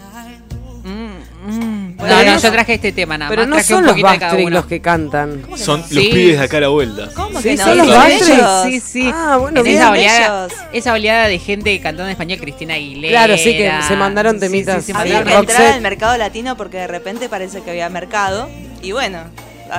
[0.84, 1.98] Mm, mm.
[1.98, 3.50] Bueno, no, no, yo traje este tema nada Pero más.
[3.50, 5.44] no traje son un los Backstreet los que cantan.
[5.56, 6.10] Son los Sí.
[6.12, 7.10] pibes de acá a la vuelta.
[7.16, 7.64] ¿Cómo Sí, que no?
[7.64, 8.46] son los Backstreet.
[8.66, 9.12] Sí, sí.
[9.14, 9.78] Ah, bueno, en bien.
[9.78, 10.60] esa oleada, ellos.
[10.74, 13.12] esa oleada de gente cantando en español, Cristina Aguilera.
[13.26, 14.84] Claro, sí, que se mandaron Sí, sí, temitas.
[14.84, 15.76] se Había mandaron- que entrar Roxette.
[15.76, 18.50] al mercado latino porque de repente parece que había mercado.
[18.82, 19.20] Y bueno,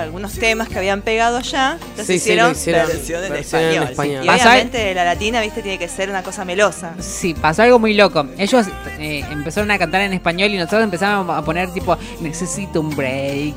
[0.02, 3.62] algunos temas que habían pegado allá, los Sí, sí, hicieron, lo hicieron versión en versión
[3.62, 3.90] en español.
[3.90, 4.24] español.
[4.24, 6.94] Y Pasa- obviamente la latina, viste, tiene que ser una cosa melosa.
[7.00, 8.26] Sí, pasó algo muy loco.
[8.38, 8.66] Ellos
[8.98, 13.54] eh, empezaron a cantar en español y nosotros empezamos a poner tipo, necesito un break.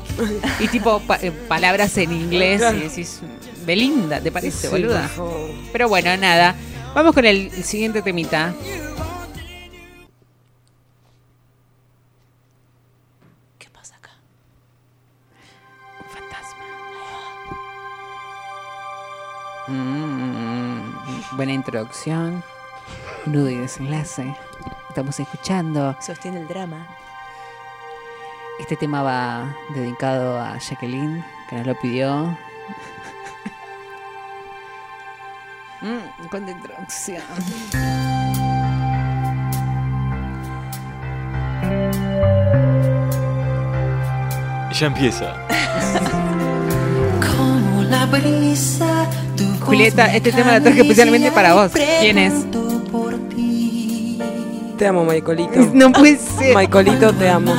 [0.60, 2.62] Y tipo, pa- eh, palabras en inglés.
[2.74, 3.20] Y decís,
[3.66, 5.08] Belinda, ¿te parece, Sí, boluda?
[5.72, 6.54] Pero bueno, nada.
[6.94, 8.54] Vamos con el siguiente temita.
[19.68, 22.42] Mm, buena introducción.
[23.26, 24.34] Nudo y desenlace.
[24.88, 25.94] Estamos escuchando.
[26.00, 26.86] Sostiene el drama.
[28.58, 32.36] Este tema va dedicado a Jacqueline, que nos lo pidió.
[35.80, 37.22] Mm, cuánta introducción.
[44.70, 45.34] Y ya empieza.
[47.36, 48.87] Como la brisa,
[49.68, 51.72] Julieta, este tema lo traje especialmente para vos.
[52.00, 52.32] ¿Quién es?
[54.78, 55.52] Te amo, Maicolito.
[55.74, 56.54] No puede ser.
[56.54, 57.54] Maicolito, te amo.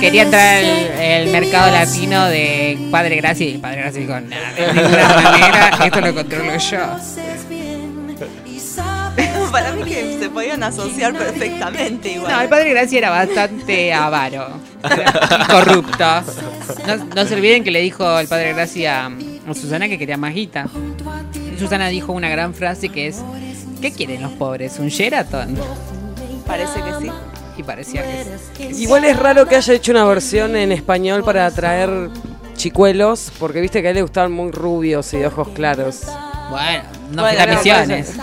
[0.00, 4.72] Quería entrar al el mercado latino de Padre Gracia y Padre Gracia dijo, "Nah, de
[4.74, 6.78] ninguna manera, esto lo controlo yo.
[9.52, 12.30] Para mí que se podían asociar perfectamente igual.
[12.30, 14.48] No, el Padre Gracia era bastante avaro
[14.84, 16.04] y corrupto.
[16.86, 19.10] No, no se olviden que le dijo el Padre Gracia a
[19.54, 20.68] Susana que quería más guita.
[21.34, 23.22] Y Susana dijo una gran frase que es,
[23.80, 24.78] ¿qué quieren los pobres?
[24.78, 25.56] ¿Un Sheraton?
[26.46, 27.10] Parece que sí.
[27.56, 28.02] Y parecía
[28.56, 28.82] que sí.
[28.82, 32.10] Igual es raro que haya hecho una versión en español para atraer
[32.56, 36.02] chicuelos, porque viste que a él le gustaban muy rubios y de ojos claros.
[36.50, 38.14] Bueno, no Bueno, no, misiones.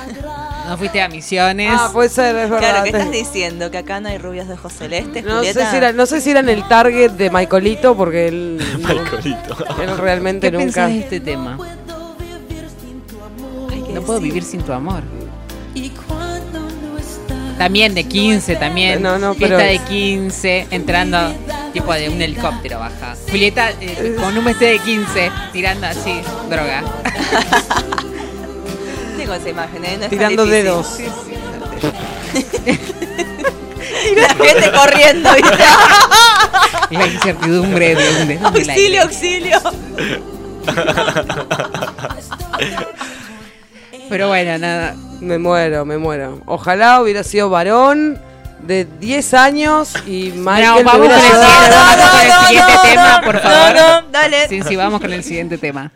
[0.68, 1.70] No fuiste a misiones.
[1.74, 2.60] Ah, puede ser, es verdad.
[2.60, 3.70] Claro, ¿qué estás diciendo?
[3.70, 6.32] ¿Que acá no hay rubias de ojos celestes, No sé, si era, no sé si
[6.32, 9.58] era en el target de Maicolito, porque él, Maicolito.
[9.82, 10.88] él realmente ¿Qué nunca.
[10.88, 11.58] de este tema?
[13.94, 15.04] No puedo vivir sin tu amor.
[15.76, 19.02] y cuando no estás También de 15, también.
[19.04, 21.18] No, no, Fiesta pero- de 15, entrando
[21.74, 23.16] tipo de un helicóptero baja.
[23.30, 26.84] Julieta eh, con un vestido de 15, tirando así, droga.
[29.34, 29.98] Tengo esa imagen, ¿eh?
[29.98, 31.00] No es Tirando dedos.
[31.00, 31.06] Y
[34.16, 35.64] la gente corriendo, ¿viste?
[36.92, 39.60] La incertidumbre de un de de la auxilio, auxilio.
[44.10, 44.96] Pero bueno, nada.
[45.22, 46.42] Me muero, me muero.
[46.46, 48.20] Ojalá hubiera sido varón
[48.62, 53.22] de 10 años y Michael No, vamos con el, siguiente- vamos con el siguiente tema,
[53.24, 53.76] por favor.
[53.76, 54.48] No, no, dale.
[54.50, 55.92] Sí, sí, vamos con el siguiente tema.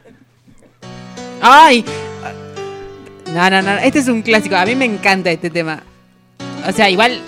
[1.41, 1.83] ¡Ay!
[3.37, 3.77] No, no, no.
[3.77, 4.55] Este es un clásico.
[4.55, 5.83] A mí me encanta este tema.
[6.67, 7.19] O sea, igual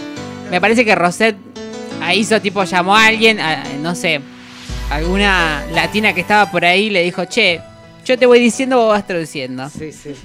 [0.49, 1.37] me parece que Rosette
[2.15, 4.19] hizo tipo, llamó a alguien, a- no sé,
[4.89, 7.61] alguna latina que estaba por ahí, le dijo, che,
[8.05, 9.69] yo te voy diciendo, vos vas traduciendo.
[9.69, 10.15] Sí, sí.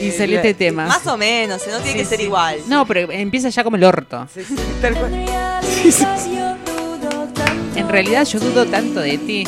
[0.00, 0.86] Y salió este tema.
[0.86, 2.24] Más o menos, no tiene Sí, que ser sí.
[2.24, 2.56] igual.
[2.66, 4.26] No, pero empieza ya como el orto.
[4.34, 4.40] Sí.
[7.76, 9.44] En realidad yo dudo tanto de ti.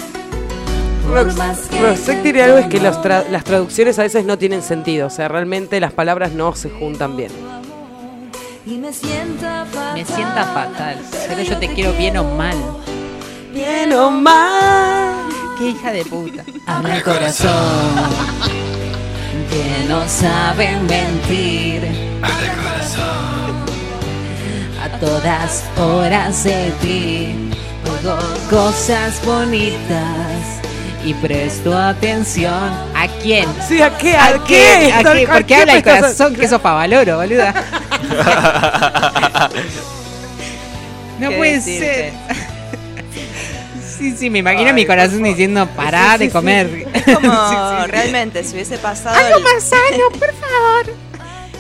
[1.12, 5.06] Rox- Rosette tiene algo es que los tra- las traducciones a veces no tienen sentido.
[5.06, 7.30] O sea, realmente las palabras no se juntan bien.
[8.66, 10.98] Me sienta fatal.
[11.28, 12.56] Pero yo te quiero bien o mal.
[13.52, 15.28] Bien o mal.
[15.58, 16.42] Qué hija de puta.
[16.66, 17.50] Habla el corazón.
[19.50, 21.82] Que no saben mentir.
[24.82, 27.50] A todas horas de ti.
[27.98, 28.16] Oigo
[28.50, 30.53] cosas bonitas.
[31.04, 32.52] Y presto atención.
[32.94, 33.46] ¿A quién?
[33.68, 34.14] Sí, ¿a qué?
[34.16, 34.46] ¿A, ¿A qué?
[34.46, 34.92] qué?
[34.92, 35.26] ¿A qué?
[35.26, 36.34] ¿Por qué habla el corazón?
[36.34, 37.52] Que eso pa' valoro, boluda.
[41.20, 41.86] No ¿Qué puede decirte?
[41.94, 42.12] ser.
[43.98, 46.30] Sí, sí, me imagino mi corazón diciendo, pará Sí, sí, de sí.
[46.32, 46.86] comer.
[46.92, 47.90] Es como Sí, sí.
[47.90, 49.16] realmente, si hubiese pasado.
[49.16, 50.96] Algo el- más sano, por favor.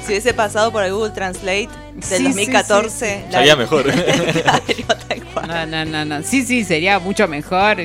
[0.04, 3.24] Si hubiese pasado por el Google Translate del Sí, sí, 2014.
[3.30, 3.84] la- Salía mejor.
[3.84, 4.62] Claro,
[5.08, 5.46] tal cual.
[5.48, 6.22] No, no, no, no.
[6.24, 7.76] Sí, sí, sería mucho mejor.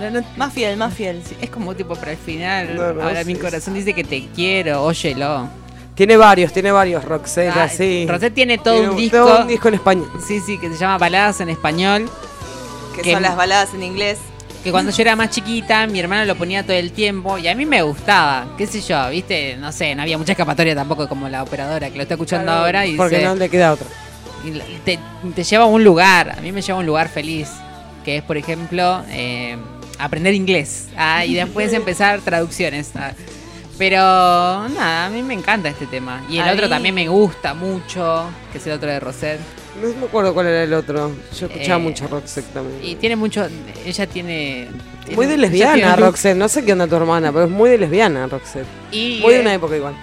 [0.00, 1.22] No, no, Más fiel, más fiel.
[1.24, 2.74] sí, es como tipo para el final.
[2.74, 3.40] No, no, Ahora sí, mi sí.
[3.40, 5.48] corazón dice que te quiero, óyelo.
[5.94, 8.06] Tiene varios, tiene varios Roxette Ah, así.
[8.08, 9.16] Rosette tiene todo Tiene un disco.
[9.18, 10.10] todo un disco en español.
[10.26, 12.08] Sí, sí, que se llama Baladas en Español.
[12.96, 14.18] Que Que- son las baladas en inglés.
[14.64, 17.54] Que cuando yo era más chiquita, mi hermano lo ponía todo el tiempo y a
[17.54, 18.46] mí me gustaba.
[18.58, 19.08] ¿Qué sé yo?
[19.10, 19.56] ¿Viste?
[19.58, 22.84] No sé, no había mucha escapatoria tampoco como la operadora que lo está escuchando ahora
[22.86, 23.86] y Porque dice- no le queda otra.
[24.84, 24.98] te,
[25.34, 26.30] te lleva a un lugar.
[26.38, 27.48] A mí me lleva a un lugar feliz.
[28.04, 29.56] Que es, por ejemplo, eh,
[30.04, 30.88] aprender inglés.
[30.96, 32.90] Ah, y después empezar traducciones.
[32.96, 33.12] ah.
[33.78, 36.22] Pero nada, a mí me encanta este tema.
[36.28, 39.40] Y el A otro mí- también me gusta mucho, que es el otro de Rosette.
[39.80, 41.12] No me acuerdo cuál era el otro.
[41.38, 42.78] Yo escuchaba Eh, mucho Roxette también.
[42.84, 43.46] Y tiene mucho.
[43.86, 44.68] Ella tiene.
[45.04, 46.36] tiene- Muy de lesbiana, Roxette.
[46.36, 48.66] No sé qué onda tu hermana, pero es muy de lesbiana, Roxette.
[48.92, 49.94] Y, Muy de eh, una época igual.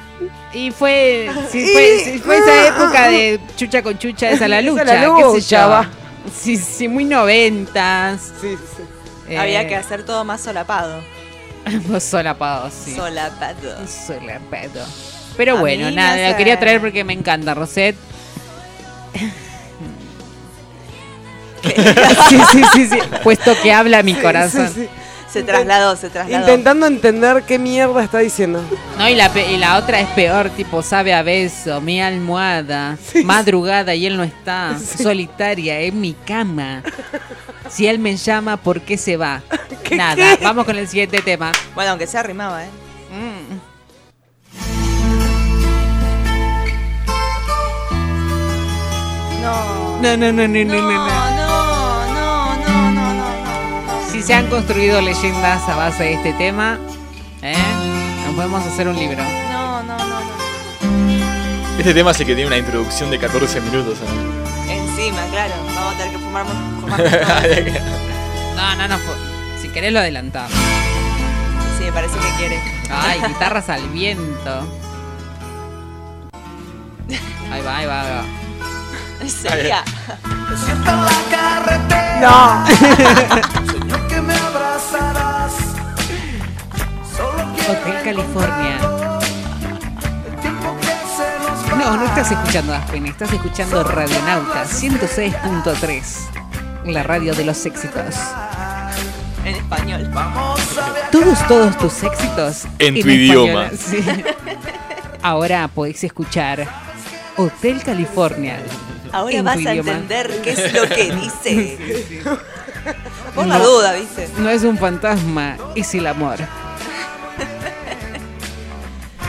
[0.53, 4.69] Y fue, sí, fue, sí, fue esa época de chucha con chucha, esa la Esa
[4.71, 5.69] lucha, la qué sé lucha, yo.
[5.69, 5.89] va.
[6.35, 8.31] Sí, sí, muy noventas.
[8.41, 8.83] Sí, sí.
[9.29, 11.01] Eh, Había que hacer todo más solapado.
[11.99, 12.95] Solapado, sí.
[12.95, 13.87] Solapado.
[13.87, 14.85] Solapado.
[15.35, 17.97] Pero A bueno, nada, hace- lo quería traer porque me encanta Rosette.
[22.29, 22.99] sí, sí, sí, sí.
[23.23, 24.67] Puesto que habla mi Sí, corazón.
[24.73, 24.89] sí, sí.
[25.31, 26.39] Se trasladó, se trasladó.
[26.47, 28.61] Intentando entender qué mierda está diciendo.
[28.97, 32.97] No, y la, pe- y la otra es peor, tipo, sabe a beso, mi almohada,
[33.23, 36.81] madrugada y él no está, solitaria en mi cama.
[37.69, 39.41] Si él me llama, ¿por qué se va?
[39.91, 41.51] Nada, vamos con el siguiente tema.
[41.75, 42.69] Bueno, aunque se arrimaba, ¿eh?
[43.11, 43.57] Mm.
[49.41, 50.17] No, no.
[50.17, 51.46] No, no, no, no, no.
[54.17, 56.79] Si se han construido leyendas a base de este tema,
[57.43, 57.55] ¿eh?
[58.25, 59.23] Nos podemos hacer un libro.
[59.23, 61.77] No, no, no, no.
[61.77, 63.99] Este tema sí que tiene una introducción de 14 minutos.
[64.01, 64.73] ¿no?
[64.73, 65.53] Encima, claro.
[65.67, 66.45] Vamos a tener que fumar,
[66.81, 68.55] fumar todo.
[68.55, 68.97] No, no, no.
[69.61, 70.51] Si querés lo adelantamos.
[71.77, 72.59] Sí, me parece que quiere.
[72.89, 74.67] Ay, guitarras al viento.
[77.51, 79.29] Ahí va, ahí va, ahí va.
[79.29, 79.83] Sería.
[82.19, 82.63] No.
[84.17, 85.53] Que me abrazarás.
[87.69, 88.77] Hotel California.
[91.77, 96.01] No, no estás escuchando Aspen, estás escuchando Radionauta 106.3,
[96.85, 98.15] la radio de los éxitos.
[99.45, 100.09] En español.
[101.11, 103.69] Todos, todos tus éxitos En tu español, idioma.
[103.77, 104.03] sí.
[105.21, 106.65] Ahora podéis escuchar
[107.37, 108.57] Hotel California.
[109.13, 109.91] Ahora en vas tu a idioma.
[109.91, 111.11] entender qué es lo que
[111.43, 111.77] dice.
[113.37, 113.65] Por la No.
[113.65, 114.27] duda, ¿viste?
[114.37, 116.37] No es un fantasma, es el amor.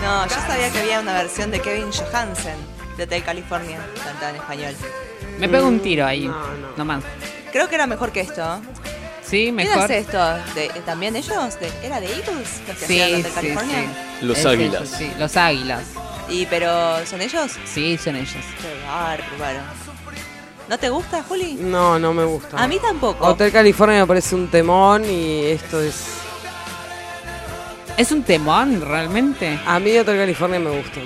[0.02, 2.56] No, yo sabía que había una versión de Kevin Johansen
[2.96, 4.74] de Hotel California cantada en español.
[5.38, 6.68] Me pego un tiro ahí, No, no.
[6.76, 7.04] nomás.
[7.52, 8.60] Creo que era mejor que esto.
[9.22, 9.82] Sí, ¿Quién mejor.
[9.82, 10.18] hace esto?
[10.54, 11.60] ¿De- eh, ¿También ellos?
[11.60, 13.76] ¿De- ¿Era de Eagles los que Sí, hacían sí, California?
[14.20, 14.24] sí.
[14.26, 14.74] Los Es águilas.
[14.82, 15.82] ellos, sí, los águilas.
[16.30, 17.52] ¿Y pero son ellos?
[17.66, 18.32] Sí, son ellos.
[18.62, 19.60] Qué bárbaro.
[20.68, 21.54] ¿No te gusta, Juli?
[21.54, 22.62] No, no me gusta.
[22.62, 23.26] A mí tampoco.
[23.26, 26.04] Hotel California me parece un temón y esto es.
[27.96, 29.58] ¿Es un temón realmente?
[29.66, 31.00] A mí Hotel California me gusta.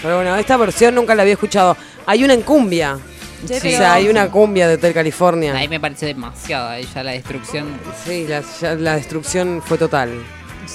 [0.00, 1.76] Pero bueno, esta versión nunca la había escuchado.
[2.06, 2.98] Hay una en cumbia.
[3.46, 5.54] Sí, O sea, hay una cumbia de Hotel California.
[5.56, 7.68] Ahí me pareció demasiado, ahí ya la destrucción.
[8.04, 10.10] Sí, la, ya la destrucción fue total.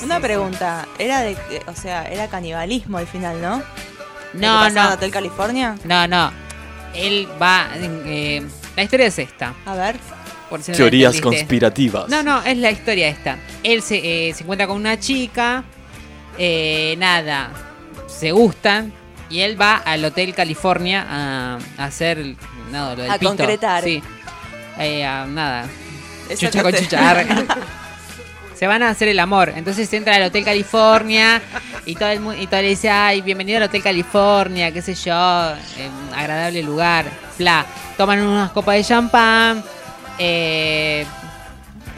[0.03, 0.87] Una pregunta.
[0.97, 3.57] Era de, eh, o sea, era canibalismo al final, ¿no?
[3.57, 3.63] ¿Lo
[4.33, 4.93] que No, no.
[4.93, 5.75] Hotel California?
[5.85, 6.44] No, no.
[6.95, 7.67] Él va.
[7.75, 8.45] eh,
[8.75, 9.53] la historia es esta.
[9.65, 9.95] A ver.
[10.49, 12.07] Por si no Teorías conspirativas.
[12.07, 13.37] No, no, es la historia esta.
[13.63, 15.63] Él se, eh, se encuentra con una chica.
[16.37, 17.49] eh, nada.
[18.07, 18.93] Se gustan.
[19.29, 22.35] Y él va al Hotel California a, a hacer.
[22.71, 23.29] Nada, lo del A pito.
[23.35, 23.83] concretar.
[23.83, 24.01] Sí.
[24.77, 25.65] Eh, a- nada.
[26.29, 27.17] Eso Chucha con te- chucha.
[28.57, 29.51] Se van a hacer el amor.
[29.55, 31.41] Entonces entra al Hotel California
[31.85, 34.93] y todo el mundo y todo le dice, ay, bienvenido al Hotel California, qué sé
[34.95, 37.05] yo, eh, agradable lugar.
[37.37, 37.65] Bla.
[37.97, 39.63] Toman unas copas de champán.
[40.17, 41.05] Eh,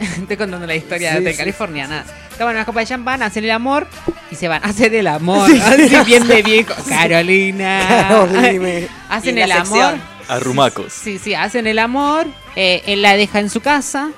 [0.00, 1.38] estoy contando la historia de Sí, Hotel sí.
[1.38, 2.04] California, nada.
[2.36, 3.86] Toman unas copas de champán, hacen el amor
[4.30, 5.48] y se van a hacer el amor.
[5.62, 6.74] Así bien de viejo.
[6.88, 8.06] Carolina.
[8.08, 8.88] Carolina.
[9.08, 9.66] Hacen el amor.
[9.66, 10.02] sección.
[10.28, 10.92] Arrumacos.
[10.92, 12.26] Sí, sí, hacen el amor.
[12.56, 14.10] eh, él la deja en su casa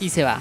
[0.00, 0.40] y se va.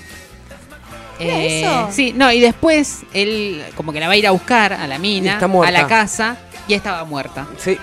[1.21, 1.91] Eh, ¿Era eso?
[1.91, 4.97] Sí, no, y después él como que la va a ir a buscar a la
[4.99, 6.37] mina, a la casa,
[6.67, 7.47] y estaba muerta.
[7.57, 7.77] Sí.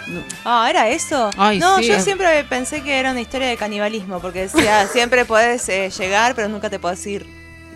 [0.44, 1.30] Ah, ¿era eso?
[1.36, 1.88] Ay, no, sí.
[1.88, 6.34] yo siempre pensé que era una historia de canibalismo, porque decía, siempre puedes eh, llegar,
[6.34, 7.26] pero nunca te puedes ir.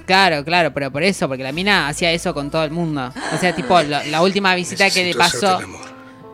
[0.06, 3.12] Claro, claro, pero por eso, porque la mina hacía eso con todo el mundo.
[3.34, 5.60] O sea, tipo, la, la última visita que le pasó.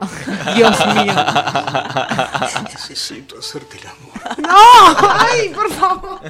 [0.55, 1.15] Dios mío.
[2.65, 4.39] Necesito hacerte el amor.
[4.39, 5.11] ¡No!
[5.19, 6.21] ¡Ay, por favor!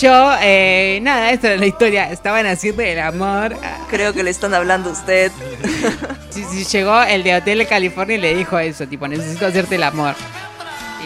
[0.00, 2.10] Yo, eh, nada, esta era la historia.
[2.10, 3.56] Estaban haciendo el amor.
[3.88, 5.30] Creo que le están hablando a usted.
[6.30, 9.82] Sí, sí, llegó el de Hotel California y le dijo eso, tipo, necesito hacerte el
[9.82, 10.14] amor.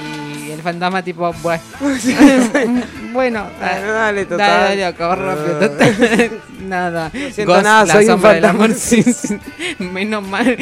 [0.02, 1.62] Y el fantasma, tipo, bueno.
[3.12, 4.39] bueno, dale, total.
[4.39, 6.41] Dale, dale, rápido, total.
[6.61, 7.11] nada.
[7.11, 8.65] siento Ghost, nada, la soy un sombra del fantasma.
[8.65, 9.39] amor, sí, sí.
[9.78, 10.57] Menos mal.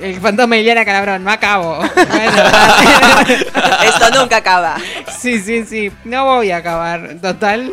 [0.00, 1.78] El fantasma de Liliana Calabrón, no acabo.
[2.08, 2.42] Bueno.
[3.84, 4.76] Esto nunca acaba.
[5.18, 5.92] sí, sí, sí.
[6.04, 7.16] No voy a acabar.
[7.20, 7.70] Total.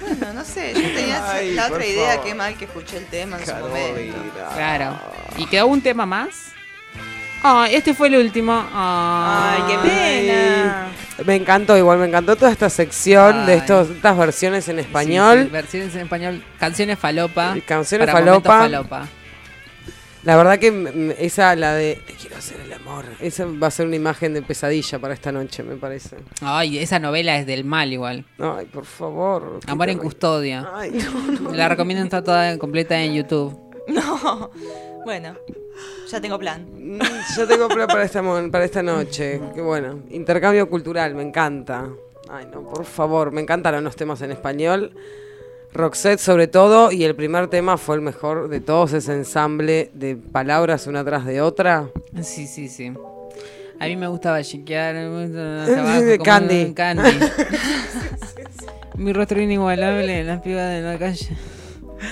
[0.00, 2.24] Bueno, no sé, yo tenía Ay, la otra idea, favor.
[2.24, 4.16] qué mal que escuché el tema en su momento.
[4.54, 4.98] Claro.
[5.36, 6.52] ¿Y quedó un tema más?
[7.44, 8.52] Ah, este fue el último.
[8.72, 10.88] Ay, qué pena.
[11.26, 15.44] Me encantó, igual me encantó toda esta sección de estos, estas versiones en español.
[15.44, 16.44] sí, versiones en español.
[16.58, 17.56] Canciones falopa.
[17.66, 18.58] Canciones para falopa.
[18.58, 19.08] falopa.
[20.24, 23.86] La verdad que esa, la de Te quiero hacer el amor, esa va a ser
[23.88, 26.16] una imagen de pesadilla para esta noche, me parece.
[26.40, 28.24] Ay, esa novela es del mal igual.
[28.38, 29.58] Ay, por favor.
[29.66, 30.70] Amor en custodia.
[30.72, 31.52] Ay, no, no.
[31.52, 33.58] La recomiendo, está toda completa en YouTube.
[33.88, 34.50] No.
[35.04, 35.34] Bueno,
[36.10, 36.66] ya tengo plan.
[36.76, 37.00] Mm,
[37.36, 39.40] Yo tengo plan para esta, mo- para esta noche.
[39.54, 40.00] Qué bueno.
[40.10, 41.88] Intercambio cultural, me encanta.
[42.30, 43.32] Ay, no, por favor.
[43.32, 44.92] Me encantan los temas en español.
[45.72, 46.92] Roxette sobre todo.
[46.92, 48.92] Y el primer tema fue el mejor de todos.
[48.92, 51.88] Ese ensamble de palabras una tras de otra.
[52.22, 52.92] Sí, sí, sí.
[53.80, 54.38] A mí me gustaba
[56.18, 56.72] como Candy.
[56.74, 57.02] Candy.
[58.96, 61.36] Mi rostro inigualable, las pibas de la calle.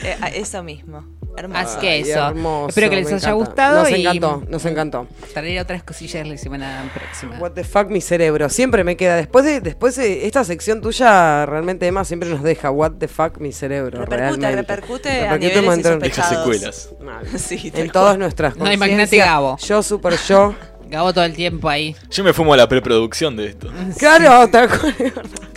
[0.02, 1.04] Eh, eso mismo.
[1.36, 1.60] Hermoso.
[1.60, 2.28] Así que eso.
[2.28, 3.32] hermoso, Espero que les haya encanta.
[3.32, 3.80] gustado.
[3.82, 5.06] Nos y encantó, nos encantó.
[5.32, 7.38] Traeré otras cosillas la semana próxima.
[7.38, 8.48] What the fuck, mi cerebro.
[8.48, 9.16] Siempre me queda.
[9.16, 12.70] Después de, después de esta sección tuya, realmente Emma siempre nos deja.
[12.70, 14.00] What the fuck, mi cerebro.
[14.00, 14.56] Repercute, realmente.
[14.56, 16.00] repercute a Repercute niveles.
[16.00, 16.90] Deja secuelas.
[17.00, 17.26] Mal.
[17.38, 19.26] Sí, tal en todas nuestras No, imagínate conciencias.
[19.26, 19.56] Gabo.
[19.58, 20.54] Yo, super yo.
[20.90, 21.94] Gabo todo el tiempo ahí.
[22.10, 23.70] Yo me fumo a la preproducción de esto.
[23.98, 24.94] Claro, cual.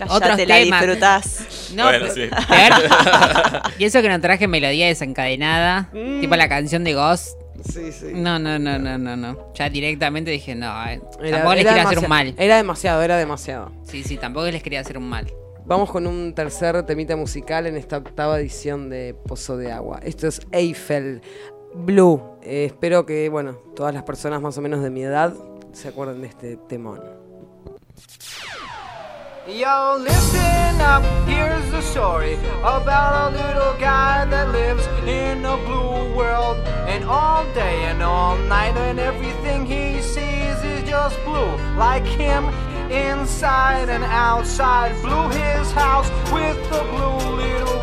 [0.09, 0.81] Otros la temas.
[0.81, 1.71] disfrutás.
[1.75, 2.29] No, Bueno, pero- sí.
[3.79, 6.21] y eso que no traje melodía desencadenada, Mm.
[6.21, 7.37] tipo la canción de Ghost.
[7.71, 8.07] Sí, sí.
[8.13, 9.53] No, no, no, no, no, no.
[9.55, 12.33] Ya directamente dije, no, eh, Era- tampoco les quería hacer un mal.
[12.37, 13.71] Era demasiado, era demasiado.
[13.89, 15.31] Sí, sí, tampoco les quería hacer un mal.
[15.65, 20.01] Vamos con un tercer temita musical en esta octava edición de Pozo de Agua.
[20.03, 21.21] Esto es Eiffel
[21.75, 22.21] Blue.
[22.41, 25.33] Eh, espero que, bueno, todas las personas más o menos de mi edad
[25.71, 27.01] se acuerden de este temón.
[29.47, 36.15] Yo, listen up, here's the story about a little guy that lives in a blue
[36.15, 36.57] world.
[36.87, 41.57] And all day and all night, and everything he sees is just blue.
[41.77, 42.45] Like him,
[42.89, 44.93] inside and outside.
[45.01, 47.82] Blue his house with a blue little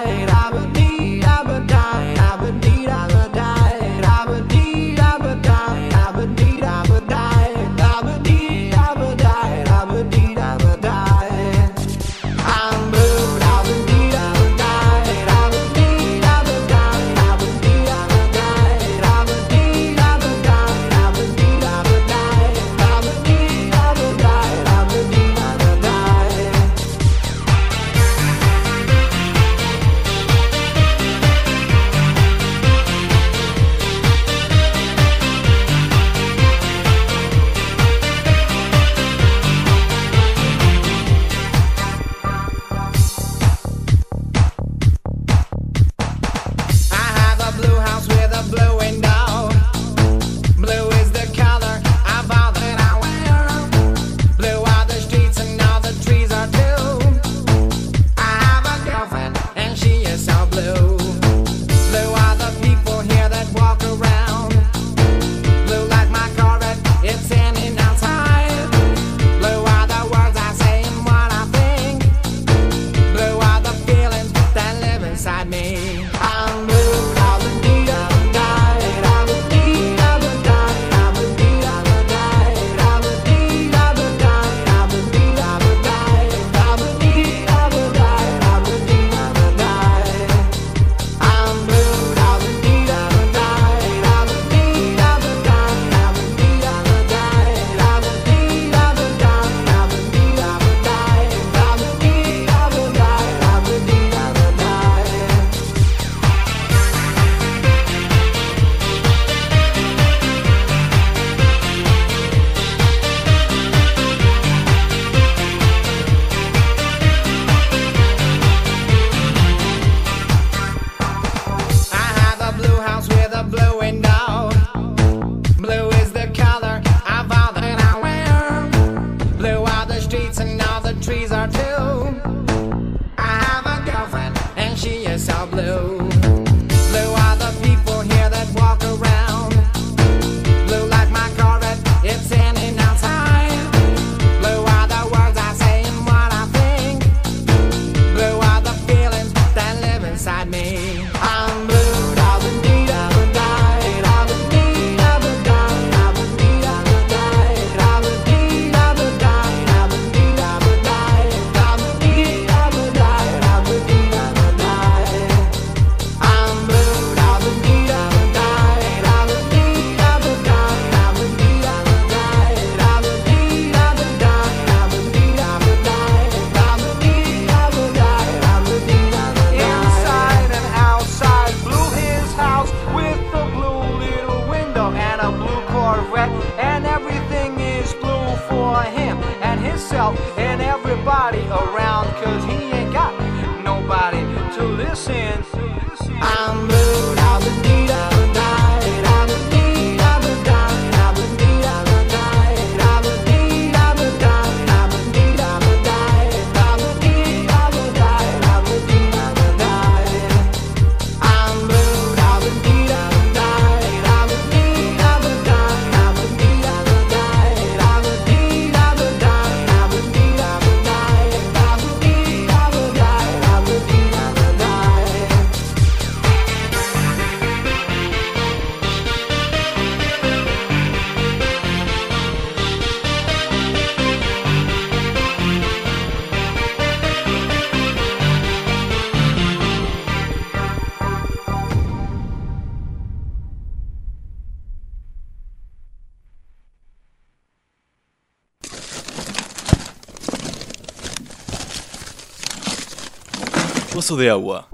[254.17, 254.67] De agua.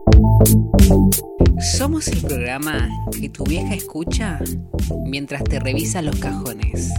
[1.78, 2.90] Somos el programa
[3.20, 4.40] que tu vieja escucha
[5.06, 6.92] mientras te revisa los cajones.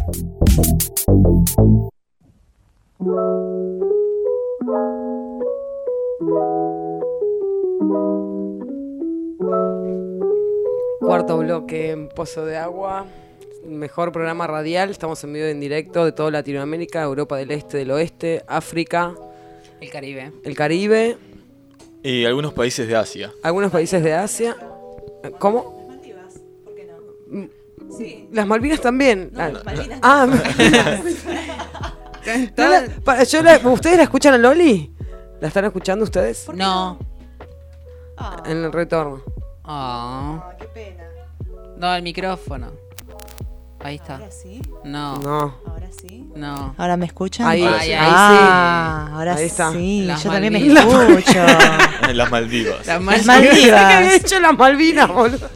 [11.01, 13.07] Cuarto bloque en Pozo de Agua.
[13.67, 14.91] Mejor programa radial.
[14.91, 19.15] Estamos en vivo en directo de toda Latinoamérica, Europa del Este, del Oeste, África,
[19.81, 20.33] El Caribe.
[20.45, 21.19] el Caribe,
[22.11, 23.35] Y algunos países de Asia.
[23.43, 24.57] algunos países de Asia.
[25.39, 25.91] ¿Cómo?
[27.27, 27.45] Mm,
[28.33, 29.31] Las Malvinas también.
[29.37, 30.37] Ah, Malvinas ah, no
[32.57, 34.91] la- pa- yo la- ¿Ustedes la escuchan a Loli?
[35.41, 36.49] ¿La están escuchando ustedes?
[36.55, 36.99] No.
[38.47, 39.23] En el retorno.
[39.65, 40.43] Oh.
[40.59, 41.05] qué pena.
[41.77, 42.73] No, el micrófono.
[43.81, 44.15] Ahí está.
[44.17, 44.61] ¿Ahora sí?
[44.85, 45.17] No.
[45.19, 45.55] No.
[45.67, 46.27] ¿Ahora sí?
[46.35, 46.75] No.
[46.77, 47.47] ¿Ahora me escuchan?
[47.47, 47.87] Ahí, ahí, sí.
[47.87, 47.93] sí.
[47.97, 49.73] Ah, ahora Ahí está.
[49.73, 50.03] sí.
[50.05, 51.39] Las Yo también me escucho.
[52.13, 52.87] Las Maldivas.
[52.87, 54.15] Las Las ¿Qué había Maldivas.
[54.15, 55.49] hecho las Malvinas, boludo?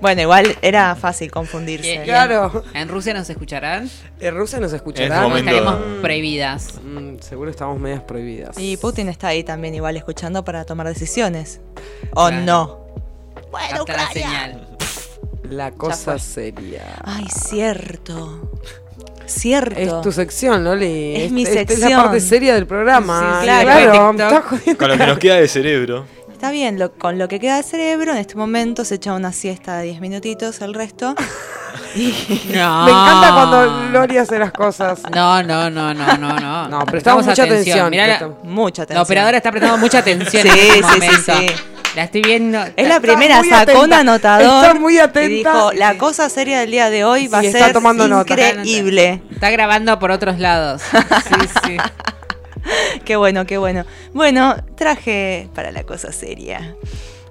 [0.00, 1.90] Bueno, igual era fácil confundirse.
[1.90, 2.02] Bien.
[2.04, 2.62] Claro.
[2.74, 3.88] ¿En Rusia nos escucharán?
[4.20, 5.12] ¿En Rusia nos escucharán?
[5.12, 6.74] este ¿O momento- estaremos prohibidas?
[6.84, 8.56] Mm, seguro estamos medias prohibidas.
[8.58, 11.60] Y Putin está ahí también igual escuchando para tomar decisiones.
[12.14, 12.44] ¿O Claro.
[12.44, 12.84] no?
[13.50, 14.12] Bueno, Hasta la Ucrania.
[14.12, 14.73] señal.
[15.50, 16.82] La cosa seria.
[17.04, 18.50] Ay, cierto.
[19.26, 19.78] Cierto.
[19.80, 21.14] Es tu sección, Loli.
[21.16, 22.02] Es Esta- mi esta Es la sección.
[22.02, 23.20] parte seria del programa.
[23.20, 24.12] Sí, sí, claro.
[24.16, 24.42] claro.
[24.78, 26.06] Con lo que nos queda de cerebro.
[26.32, 29.32] Está bien, lo- con lo que queda de cerebro, en este momento se echa una
[29.32, 31.14] siesta de 10 minutitos, el resto.
[31.96, 32.84] No.
[32.84, 35.00] Me encanta cuando Loli hace las cosas.
[35.12, 36.68] No, no, no, no, no, no.
[36.68, 37.90] No, prestamos mucha atención.
[37.90, 39.02] Mirá, la, prestamos- Mucha la atención.
[39.04, 41.54] operadora está prestando mucha atención Sí, en este sí, sí, sí.
[41.94, 42.58] La estoy viendo.
[42.76, 44.64] Es la primera, sacó un anotador.
[44.64, 45.30] Está muy atenta.
[45.30, 48.08] Y dijo, la cosa seria del día de hoy va Sí, a está ser tomando
[48.08, 48.32] nota.
[48.32, 49.22] increíble.
[49.30, 50.82] Está grabando por otros lados.
[50.92, 51.76] Sí, sí.
[53.04, 53.84] Qué bueno, qué bueno.
[54.12, 56.74] Bueno, traje para la cosa seria.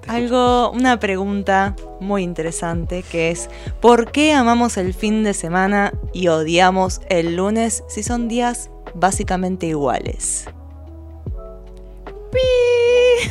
[0.06, 3.48] Algo, una pregunta muy interesante que es
[3.80, 9.66] ¿por qué amamos el fin de semana y odiamos el lunes si son días básicamente
[9.66, 10.44] iguales?
[12.30, 13.30] ¡Pi!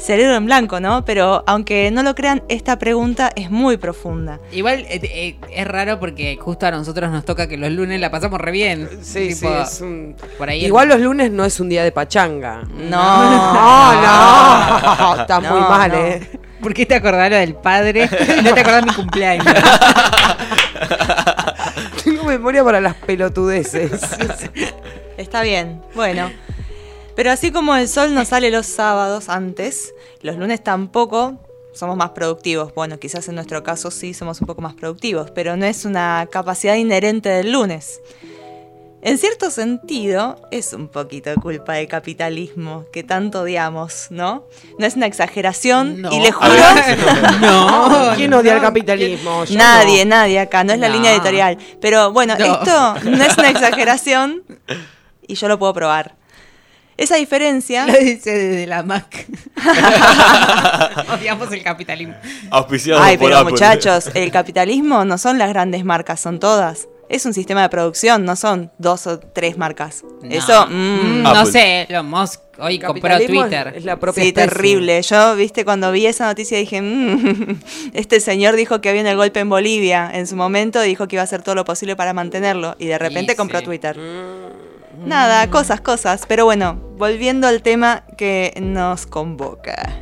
[0.00, 1.04] Cerebro en blanco, ¿no?
[1.04, 4.40] Pero aunque no lo crean, esta pregunta es muy profunda.
[4.50, 8.10] Igual eh, eh, es raro porque justo a nosotros nos toca que los lunes la
[8.10, 8.88] pasamos re bien.
[9.02, 10.16] Sí, Tipo, sí, es un...
[10.38, 12.62] Por ahí Igual los lunes no es un día de pachanga.
[12.74, 12.90] No,
[13.52, 15.14] No, no.
[15.20, 15.98] Está No, muy mal, no.
[15.98, 16.30] ¿eh?
[16.62, 18.08] ¿Por qué te acordás lo del padre?
[18.42, 19.46] No te acordás mi cumpleaños.
[22.04, 24.00] Tengo memoria para las pelotudeces.
[25.16, 26.30] Está bien, bueno.
[27.20, 29.92] Pero así como el sol no sale los sábados antes,
[30.22, 31.38] los lunes tampoco
[31.74, 32.72] somos más productivos.
[32.74, 36.26] Bueno, quizás en nuestro caso sí somos un poco más productivos, pero no es una
[36.32, 38.00] capacidad inherente del lunes.
[39.02, 44.44] En cierto sentido, es un poquito culpa del capitalismo que tanto odiamos, ¿no?
[44.78, 46.10] No es una exageración No.
[46.14, 46.48] y le juro...
[46.48, 46.98] ver,
[47.42, 48.12] No.
[48.16, 49.44] ¿Quién odia el capitalismo?
[49.44, 50.16] Yo Nadie, no.
[50.16, 50.94] nadie acá, no es la No.
[50.94, 51.58] línea editorial.
[51.82, 52.46] Pero bueno, No.
[52.46, 54.42] esto no es una exageración
[55.28, 56.18] y yo lo puedo probar.
[57.00, 57.86] Esa diferencia...
[57.88, 59.26] Lo dice desde la Mac.
[61.12, 62.14] Odiamos el capitalismo.
[62.50, 63.52] auspiciado Ay, por pero Apple.
[63.52, 66.88] muchachos, el capitalismo no son las grandes marcas, son todas.
[67.08, 70.04] Es un sistema de producción, no son dos o tres marcas.
[70.22, 70.30] No.
[70.30, 73.72] Eso, mm, Mm, no sé, Elon Musk hoy compró Capitalismo Twitter.
[73.76, 74.48] Es la propia sí, especie.
[74.48, 75.02] terrible.
[75.02, 77.60] Yo, viste, cuando vi esa noticia dije, mm,
[77.94, 80.08] este señor dijo que había el golpe en Bolivia.
[80.12, 82.76] En su momento dijo que iba a hacer todo lo posible para mantenerlo.
[82.78, 83.64] Y de repente Y compró sí.
[83.64, 83.96] Twitter.
[84.98, 86.24] Nada, cosas, cosas.
[86.26, 90.00] Pero bueno, volviendo al tema que nos convoca.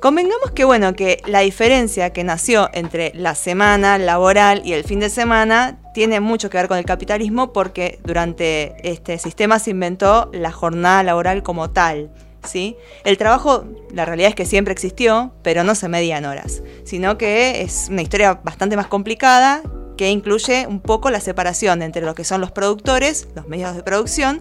[0.00, 4.98] Convengamos que bueno, que la diferencia que nació entre la semana laboral y el fin
[4.98, 10.28] de semana tiene mucho que ver con el capitalismo porque durante este sistema se inventó
[10.32, 12.10] la jornada laboral como tal.
[12.42, 12.76] ¿sí?
[13.04, 17.16] El trabajo, la realidad es que siempre existió, pero no se medía en horas, sino
[17.16, 19.62] que es una historia bastante más complicada
[19.96, 23.82] que incluye un poco la separación entre lo que son los productores, los medios de
[23.82, 24.40] producción,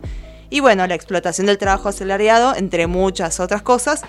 [0.49, 4.01] y bueno, la explotación del trabajo asalariado, entre muchas otras cosas.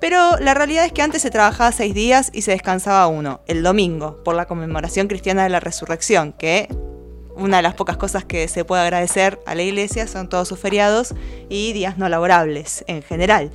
[0.00, 3.62] Pero la realidad es que antes se trabajaba seis días y se descansaba uno, el
[3.64, 6.68] domingo, por la conmemoración cristiana de la resurrección, que
[7.34, 10.58] una de las pocas cosas que se puede agradecer a la iglesia son todos sus
[10.58, 11.14] feriados
[11.48, 13.50] y días no laborables en general.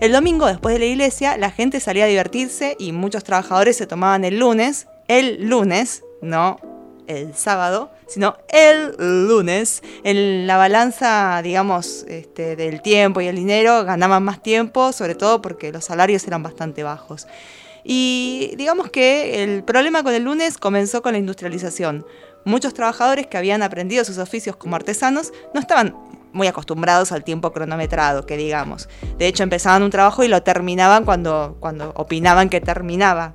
[0.00, 3.86] El domingo, después de la iglesia, la gente salía a divertirse y muchos trabajadores se
[3.86, 6.58] tomaban el lunes, el lunes, no
[7.10, 8.94] el sábado, sino el
[9.28, 9.82] lunes.
[10.04, 15.42] En la balanza, digamos, este, del tiempo y el dinero, ganaban más tiempo, sobre todo
[15.42, 17.26] porque los salarios eran bastante bajos.
[17.82, 22.06] Y digamos que el problema con el lunes comenzó con la industrialización.
[22.44, 25.96] Muchos trabajadores que habían aprendido sus oficios como artesanos no estaban
[26.32, 28.88] muy acostumbrados al tiempo cronometrado, que digamos.
[29.18, 33.34] De hecho, empezaban un trabajo y lo terminaban cuando, cuando opinaban que terminaba.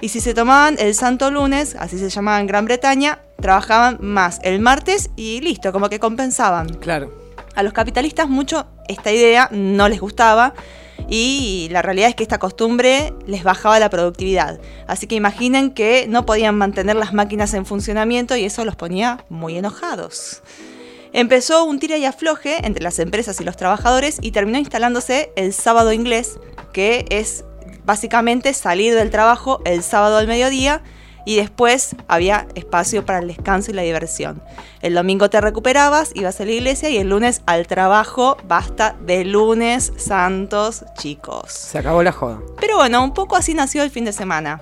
[0.00, 4.40] Y si se tomaban el santo lunes, así se llamaba en Gran Bretaña, trabajaban más
[4.42, 6.68] el martes y listo, como que compensaban.
[6.74, 7.12] Claro.
[7.54, 10.54] A los capitalistas mucho esta idea no les gustaba
[11.08, 14.60] y la realidad es que esta costumbre les bajaba la productividad.
[14.86, 19.24] Así que imaginen que no podían mantener las máquinas en funcionamiento y eso los ponía
[19.28, 20.42] muy enojados.
[21.12, 25.54] Empezó un tira y afloje entre las empresas y los trabajadores y terminó instalándose el
[25.54, 26.38] sábado inglés,
[26.72, 27.44] que es
[27.86, 30.82] básicamente salir del trabajo el sábado al mediodía
[31.24, 34.42] y después había espacio para el descanso y la diversión.
[34.80, 39.24] El domingo te recuperabas, ibas a la iglesia y el lunes al trabajo, basta de
[39.24, 41.50] lunes santos chicos.
[41.52, 42.40] Se acabó la joda.
[42.60, 44.60] Pero bueno, un poco así nació el fin de semana.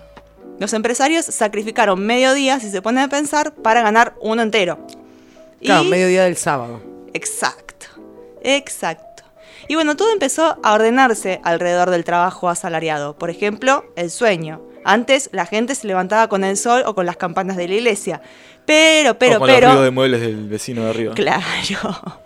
[0.59, 4.79] Los empresarios sacrificaron medio día, si se ponen a pensar, para ganar uno entero.
[5.61, 6.81] Claro, Y- mediodía del sábado.
[7.13, 7.87] Exacto,
[8.43, 9.14] exacto.
[9.69, 13.17] Y bueno, todo empezó a ordenarse alrededor del trabajo asalariado.
[13.17, 14.61] Por ejemplo, el sueño.
[14.85, 18.21] Antes la gente se levantaba con el sol o con las campanas de la iglesia.
[18.67, 19.61] Pero, pero, pero...
[19.61, 21.15] los ruidos de muebles del vecino de arriba.
[21.15, 21.45] Claro.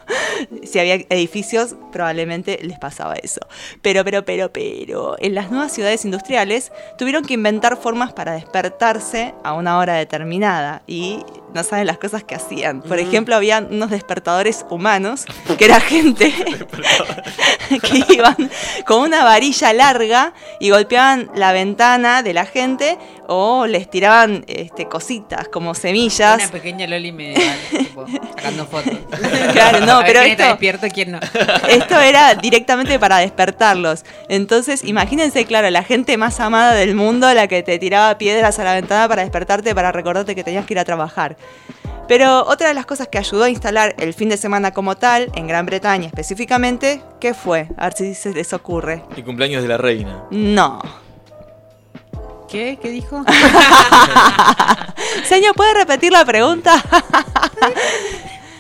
[0.65, 3.40] Si había edificios, probablemente les pasaba eso.
[3.82, 9.35] Pero, pero, pero, pero, en las nuevas ciudades industriales tuvieron que inventar formas para despertarse
[9.44, 10.82] a una hora determinada.
[10.86, 11.24] Y
[11.55, 12.82] no saben las cosas que hacían.
[12.82, 15.27] Por ejemplo, había unos despertadores humanos,
[15.59, 16.32] que era gente
[17.82, 18.51] que iban
[18.86, 22.98] con una varilla larga y golpeaban la ventana de la gente
[23.28, 26.36] o les tiraban este, cositas como semillas.
[26.42, 28.98] Una pequeña Loli medieval, tipo, sacando fotos.
[29.52, 31.20] Claro, no, A ver pero quién está esto- despierto, quién no.
[31.68, 34.05] Esto era directamente para despertarlos.
[34.28, 38.64] Entonces, imagínense, claro, la gente más amada del mundo, la que te tiraba piedras a
[38.64, 41.36] la ventana para despertarte, para recordarte que tenías que ir a trabajar.
[42.09, 45.30] Pero otra de las cosas que ayudó a instalar el fin de semana como tal,
[45.34, 47.68] en Gran Bretaña específicamente, ¿qué fue?
[47.76, 49.02] A ver si se les ocurre.
[49.14, 50.24] El cumpleaños de la reina.
[50.30, 50.80] No.
[52.48, 52.78] ¿Qué?
[52.80, 53.24] ¿Qué dijo?
[55.28, 56.82] Señor, ¿puede repetir la pregunta?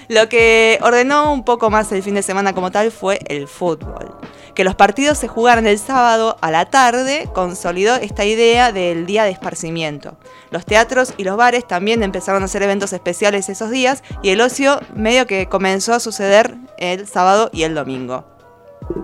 [0.08, 4.14] Lo que ordenó un poco más el fin de semana como tal fue el fútbol.
[4.54, 9.24] Que los partidos se jugaran el sábado a la tarde consolidó esta idea del día
[9.24, 10.16] de esparcimiento.
[10.50, 14.40] Los teatros y los bares también empezaron a hacer eventos especiales esos días y el
[14.40, 18.37] ocio medio que comenzó a suceder el sábado y el domingo.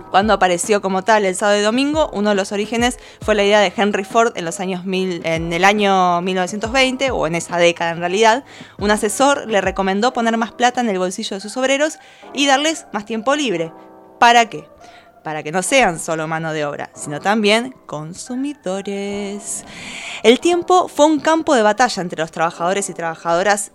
[0.09, 3.59] Cuando apareció como tal el sábado y domingo, uno de los orígenes fue la idea
[3.59, 4.45] de Henry Ford en
[5.25, 8.45] en el año 1920 o en esa década en realidad.
[8.79, 11.99] Un asesor le recomendó poner más plata en el bolsillo de sus obreros
[12.33, 13.71] y darles más tiempo libre.
[14.19, 14.67] ¿Para qué?
[15.23, 19.65] Para que no sean solo mano de obra, sino también consumidores.
[20.23, 23.71] El tiempo fue un campo de batalla entre los trabajadores y trabajadoras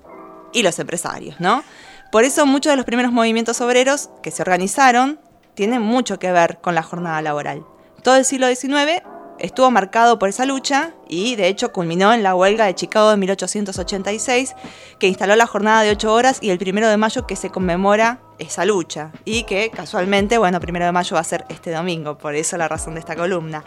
[0.52, 1.62] y los empresarios, ¿no?
[2.10, 5.20] Por eso muchos de los primeros movimientos obreros que se organizaron
[5.60, 7.66] tienen mucho que ver con la jornada laboral.
[8.02, 9.02] Todo el siglo XIX
[9.38, 13.18] estuvo marcado por esa lucha y de hecho culminó en la huelga de Chicago de
[13.18, 14.54] 1886
[14.98, 18.22] que instaló la jornada de 8 horas y el primero de mayo que se conmemora
[18.40, 22.34] esa lucha y que casualmente, bueno, primero de mayo va a ser este domingo, por
[22.34, 23.64] eso la razón de esta columna.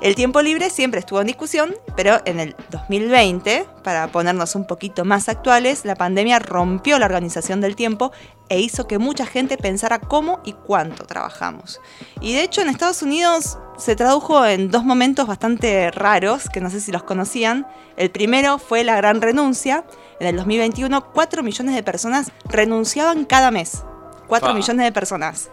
[0.00, 5.04] El tiempo libre siempre estuvo en discusión, pero en el 2020, para ponernos un poquito
[5.04, 8.10] más actuales, la pandemia rompió la organización del tiempo
[8.48, 11.80] e hizo que mucha gente pensara cómo y cuánto trabajamos.
[12.20, 16.70] Y de hecho en Estados Unidos se tradujo en dos momentos bastante raros, que no
[16.70, 17.66] sé si los conocían.
[17.96, 19.84] El primero fue la gran renuncia.
[20.18, 23.84] En el 2021, 4 millones de personas renunciaban cada mes.
[24.30, 24.54] 4 Fa.
[24.54, 25.50] millones de personas.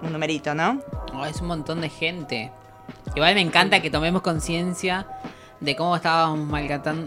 [0.00, 0.80] Un numerito, ¿no?
[1.12, 2.52] Oh, es un montón de gente.
[3.14, 5.06] Igual me encanta que tomemos conciencia
[5.58, 6.46] de cómo estábamos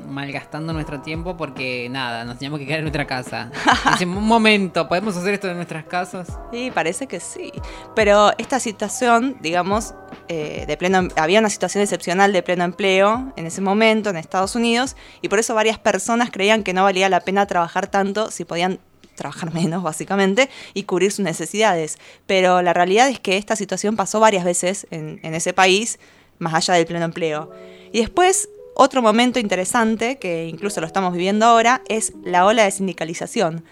[0.08, 3.50] malgastando nuestro tiempo porque nada, nos teníamos que quedar en nuestra casa.
[3.92, 6.38] Dice, un momento, ¿podemos hacer esto en nuestras casas?
[6.52, 7.54] Sí, parece que sí.
[7.96, 9.94] Pero esta situación, digamos,
[10.28, 14.56] eh, de pleno, había una situación excepcional de pleno empleo en ese momento en Estados
[14.56, 18.44] Unidos y por eso varias personas creían que no valía la pena trabajar tanto si
[18.44, 18.80] podían
[19.20, 21.98] trabajar menos, básicamente, y cubrir sus necesidades.
[22.26, 26.00] Pero la realidad es que esta situación pasó varias veces en, en ese país,
[26.40, 27.52] más allá del pleno empleo.
[27.92, 32.72] Y después, otro momento interesante, que incluso lo estamos viviendo ahora, es la ola de
[32.72, 33.66] sindicalización.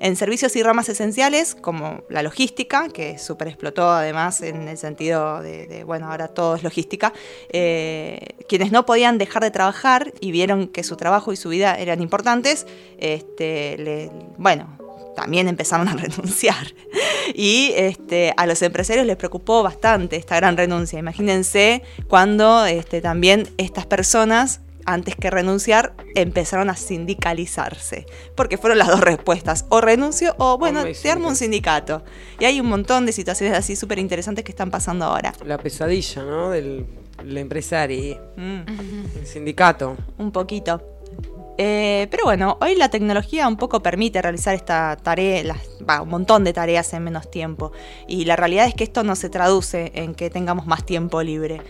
[0.00, 5.40] En servicios y ramas esenciales, como la logística, que súper explotó además en el sentido
[5.42, 7.12] de, bueno, ahora todo es logística,
[7.50, 11.78] eh, quienes no podían dejar de trabajar y vieron que su trabajo y su vida
[11.78, 12.66] eran importantes,
[12.98, 14.78] este, bueno,
[15.14, 16.66] también empezaron a renunciar.
[17.34, 20.98] Y este, a los empresarios les preocupó bastante esta gran renuncia.
[20.98, 28.06] Imagínense cuando este, también estas personas, antes que renunciar, empezaron a sindicalizarse.
[28.36, 29.64] Porque fueron las dos respuestas.
[29.70, 32.04] O renuncio o, bueno, Hombre, te armo un sindicato.
[32.38, 35.32] Y hay un montón de situaciones así súper interesantes que están pasando ahora.
[35.44, 36.50] La pesadilla, ¿no?
[36.50, 36.86] Del,
[37.18, 38.20] del empresario.
[38.36, 38.60] Mm.
[39.18, 39.96] El sindicato.
[40.18, 40.93] Un poquito.
[41.56, 45.58] Eh, pero bueno, hoy la tecnología un poco permite realizar esta tarea, las-
[45.88, 47.70] va, un montón de tareas en menos tiempo.
[48.08, 51.60] Y la realidad es que esto no se traduce en que tengamos más tiempo libre.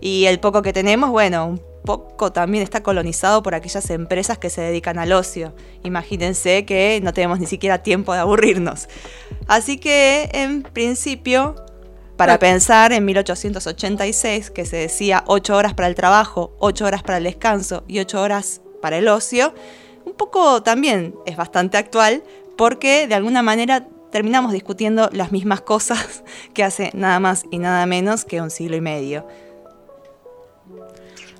[0.00, 4.50] Y el poco que tenemos, bueno, un poco también está colonizado por aquellas empresas que
[4.50, 5.54] se dedican al ocio.
[5.84, 8.88] Imagínense que no tenemos ni siquiera tiempo de aburrirnos.
[9.46, 11.56] Así que, en principio,
[12.18, 17.16] para pensar en 1886, que se decía 8 horas para el trabajo, 8 horas para
[17.16, 19.52] el descanso y 8 horas para el ocio,
[20.04, 22.22] un poco también es bastante actual
[22.56, 26.24] porque de alguna manera terminamos discutiendo las mismas cosas
[26.54, 29.26] que hace nada más y nada menos que un siglo y medio.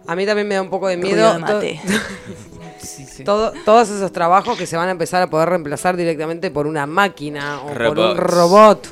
[0.07, 1.33] A mí también me da un poco de miedo.
[1.35, 1.81] de mate.
[3.25, 6.87] Todo- todos esos trabajos que se van a empezar a poder reemplazar directamente por una
[6.87, 8.89] máquina o por un robot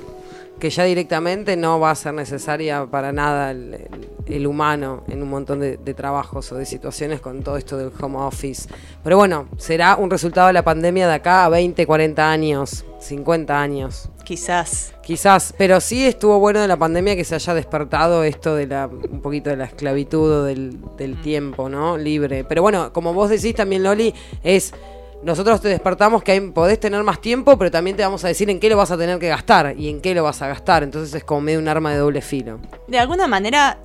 [0.58, 5.22] que ya directamente no va a ser necesaria para nada el, el- el humano en
[5.22, 8.68] un montón de, de trabajos o de situaciones con todo esto del home office.
[9.02, 13.58] Pero bueno, será un resultado de la pandemia de acá a 20, 40 años, 50
[13.58, 14.10] años.
[14.24, 14.92] Quizás.
[15.02, 18.86] Quizás, pero sí estuvo bueno de la pandemia que se haya despertado esto de la
[18.86, 21.96] un poquito de la esclavitud o del, del tiempo, ¿no?
[21.96, 22.44] Libre.
[22.44, 24.12] Pero bueno, como vos decís también, Loli,
[24.42, 24.74] es
[25.22, 28.48] nosotros te despertamos que hay- podés tener más tiempo, pero también te vamos a decir
[28.50, 30.82] en qué lo vas a tener que gastar y en qué lo vas a gastar.
[30.82, 32.60] Entonces es como medio un arma de doble filo.
[32.86, 33.78] De alguna manera,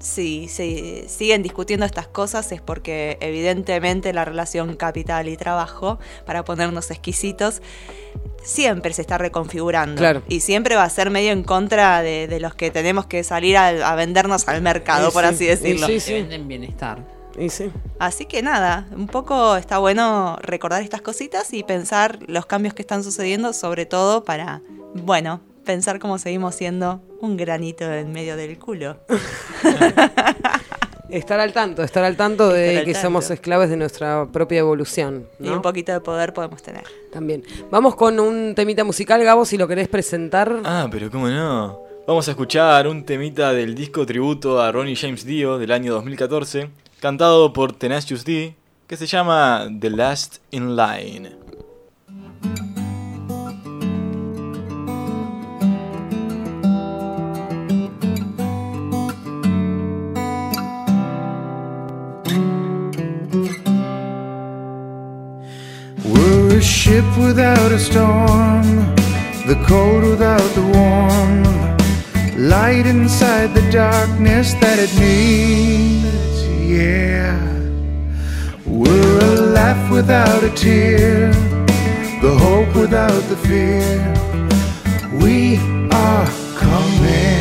[0.00, 6.44] si se siguen discutiendo estas cosas es porque evidentemente la relación capital y trabajo, para
[6.44, 7.62] ponernos exquisitos,
[8.42, 9.96] siempre se está reconfigurando.
[9.98, 10.22] Claro.
[10.28, 13.56] Y siempre va a ser medio en contra de, de los que tenemos que salir
[13.56, 15.86] al- a, vendernos al mercado, por sí, así decirlo.
[15.86, 16.98] sí, Que venden bienestar.
[17.38, 17.70] Y sí.
[17.98, 22.82] Así que nada, un poco está bueno recordar estas cositas y pensar los cambios que
[22.82, 24.62] están sucediendo, sobre todo para,
[24.94, 28.98] bueno, pensar cómo seguimos siendo un granito en medio del culo.
[31.10, 33.06] Estar al tanto, estar al tanto de al que tanto.
[33.06, 35.28] somos esclavos de nuestra propia evolución.
[35.38, 36.82] Y un poquito de poder podemos tener.
[37.12, 37.44] También.
[37.70, 40.60] Vamos con un temita musical, Gabo, si lo querés presentar.
[40.64, 41.78] Ah, pero cómo no.
[42.06, 46.70] Vamos a escuchar un temita del disco tributo a Ronnie James Dio del año 2014,
[47.04, 48.56] cantado por Tenacious D,
[48.86, 51.36] que se llama The Last in Line.
[66.06, 68.62] We're a ship without a storm,
[69.46, 71.42] the cold without the warm,
[72.48, 76.23] light inside the darkness that it needs.
[76.74, 77.38] Yeah,
[78.66, 81.30] we're a laugh without a tear,
[82.20, 83.94] the hope without the fear.
[85.22, 85.58] We
[85.92, 86.26] are
[86.58, 87.33] coming.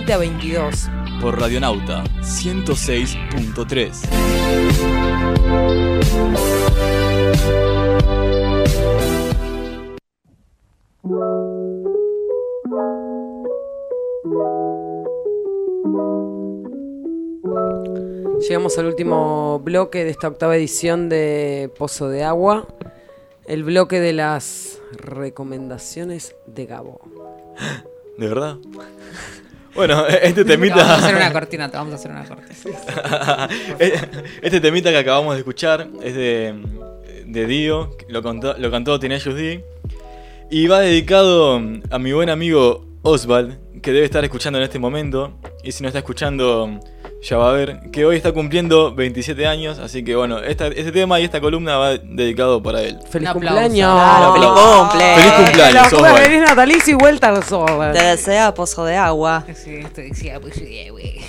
[0.00, 0.88] 20 a 22.
[1.20, 4.08] Por Radionauta 106.3.
[18.48, 22.66] Llegamos al último bloque de esta octava edición de Pozo de Agua.
[23.46, 27.00] El bloque de las recomendaciones de Gabo.
[28.16, 28.56] ¿De verdad?
[29.80, 30.76] Bueno, este temita.
[30.76, 33.48] Vamos a hacer una cortina, te vamos a hacer una cortina.
[34.42, 36.54] este temita que acabamos de escuchar es de,
[37.24, 39.64] de Dio, lo, contó, lo cantó Tenacious D.
[40.50, 45.38] Y va dedicado a mi buen amigo Oswald, que debe estar escuchando en este momento.
[45.64, 46.78] Y si no está escuchando,
[47.22, 47.80] ya va a ver.
[47.92, 49.78] Que hoy está cumpliendo 27 años.
[49.78, 52.98] Así que bueno, esta- este tema y esta columna va dedicado para él.
[53.10, 53.92] ¡Feliz Un cumpleaños!
[53.92, 55.14] Claro, feliz cumple.
[55.16, 56.16] ¡Feliz cumpleaños, La Oswald!
[56.24, 57.92] feliz natalicio y vuelta al sol.
[57.92, 59.44] Te desea pozo de agua.
[59.54, 61.20] Sí, esto decía, pues, sí, güey.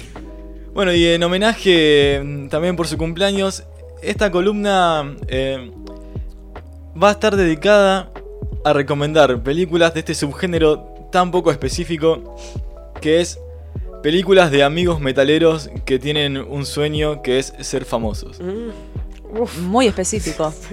[0.73, 3.63] Bueno, y en homenaje mm, también por su cumpleaños,
[4.01, 5.69] esta columna eh,
[7.01, 8.09] va a estar dedicada
[8.63, 12.35] a recomendar películas de este subgénero tan poco específico
[13.01, 13.38] que es
[14.03, 18.39] películas de amigos metaleros que tienen un sueño que es ser famosos.
[19.61, 20.53] Muy específico.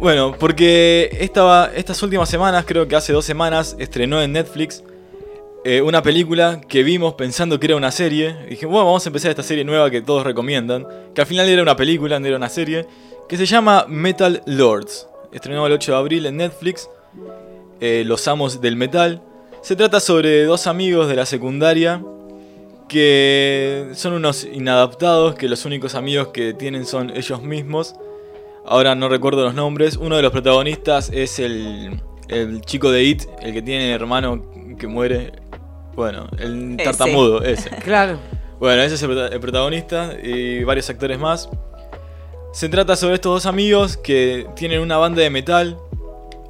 [0.00, 4.84] Bueno, porque esta, estas últimas semanas, creo que hace dos semanas, estrenó en Netflix
[5.64, 8.36] eh, una película que vimos pensando que era una serie.
[8.46, 10.86] Y dije, bueno, vamos a empezar esta serie nueva que todos recomiendan.
[11.16, 12.86] Que al final era una película, no era una serie.
[13.28, 15.08] Que se llama Metal Lords.
[15.32, 16.88] Estrenó el 8 de abril en Netflix.
[17.80, 19.20] eh, Los Amos del Metal.
[19.68, 22.02] Se trata sobre dos amigos de la secundaria
[22.88, 27.94] que son unos inadaptados, que los únicos amigos que tienen son ellos mismos.
[28.64, 29.98] Ahora no recuerdo los nombres.
[29.98, 34.42] Uno de los protagonistas es el, el chico de It, el que tiene hermano
[34.78, 35.32] que muere.
[35.94, 37.68] Bueno, el tartamudo, ese.
[37.84, 38.18] Claro.
[38.58, 41.46] Bueno, ese es el, el protagonista y varios actores más.
[42.54, 45.76] Se trata sobre estos dos amigos que tienen una banda de metal.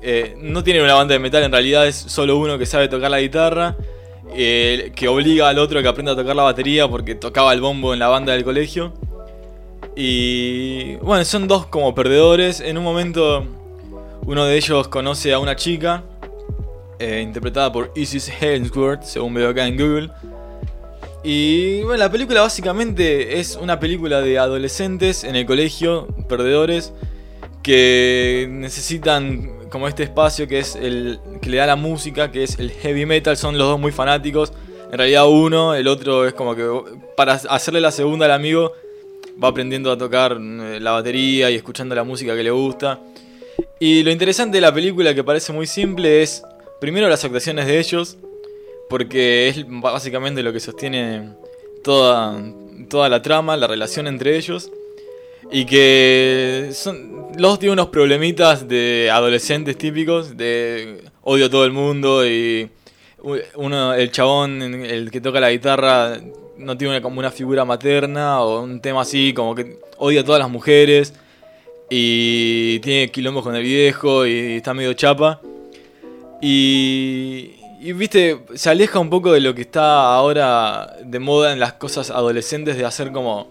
[0.00, 3.10] Eh, no tienen una banda de metal, en realidad es solo uno que sabe tocar
[3.10, 3.76] la guitarra.
[4.34, 7.60] eh, que obliga al otro a que aprenda a tocar la batería porque tocaba el
[7.60, 8.92] bombo en la banda del colegio.
[9.96, 12.60] Y bueno, son dos como perdedores.
[12.60, 13.44] En un momento
[14.26, 16.04] uno de ellos conoce a una chica,
[16.98, 20.10] eh, interpretada por Isis Hemsworth, según veo acá en Google.
[21.24, 26.92] Y bueno, la película básicamente es una película de adolescentes en el colegio, perdedores,
[27.62, 32.58] que necesitan como este espacio que es el que le da la música, que es
[32.58, 34.52] el heavy metal, son los dos muy fanáticos.
[34.90, 36.66] En realidad uno, el otro es como que
[37.16, 38.72] para hacerle la segunda al amigo
[39.42, 43.00] va aprendiendo a tocar eh, la batería y escuchando la música que le gusta.
[43.80, 46.42] Y lo interesante de la película que parece muy simple es
[46.80, 48.16] primero las actuaciones de ellos,
[48.88, 51.30] porque es básicamente lo que sostiene
[51.84, 52.42] toda,
[52.88, 54.70] toda la trama, la relación entre ellos.
[55.50, 61.64] Y que son, los dos tienen unos problemitas de adolescentes típicos, de odio a todo
[61.64, 62.68] el mundo y
[63.56, 66.18] uno, el chabón, el que toca la guitarra,
[66.58, 70.24] no tiene una- como una figura materna o un tema así, como que odia a
[70.24, 71.14] todas las mujeres
[71.88, 75.40] y tiene quilombos con el viejo y está medio chapa.
[76.42, 81.58] Y, y, viste, se aleja un poco de lo que está ahora de moda en
[81.58, 83.48] las cosas adolescentes de hacer como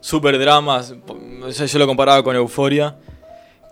[0.00, 0.94] super dramas.
[1.42, 2.96] O sea, yo lo comparaba con Euforia,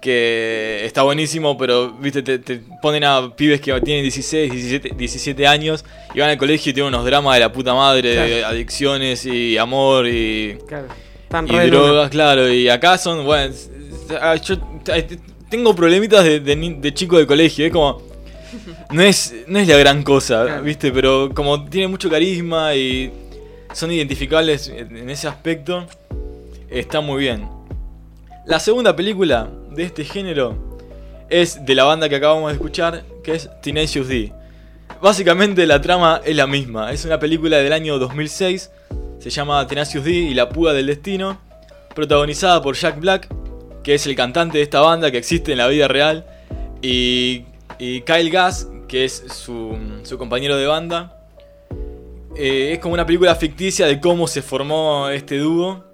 [0.00, 5.46] que está buenísimo, pero viste, te, te ponen a pibes que tienen 16, 17, 17
[5.46, 5.84] años
[6.14, 9.58] y van al colegio y tienen unos dramas de la puta madre, de adicciones y
[9.58, 10.86] amor y, Claro.
[11.48, 12.10] Y drogas, luna.
[12.10, 12.52] claro.
[12.52, 13.52] Y acá son, bueno,
[14.20, 14.56] ah, yo
[15.50, 18.02] tengo problemitas de, de chico de colegio, es como...
[18.92, 20.92] No es, no es la gran cosa, ¿viste?
[20.92, 23.12] Pero como tiene mucho carisma y
[23.76, 25.86] son identificables en ese aspecto,
[26.70, 27.46] está muy bien.
[28.46, 30.56] La segunda película de este género
[31.28, 34.32] es de la banda que acabamos de escuchar, que es Tenacious D.
[35.02, 38.70] Básicamente la trama es la misma, es una película del año 2006,
[39.18, 41.38] se llama Tenacious D y la Puga del Destino,
[41.94, 43.28] protagonizada por Jack Black,
[43.82, 46.24] que es el cantante de esta banda que existe en la vida real,
[46.80, 47.44] y,
[47.78, 51.15] y Kyle Gass, que es su, su compañero de banda.
[52.38, 55.84] Eh, es como una película ficticia de cómo se formó este dúo.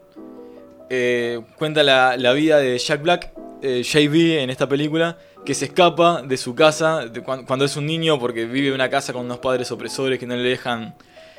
[0.90, 3.32] Eh, cuenta la, la vida de Jack Black,
[3.62, 7.77] eh, JB en esta película, que se escapa de su casa de cuan- cuando es
[7.77, 10.94] un niño porque vive en una casa con unos padres opresores que no le dejan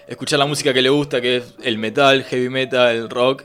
[0.08, 3.44] escuchar la música que le gusta, que es el metal, heavy metal, el rock.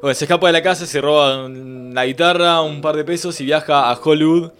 [0.00, 3.44] Bueno, se escapa de la casa, se roba una guitarra, un par de pesos y
[3.44, 4.50] viaja a Hollywood.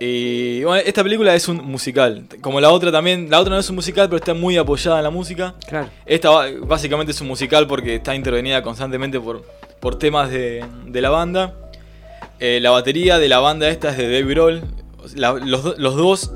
[0.00, 2.24] Y bueno, esta película es un musical.
[2.40, 5.04] Como la otra también, la otra no es un musical, pero está muy apoyada en
[5.04, 5.54] la música.
[5.66, 5.88] Claro.
[6.06, 6.30] Esta
[6.62, 9.44] básicamente es un musical porque está intervenida constantemente por,
[9.80, 11.54] por temas de, de la banda.
[12.38, 14.62] Eh, la batería de la banda esta es de Dave Grohl.
[15.16, 16.32] La- los, los dos,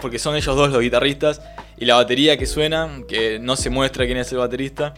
[0.00, 1.40] porque son ellos dos los guitarristas.
[1.76, 4.94] Y la batería que suena, que no se muestra quién es el baterista.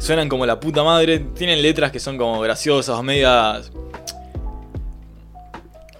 [0.00, 1.20] Suenan como la puta madre.
[1.20, 3.70] Tienen letras que son como graciosas o medias.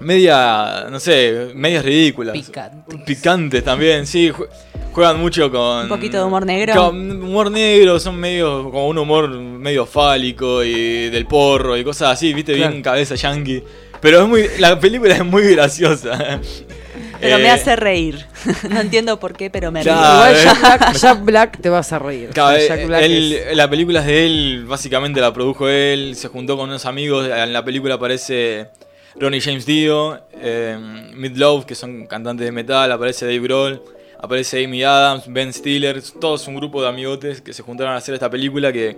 [0.00, 2.32] Media, no sé, medias ridículas.
[2.34, 3.00] Picantes.
[3.04, 4.30] Picantes también, sí.
[4.30, 4.48] jue-
[4.92, 5.82] Juegan mucho con.
[5.82, 6.74] Un poquito de humor negro.
[6.74, 8.64] Con humor negro, son medio.
[8.64, 12.72] como un humor medio fálico y del porro y cosas así, viste, Claro.
[12.72, 13.62] bien cabeza yankee.
[14.00, 14.46] Pero es muy.
[14.58, 16.40] La película es muy graciosa.
[17.20, 18.24] Pero me Eh, hace reír.
[18.70, 19.92] no entiendo por qué, pero me río.
[19.92, 20.38] Igual eh.
[20.42, 22.30] Jack Black, Jack Black te vas a reír.
[22.30, 26.16] Claro, Jack eh, Black él- es- La película es de él, básicamente la produjo él,
[26.16, 28.68] se juntó con unos amigos, en la película aparece
[29.16, 30.78] Ronnie James Dio, eh,
[31.14, 33.82] Midlove, que son cantantes de metal, aparece Dave Grohl,
[34.18, 38.14] aparece Amy Adams, Ben Stiller, todos un grupo de amigotes que se juntaron a hacer
[38.14, 38.96] esta película que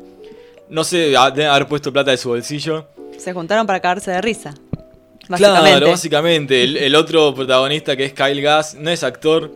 [0.69, 2.89] no sé, deben haber puesto plata de su bolsillo.
[3.19, 4.55] Se juntaron para cagarse de risa.
[5.29, 5.71] Básicamente.
[5.71, 6.65] Claro, básicamente.
[6.65, 9.53] El, el otro protagonista que es Kyle Gass no es actor,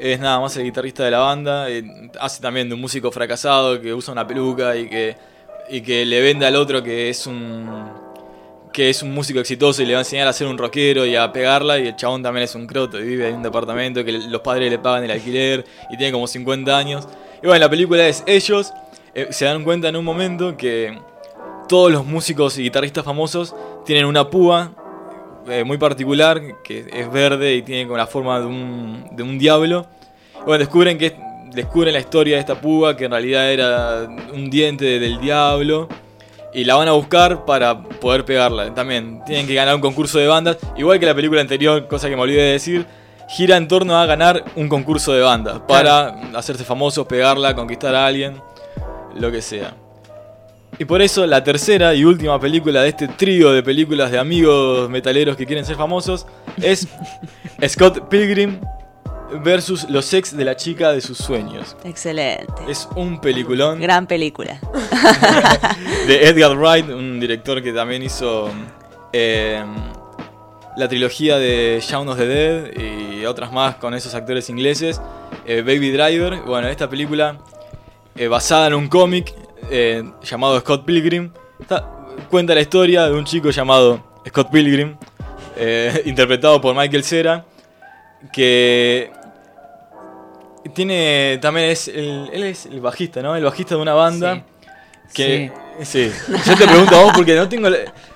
[0.00, 1.70] es nada más el guitarrista de la banda.
[1.70, 1.84] eh,
[2.18, 5.16] hace también de un músico fracasado que usa una peluca y que,
[5.70, 7.68] y que le vende al otro que es un
[8.74, 11.14] que es un músico exitoso y le va a enseñar a ser un rockero y
[11.14, 11.78] a pegarla.
[11.78, 14.68] Y el chabón también es un croto y vive en un departamento que los padres
[14.68, 17.08] le pagan el alquiler y tiene como 50 años.
[17.40, 18.72] Y bueno, la película es ellos.
[19.14, 20.98] eh, se dan cuenta en un momento que
[21.68, 23.54] todos los músicos y guitarristas famosos
[23.86, 24.72] tienen una púa
[25.48, 29.38] eh, muy particular, que es verde y tiene como la forma de un, de un
[29.38, 29.86] diablo.
[30.34, 31.14] Y bueno, descubren que
[31.52, 35.88] descubren la historia de esta púa, que en realidad era un diente del diablo.
[36.54, 38.72] Y la van a buscar para poder pegarla.
[38.74, 40.56] También tienen que ganar un concurso de bandas.
[40.76, 42.86] Igual que la película anterior, cosa que me olvidé de decir.
[43.28, 45.60] Gira en torno a ganar un concurso de bandas.
[45.66, 48.40] Para hacerse famosos, pegarla, conquistar a alguien.
[49.16, 49.74] Lo que sea.
[50.78, 54.90] Y por eso la tercera y última película de este trío de películas de amigos
[54.90, 56.26] metaleros que quieren ser famosos
[56.60, 56.88] es
[57.68, 58.60] Scott Pilgrim
[59.42, 61.76] versus los ex de la chica de sus sueños.
[61.84, 62.52] Excelente.
[62.68, 64.60] Es un peliculón Gran película.
[66.06, 68.50] de Edgar Wright, un director que también hizo
[69.12, 69.62] eh,
[70.76, 72.80] la trilogía de Shaun of the Dead
[73.20, 75.00] y otras más con esos actores ingleses.
[75.46, 77.38] Eh, Baby Driver, bueno, esta película
[78.16, 79.34] eh, basada en un cómic
[80.22, 81.30] llamado Scott Pilgrim.
[81.58, 81.90] Está-
[82.30, 84.96] cuenta la historia de un chico llamado Scott Pilgrim,
[86.04, 87.44] interpretado por Michael Cera,
[88.32, 89.10] que
[90.72, 93.36] tiene también es el, él es el bajista, ¿no?
[93.36, 94.42] El bajista de una banda
[95.12, 96.10] que sí.
[96.46, 97.68] Yo te pregunto a vos porque no tengo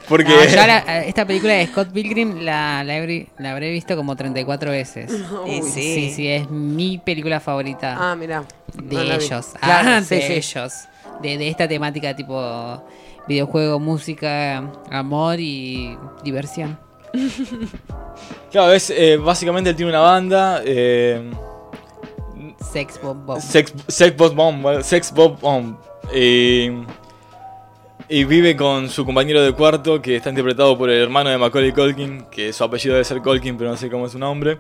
[0.09, 3.95] porque No, yo la- esta película de Scott Pilgrim la, la, habré, la habré visto
[3.95, 5.11] como 34 veces.
[5.47, 5.71] Y sí.
[5.71, 8.45] sí, sí, es mi película favorita Ah, mira.
[8.75, 9.47] de No ellos.
[9.61, 10.33] Claro, Ah, sí, de sí.
[10.33, 10.73] ellos.
[11.21, 12.83] De, de esta temática tipo
[13.27, 14.59] videojuego, música,
[14.91, 16.79] amor y diversión.
[18.51, 20.63] Claro, es, eh, básicamente él tiene una banda.
[20.65, 21.31] eh,
[22.61, 23.41] Sex Bomb Bomb.
[23.41, 24.83] Sex, Sex Bob Bomb.
[24.83, 25.77] Sex Bob Bomb.
[26.13, 26.85] Eh,
[28.09, 31.73] y vive con su compañero de cuarto, que está interpretado por el hermano de Macaulay
[31.73, 34.59] Culkin, que su apellido debe ser Culkin, pero no sé cómo es su nombre.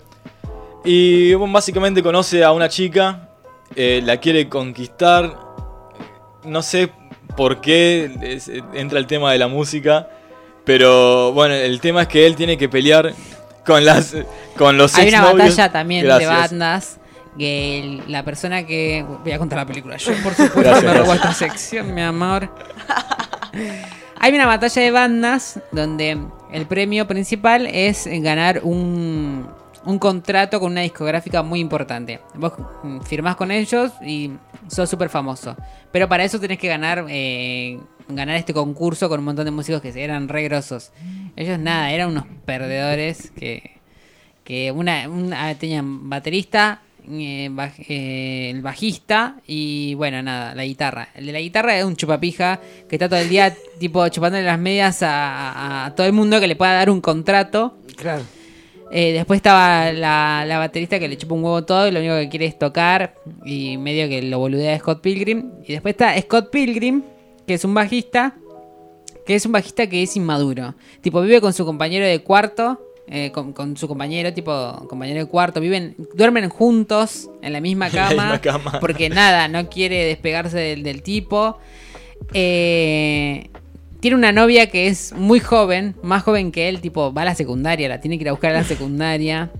[0.84, 3.30] Y bueno, básicamente conoce a una chica,
[3.74, 5.34] eh, la quiere conquistar.
[6.44, 6.90] No sé
[7.36, 10.08] por qué es- entra el tema de la música,
[10.64, 13.12] pero bueno, el tema es que él tiene que pelear
[13.66, 14.14] con las
[14.56, 16.30] con los Hay una batalla también Gracias.
[16.30, 16.97] de bandas.
[17.38, 19.04] Que el- la persona que.
[19.22, 21.16] Voy a contar la película yo, por supuesto, Gracias, me gracias.
[21.16, 22.52] esta sección, mi amor.
[24.20, 26.18] Hay una batalla de bandas donde
[26.52, 29.46] el premio principal es ganar un,
[29.84, 32.20] un contrato con una discográfica muy importante.
[32.34, 32.52] Vos
[32.82, 34.32] mm, firmás con ellos y
[34.66, 35.56] sos súper famoso.
[35.92, 37.78] Pero para eso tenés que ganar eh,
[38.08, 40.90] ganar este concurso con un montón de músicos que eran re grosos.
[41.36, 43.78] Ellos nada, eran unos perdedores que,
[44.42, 51.08] que una, una- tenían baterista, eh, baj- eh, el bajista y bueno, nada, la guitarra.
[51.14, 54.58] El de la guitarra es un chupapija que está todo el día tipo chupándole las
[54.58, 57.76] medias a, a- a todo el mundo que le pueda dar un contrato.
[57.96, 58.22] Claro.
[58.90, 62.14] Eh, después estaba la, la baterista que le chupa un huevo todo y lo único
[62.16, 63.14] que quiere es tocar
[63.44, 65.50] y medio que lo boludea a Scott Pilgrim.
[65.66, 67.02] Y después está Scott Pilgrim,
[67.46, 68.34] que es un bajista,
[69.26, 70.74] que es un bajista que es inmaduro.
[71.02, 72.80] Tipo, vive con su compañero de cuarto,
[73.10, 77.86] eh, con, con su compañero, tipo, compañero de cuarto, viven, duermen juntos en la misma
[77.92, 78.78] la cama, misma cama.
[78.80, 81.58] porque nada, no quiere despegarse del, del tipo.
[82.34, 83.48] Eh,
[84.00, 87.34] tiene una novia que es muy joven, más joven que él, tipo, va a la
[87.34, 89.50] secundaria, la tiene que ir a buscar a la secundaria.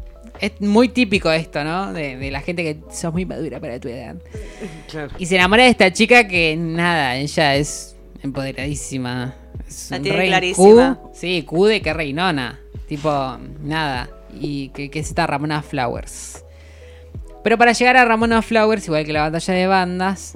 [0.40, 1.92] Es muy típico esto, ¿no?
[1.92, 4.14] De, de la gente que sos muy madura para tu edad.
[4.88, 5.10] Claro.
[5.18, 9.34] Y se enamora de esta chica que nada, ella es empoderadísima.
[9.66, 11.00] Es La un tiene rey clarísima.
[11.02, 11.10] Q.
[11.12, 12.60] Sí, Q de que reinona.
[12.88, 14.08] Tipo, nada.
[14.40, 16.44] Y que, que es esta Ramona Flowers.
[17.44, 20.34] Pero para llegar a Ramona Flowers, igual que la batalla de bandas,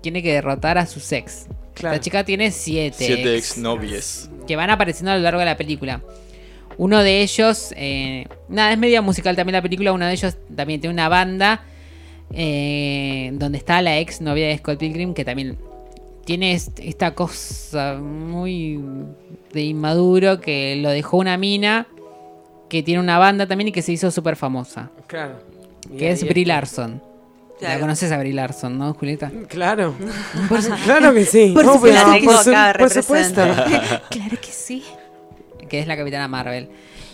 [0.00, 1.46] tiene que derrotar a sus ex.
[1.74, 1.96] Claro.
[1.96, 4.30] La chica tiene siete, Siete ex exnovies.
[4.46, 6.02] que van apareciendo a lo largo de la película.
[6.76, 9.92] Uno de ellos, eh, nada, es media musical también la película.
[9.92, 11.64] Uno de ellos también tiene una banda
[12.32, 15.58] eh, donde está la ex novia de Scott Pilgrim, que también
[16.24, 18.80] tiene est- esta cosa muy
[19.52, 21.86] de inmaduro que lo dejó una mina
[22.74, 24.90] que tiene una banda también y que se hizo súper famosa.
[25.06, 25.34] Claro.
[25.92, 26.54] Y Que es Brie está.
[26.54, 27.02] Larson.
[27.60, 29.30] La conoces a Brie Larson, ¿no, Julieta?
[29.48, 29.94] Claro.
[30.84, 31.52] claro que sí.
[31.54, 33.42] Por supuesto La tengo por, su- por supuesto.
[34.10, 34.82] Claro que sí.
[35.68, 36.68] Que es la Capitana Marvel.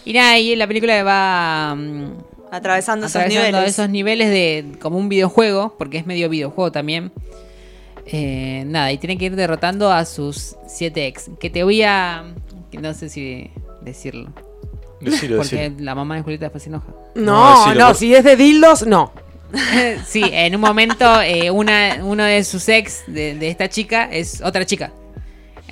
[0.07, 2.13] Y nada, y la película va mm,
[2.53, 3.71] Atravesando esos atravesando niveles.
[3.75, 7.13] esos niveles de como un videojuego, porque es medio videojuego también.
[8.07, 11.31] Eh, nada, y tienen que ir derrotando a sus siete ex.
[11.39, 12.25] Que te voy a.
[12.73, 13.51] que no sé si
[13.83, 14.33] decirlo.
[15.01, 15.85] Decilo, porque decilo.
[15.85, 16.87] la mamá de Julieta después se enoja.
[17.15, 17.23] No,
[17.55, 19.13] No, decilo, no, por- si es de dildos, no.
[20.07, 24.41] sí, en un momento eh, una, uno de sus ex de, de esta chica es
[24.43, 24.93] otra chica.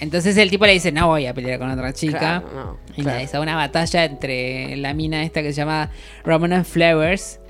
[0.00, 2.18] Entonces el tipo le dice, no voy a pelear con otra chica.
[2.18, 3.18] Claro, no, y claro.
[3.18, 5.90] es una batalla entre la mina esta que se llama
[6.24, 7.40] Ramona Flowers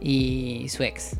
[0.00, 1.16] y su ex.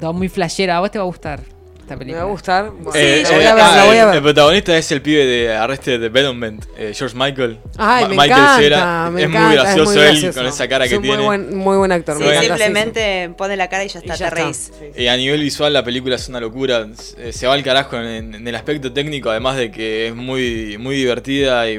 [0.00, 0.72] Todo muy flashero.
[0.72, 1.40] A vos te va a gustar
[1.82, 2.70] esta Me va a gustar.
[2.70, 4.14] Bueno, Eh, la eh, voy a ver, ah, la voy a el- ver.
[4.16, 7.58] El protagonista es el pibe de Arrested Development, eh, George Michael.
[7.76, 9.10] Ay, Ma- me Michael encanta, Cera.
[9.10, 11.16] me es encanta, muy gracioso muy él con esa cara Es que tiene.
[11.16, 12.16] Muy buen, muy buen actor.
[12.18, 14.44] Sí, me simplemente pone la cara y ya Y está, ya te está.
[14.44, 14.72] reís.
[14.96, 16.86] Y a nivel visual la película es una locura.
[17.18, 20.78] Eh, Se va al carajo en, en el aspecto técnico, además de que es muy,
[20.78, 21.78] muy divertida y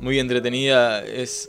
[0.00, 1.04] muy entretenida.
[1.04, 1.48] Es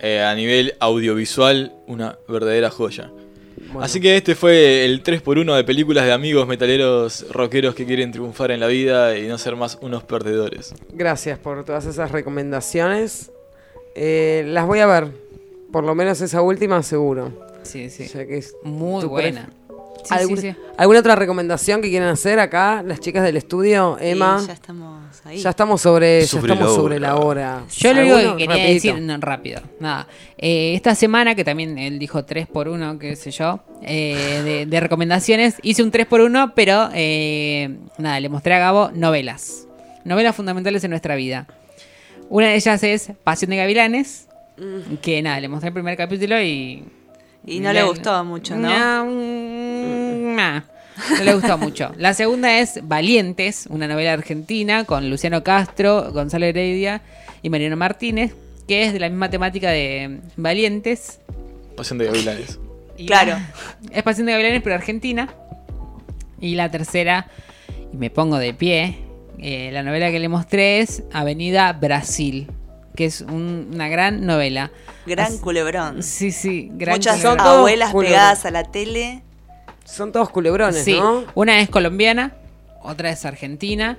[0.00, 3.10] eh, a nivel audiovisual una verdadera joya.
[3.56, 3.82] Bueno.
[3.82, 8.50] Así que este fue el 3x1 de películas de amigos metaleros rockeros que quieren triunfar
[8.50, 10.74] en la vida y no ser más unos perdedores.
[10.92, 13.30] Gracias por todas esas recomendaciones.
[13.94, 15.08] Eh, las voy a ver.
[15.70, 17.32] Por lo menos esa última, seguro.
[17.62, 18.06] Sí, sí.
[18.06, 19.50] Ya que es Muy buena.
[20.04, 20.54] Sí, sí, ¿Algún- sí.
[20.76, 23.96] ¿Alguna otra recomendación que quieran hacer acá, las chicas del estudio?
[24.00, 24.40] Emma.
[24.40, 25.38] Sí, ya estamos ahí.
[25.38, 27.08] Ya estamos sobre, ya estamos la sobre hora.
[27.08, 27.62] la hora.
[27.76, 28.88] Yo lo único que quería Rapidito.
[28.88, 30.08] decir, no, rápido, nada.
[30.38, 34.66] Eh, esta semana, que también él dijo 3 por 1 qué sé yo, eh, de,
[34.66, 39.66] de recomendaciones, hice un 3 por 1 pero eh, nada, le mostré a Gabo novelas.
[40.04, 41.46] Novelas fundamentales en nuestra vida.
[42.28, 44.26] Una de ellas es Pasión de Gavilanes,
[45.00, 46.82] que nada, le mostré el primer capítulo y...
[47.44, 48.68] Y no le gustó mucho, ¿no?
[48.68, 49.71] No, mm,
[50.36, 50.60] nah,
[51.18, 51.92] no le gustó mucho.
[51.96, 57.02] La segunda es Valientes, una novela argentina con Luciano Castro, Gonzalo Heredia
[57.42, 58.34] y Mariano Martínez,
[58.68, 61.20] que es de la misma temática de Valientes.
[61.76, 62.58] Pasión de Gavilanes.
[62.98, 63.32] Y Claro.
[63.32, 63.52] la-
[63.92, 65.28] es Pasión de Gavilanes, pero argentina.
[66.40, 67.28] Y la tercera,
[67.92, 68.98] y me pongo de pie,
[69.38, 72.50] eh, la novela que le mostré es Avenida Brasil,
[72.96, 74.70] que es un- una gran novela.
[75.06, 76.02] Gran As- culebrón.
[76.02, 77.40] Sí, sí, gran Muchas culebrón.
[77.46, 78.12] Abuelas culebrón.
[78.18, 79.22] pegadas a la tele
[79.84, 81.24] Son todos culebrones, Sí, ¿no?
[81.34, 82.32] una es colombiana,
[82.82, 83.98] otra es argentina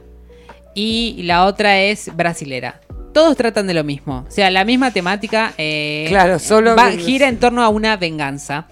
[0.73, 2.79] y la otra es brasilera.
[3.13, 5.53] Todos tratan de lo mismo, o sea, la misma temática.
[5.57, 8.65] eh, Claro, solo- va- gira en torno a una venganza.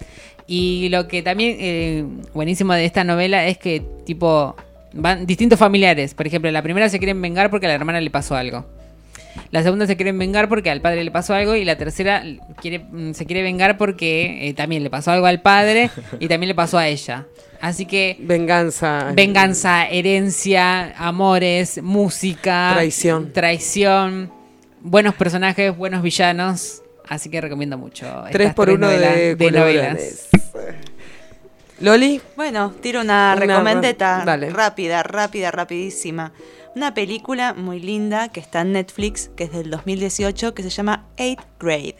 [0.48, 4.56] Y lo que también eh, buenísimo de esta novela es que tipo
[4.92, 6.14] van distintos familiares.
[6.14, 8.66] Por ejemplo, la primera se quieren vengar porque a la hermana le pasó algo.
[9.50, 12.22] La segunda se quieren vengar porque al padre le pasó algo y la tercera
[12.60, 15.90] quiere, mm, se quiere vengar porque eh, también le pasó algo al padre
[16.20, 17.26] y también le pasó a ella.
[17.60, 19.12] Así que Venganza.
[19.14, 23.32] venganza, herencia, amores, música, Traición.
[23.32, 24.32] traición,
[24.80, 26.82] buenos personajes, buenos villanos.
[27.08, 28.06] Así que recomiendo mucho.
[28.32, 30.28] Tres estas por tres uno novelas- de, de novelas.
[31.80, 32.20] Loli.
[32.36, 36.32] Bueno, tiro una, Una recomendeta rápida, rápida, rapidísima.
[36.74, 41.06] Una película muy linda que está en Netflix, que es del 2018, que se llama
[41.18, 41.96] Eighth Grade.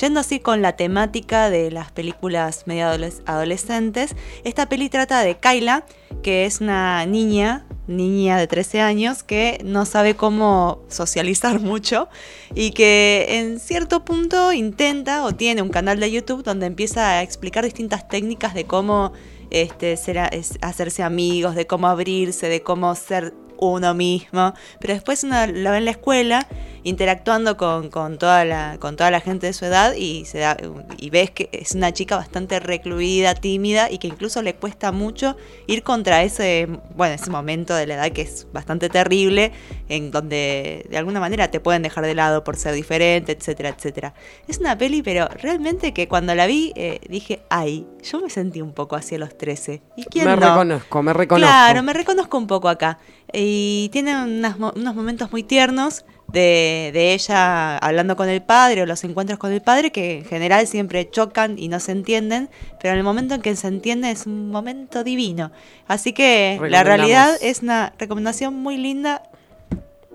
[0.00, 5.36] Yendo así con la temática de las películas medio adoles- adolescentes, esta peli trata de
[5.36, 5.84] Kyla,
[6.22, 12.08] que es una niña, niña de 13 años, que no sabe cómo socializar mucho
[12.54, 17.22] y que en cierto punto intenta o tiene un canal de YouTube donde empieza a
[17.22, 19.12] explicar distintas técnicas de cómo
[19.50, 20.18] este, ser
[20.62, 23.34] hacerse amigos, de cómo abrirse, de cómo ser
[23.72, 24.54] uno mismo.
[24.78, 26.46] Pero después uno lo ve en la escuela
[26.84, 30.56] interactuando con, con toda la, con toda la gente de su edad y, se da,
[30.98, 35.36] y ves que es una chica bastante recluida, tímida y que incluso le cuesta mucho
[35.66, 39.52] ir contra ese, bueno, ese momento de la edad que es bastante terrible,
[39.88, 44.14] en donde de alguna manera te pueden dejar de lado por ser diferente, etcétera, etcétera.
[44.46, 48.60] Es una peli, pero realmente que cuando la vi eh, dije, ay, yo me sentí
[48.60, 49.82] un poco hacia los 13.
[49.96, 50.50] ¿Y quién Me no?
[50.50, 51.50] reconozco, me reconozco.
[51.50, 52.98] Claro, me reconozco un poco acá.
[53.32, 58.86] Y tiene unas unos momentos muy tiernos de, de ella hablando con el padre o
[58.86, 62.92] los encuentros con el padre que en general siempre chocan y no se entienden, pero
[62.92, 65.52] en el momento en que se entiende es un momento divino.
[65.86, 69.22] Así que la realidad es una recomendación muy linda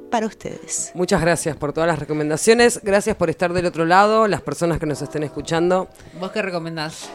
[0.10, 0.92] para ustedes.
[0.96, 2.82] Muchas gracias por todas las recomendaciones.
[2.84, 5.88] Gracias por estar del otro lado, las personas que nos estén escuchando.
[6.20, 7.10] ¿Vos qué recomendás?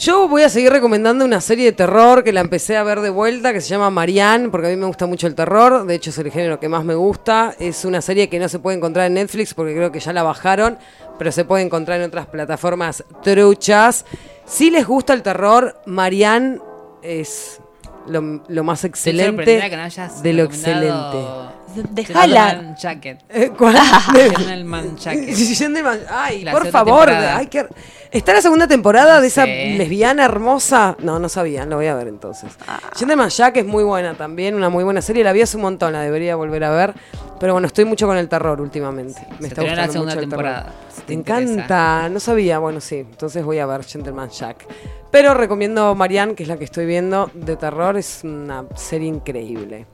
[0.00, 3.10] Yo voy a seguir recomendando una serie de terror que la empecé a ver de
[3.10, 5.84] vuelta, que se llama Marianne, porque a mí me gusta mucho el terror.
[5.84, 7.54] De hecho, es el género que más me gusta.
[7.58, 10.22] Es una serie que no se puede encontrar en Netflix porque creo que ya la
[10.22, 10.78] bajaron,
[11.18, 14.06] pero se puede encontrar en otras plataformas truchas.
[14.46, 16.60] Si les gusta el terror, Marianne
[17.02, 17.60] es
[18.08, 21.18] lo, lo más excelente sorprendida que no hayas de lo excelente.
[21.92, 22.48] Dejala.
[22.50, 23.20] Gentleman Jacket.
[23.28, 23.76] Eh, ¿cuál?
[24.36, 25.36] Gentleman Jacket.
[25.36, 27.06] Gentleman- Ay, La por favor.
[27.06, 27.36] temporada.
[27.36, 27.64] Hay que...
[28.10, 29.76] ¿Está la segunda temporada de esa sé.
[29.78, 30.96] lesbiana hermosa?
[30.98, 32.50] No, no sabía, lo voy a ver entonces.
[32.66, 32.80] Ah.
[32.96, 35.22] Gentleman Jack es muy buena también, una muy buena serie.
[35.22, 36.94] La vi hace un montón, la debería volver a ver.
[37.38, 39.20] Pero bueno, estoy mucho con el terror últimamente.
[39.38, 40.44] Me se está estrenó la gustando segunda mucho el terror.
[40.44, 41.52] temporada, si te Me interesa.
[41.52, 42.96] encanta, no sabía, bueno, sí.
[42.96, 44.66] Entonces voy a ver Gentleman Jack.
[45.10, 47.96] Pero recomiendo Marianne, que es la que estoy viendo de terror.
[47.96, 49.86] Es una serie increíble.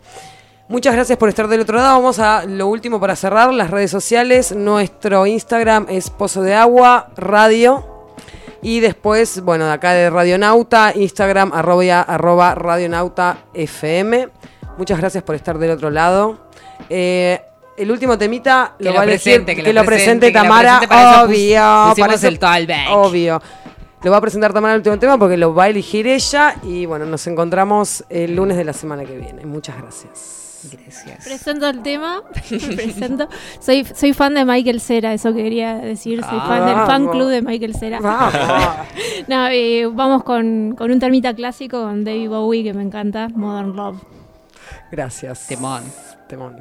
[0.68, 1.94] Muchas gracias por estar del otro lado.
[1.94, 4.52] Vamos a lo último para cerrar, las redes sociales.
[4.55, 7.86] Nuestro Instagram es Pozo de Agua Radio.
[8.62, 14.28] Y después, bueno, de acá de Radionauta, Instagram arroba, arroba Radionauta FM.
[14.76, 16.48] Muchas gracias por estar del otro lado.
[16.90, 17.40] Eh,
[17.76, 21.22] el último temita Que lo, va a presente, que lo presente, lo Tamara, presente, para
[21.22, 21.94] obvio.
[22.01, 22.88] para eso- el.
[22.90, 23.40] Obvio.
[24.02, 26.56] Lo va a presentar Tamara el último tema porque lo va a elegir ella.
[26.62, 29.44] Y bueno, nos encontramos el lunes de la semana que viene.
[29.47, 30.47] Muchas gracias.
[30.73, 31.24] Gracias.
[31.24, 32.23] Presento el tema.
[32.32, 33.28] Presento.
[33.60, 36.23] Soy, soy fan de Michael Cera, eso quería decir.
[36.24, 38.01] Soy fan del fan club de Michael Cera.
[38.01, 38.35] Vamos.
[39.28, 43.77] no, eh, vamos con, con un termita clásico con David Bowie que me encanta, Modern
[43.77, 44.02] Love.
[44.90, 45.47] Gracias.
[45.47, 45.82] Temón.
[46.28, 46.56] Temón.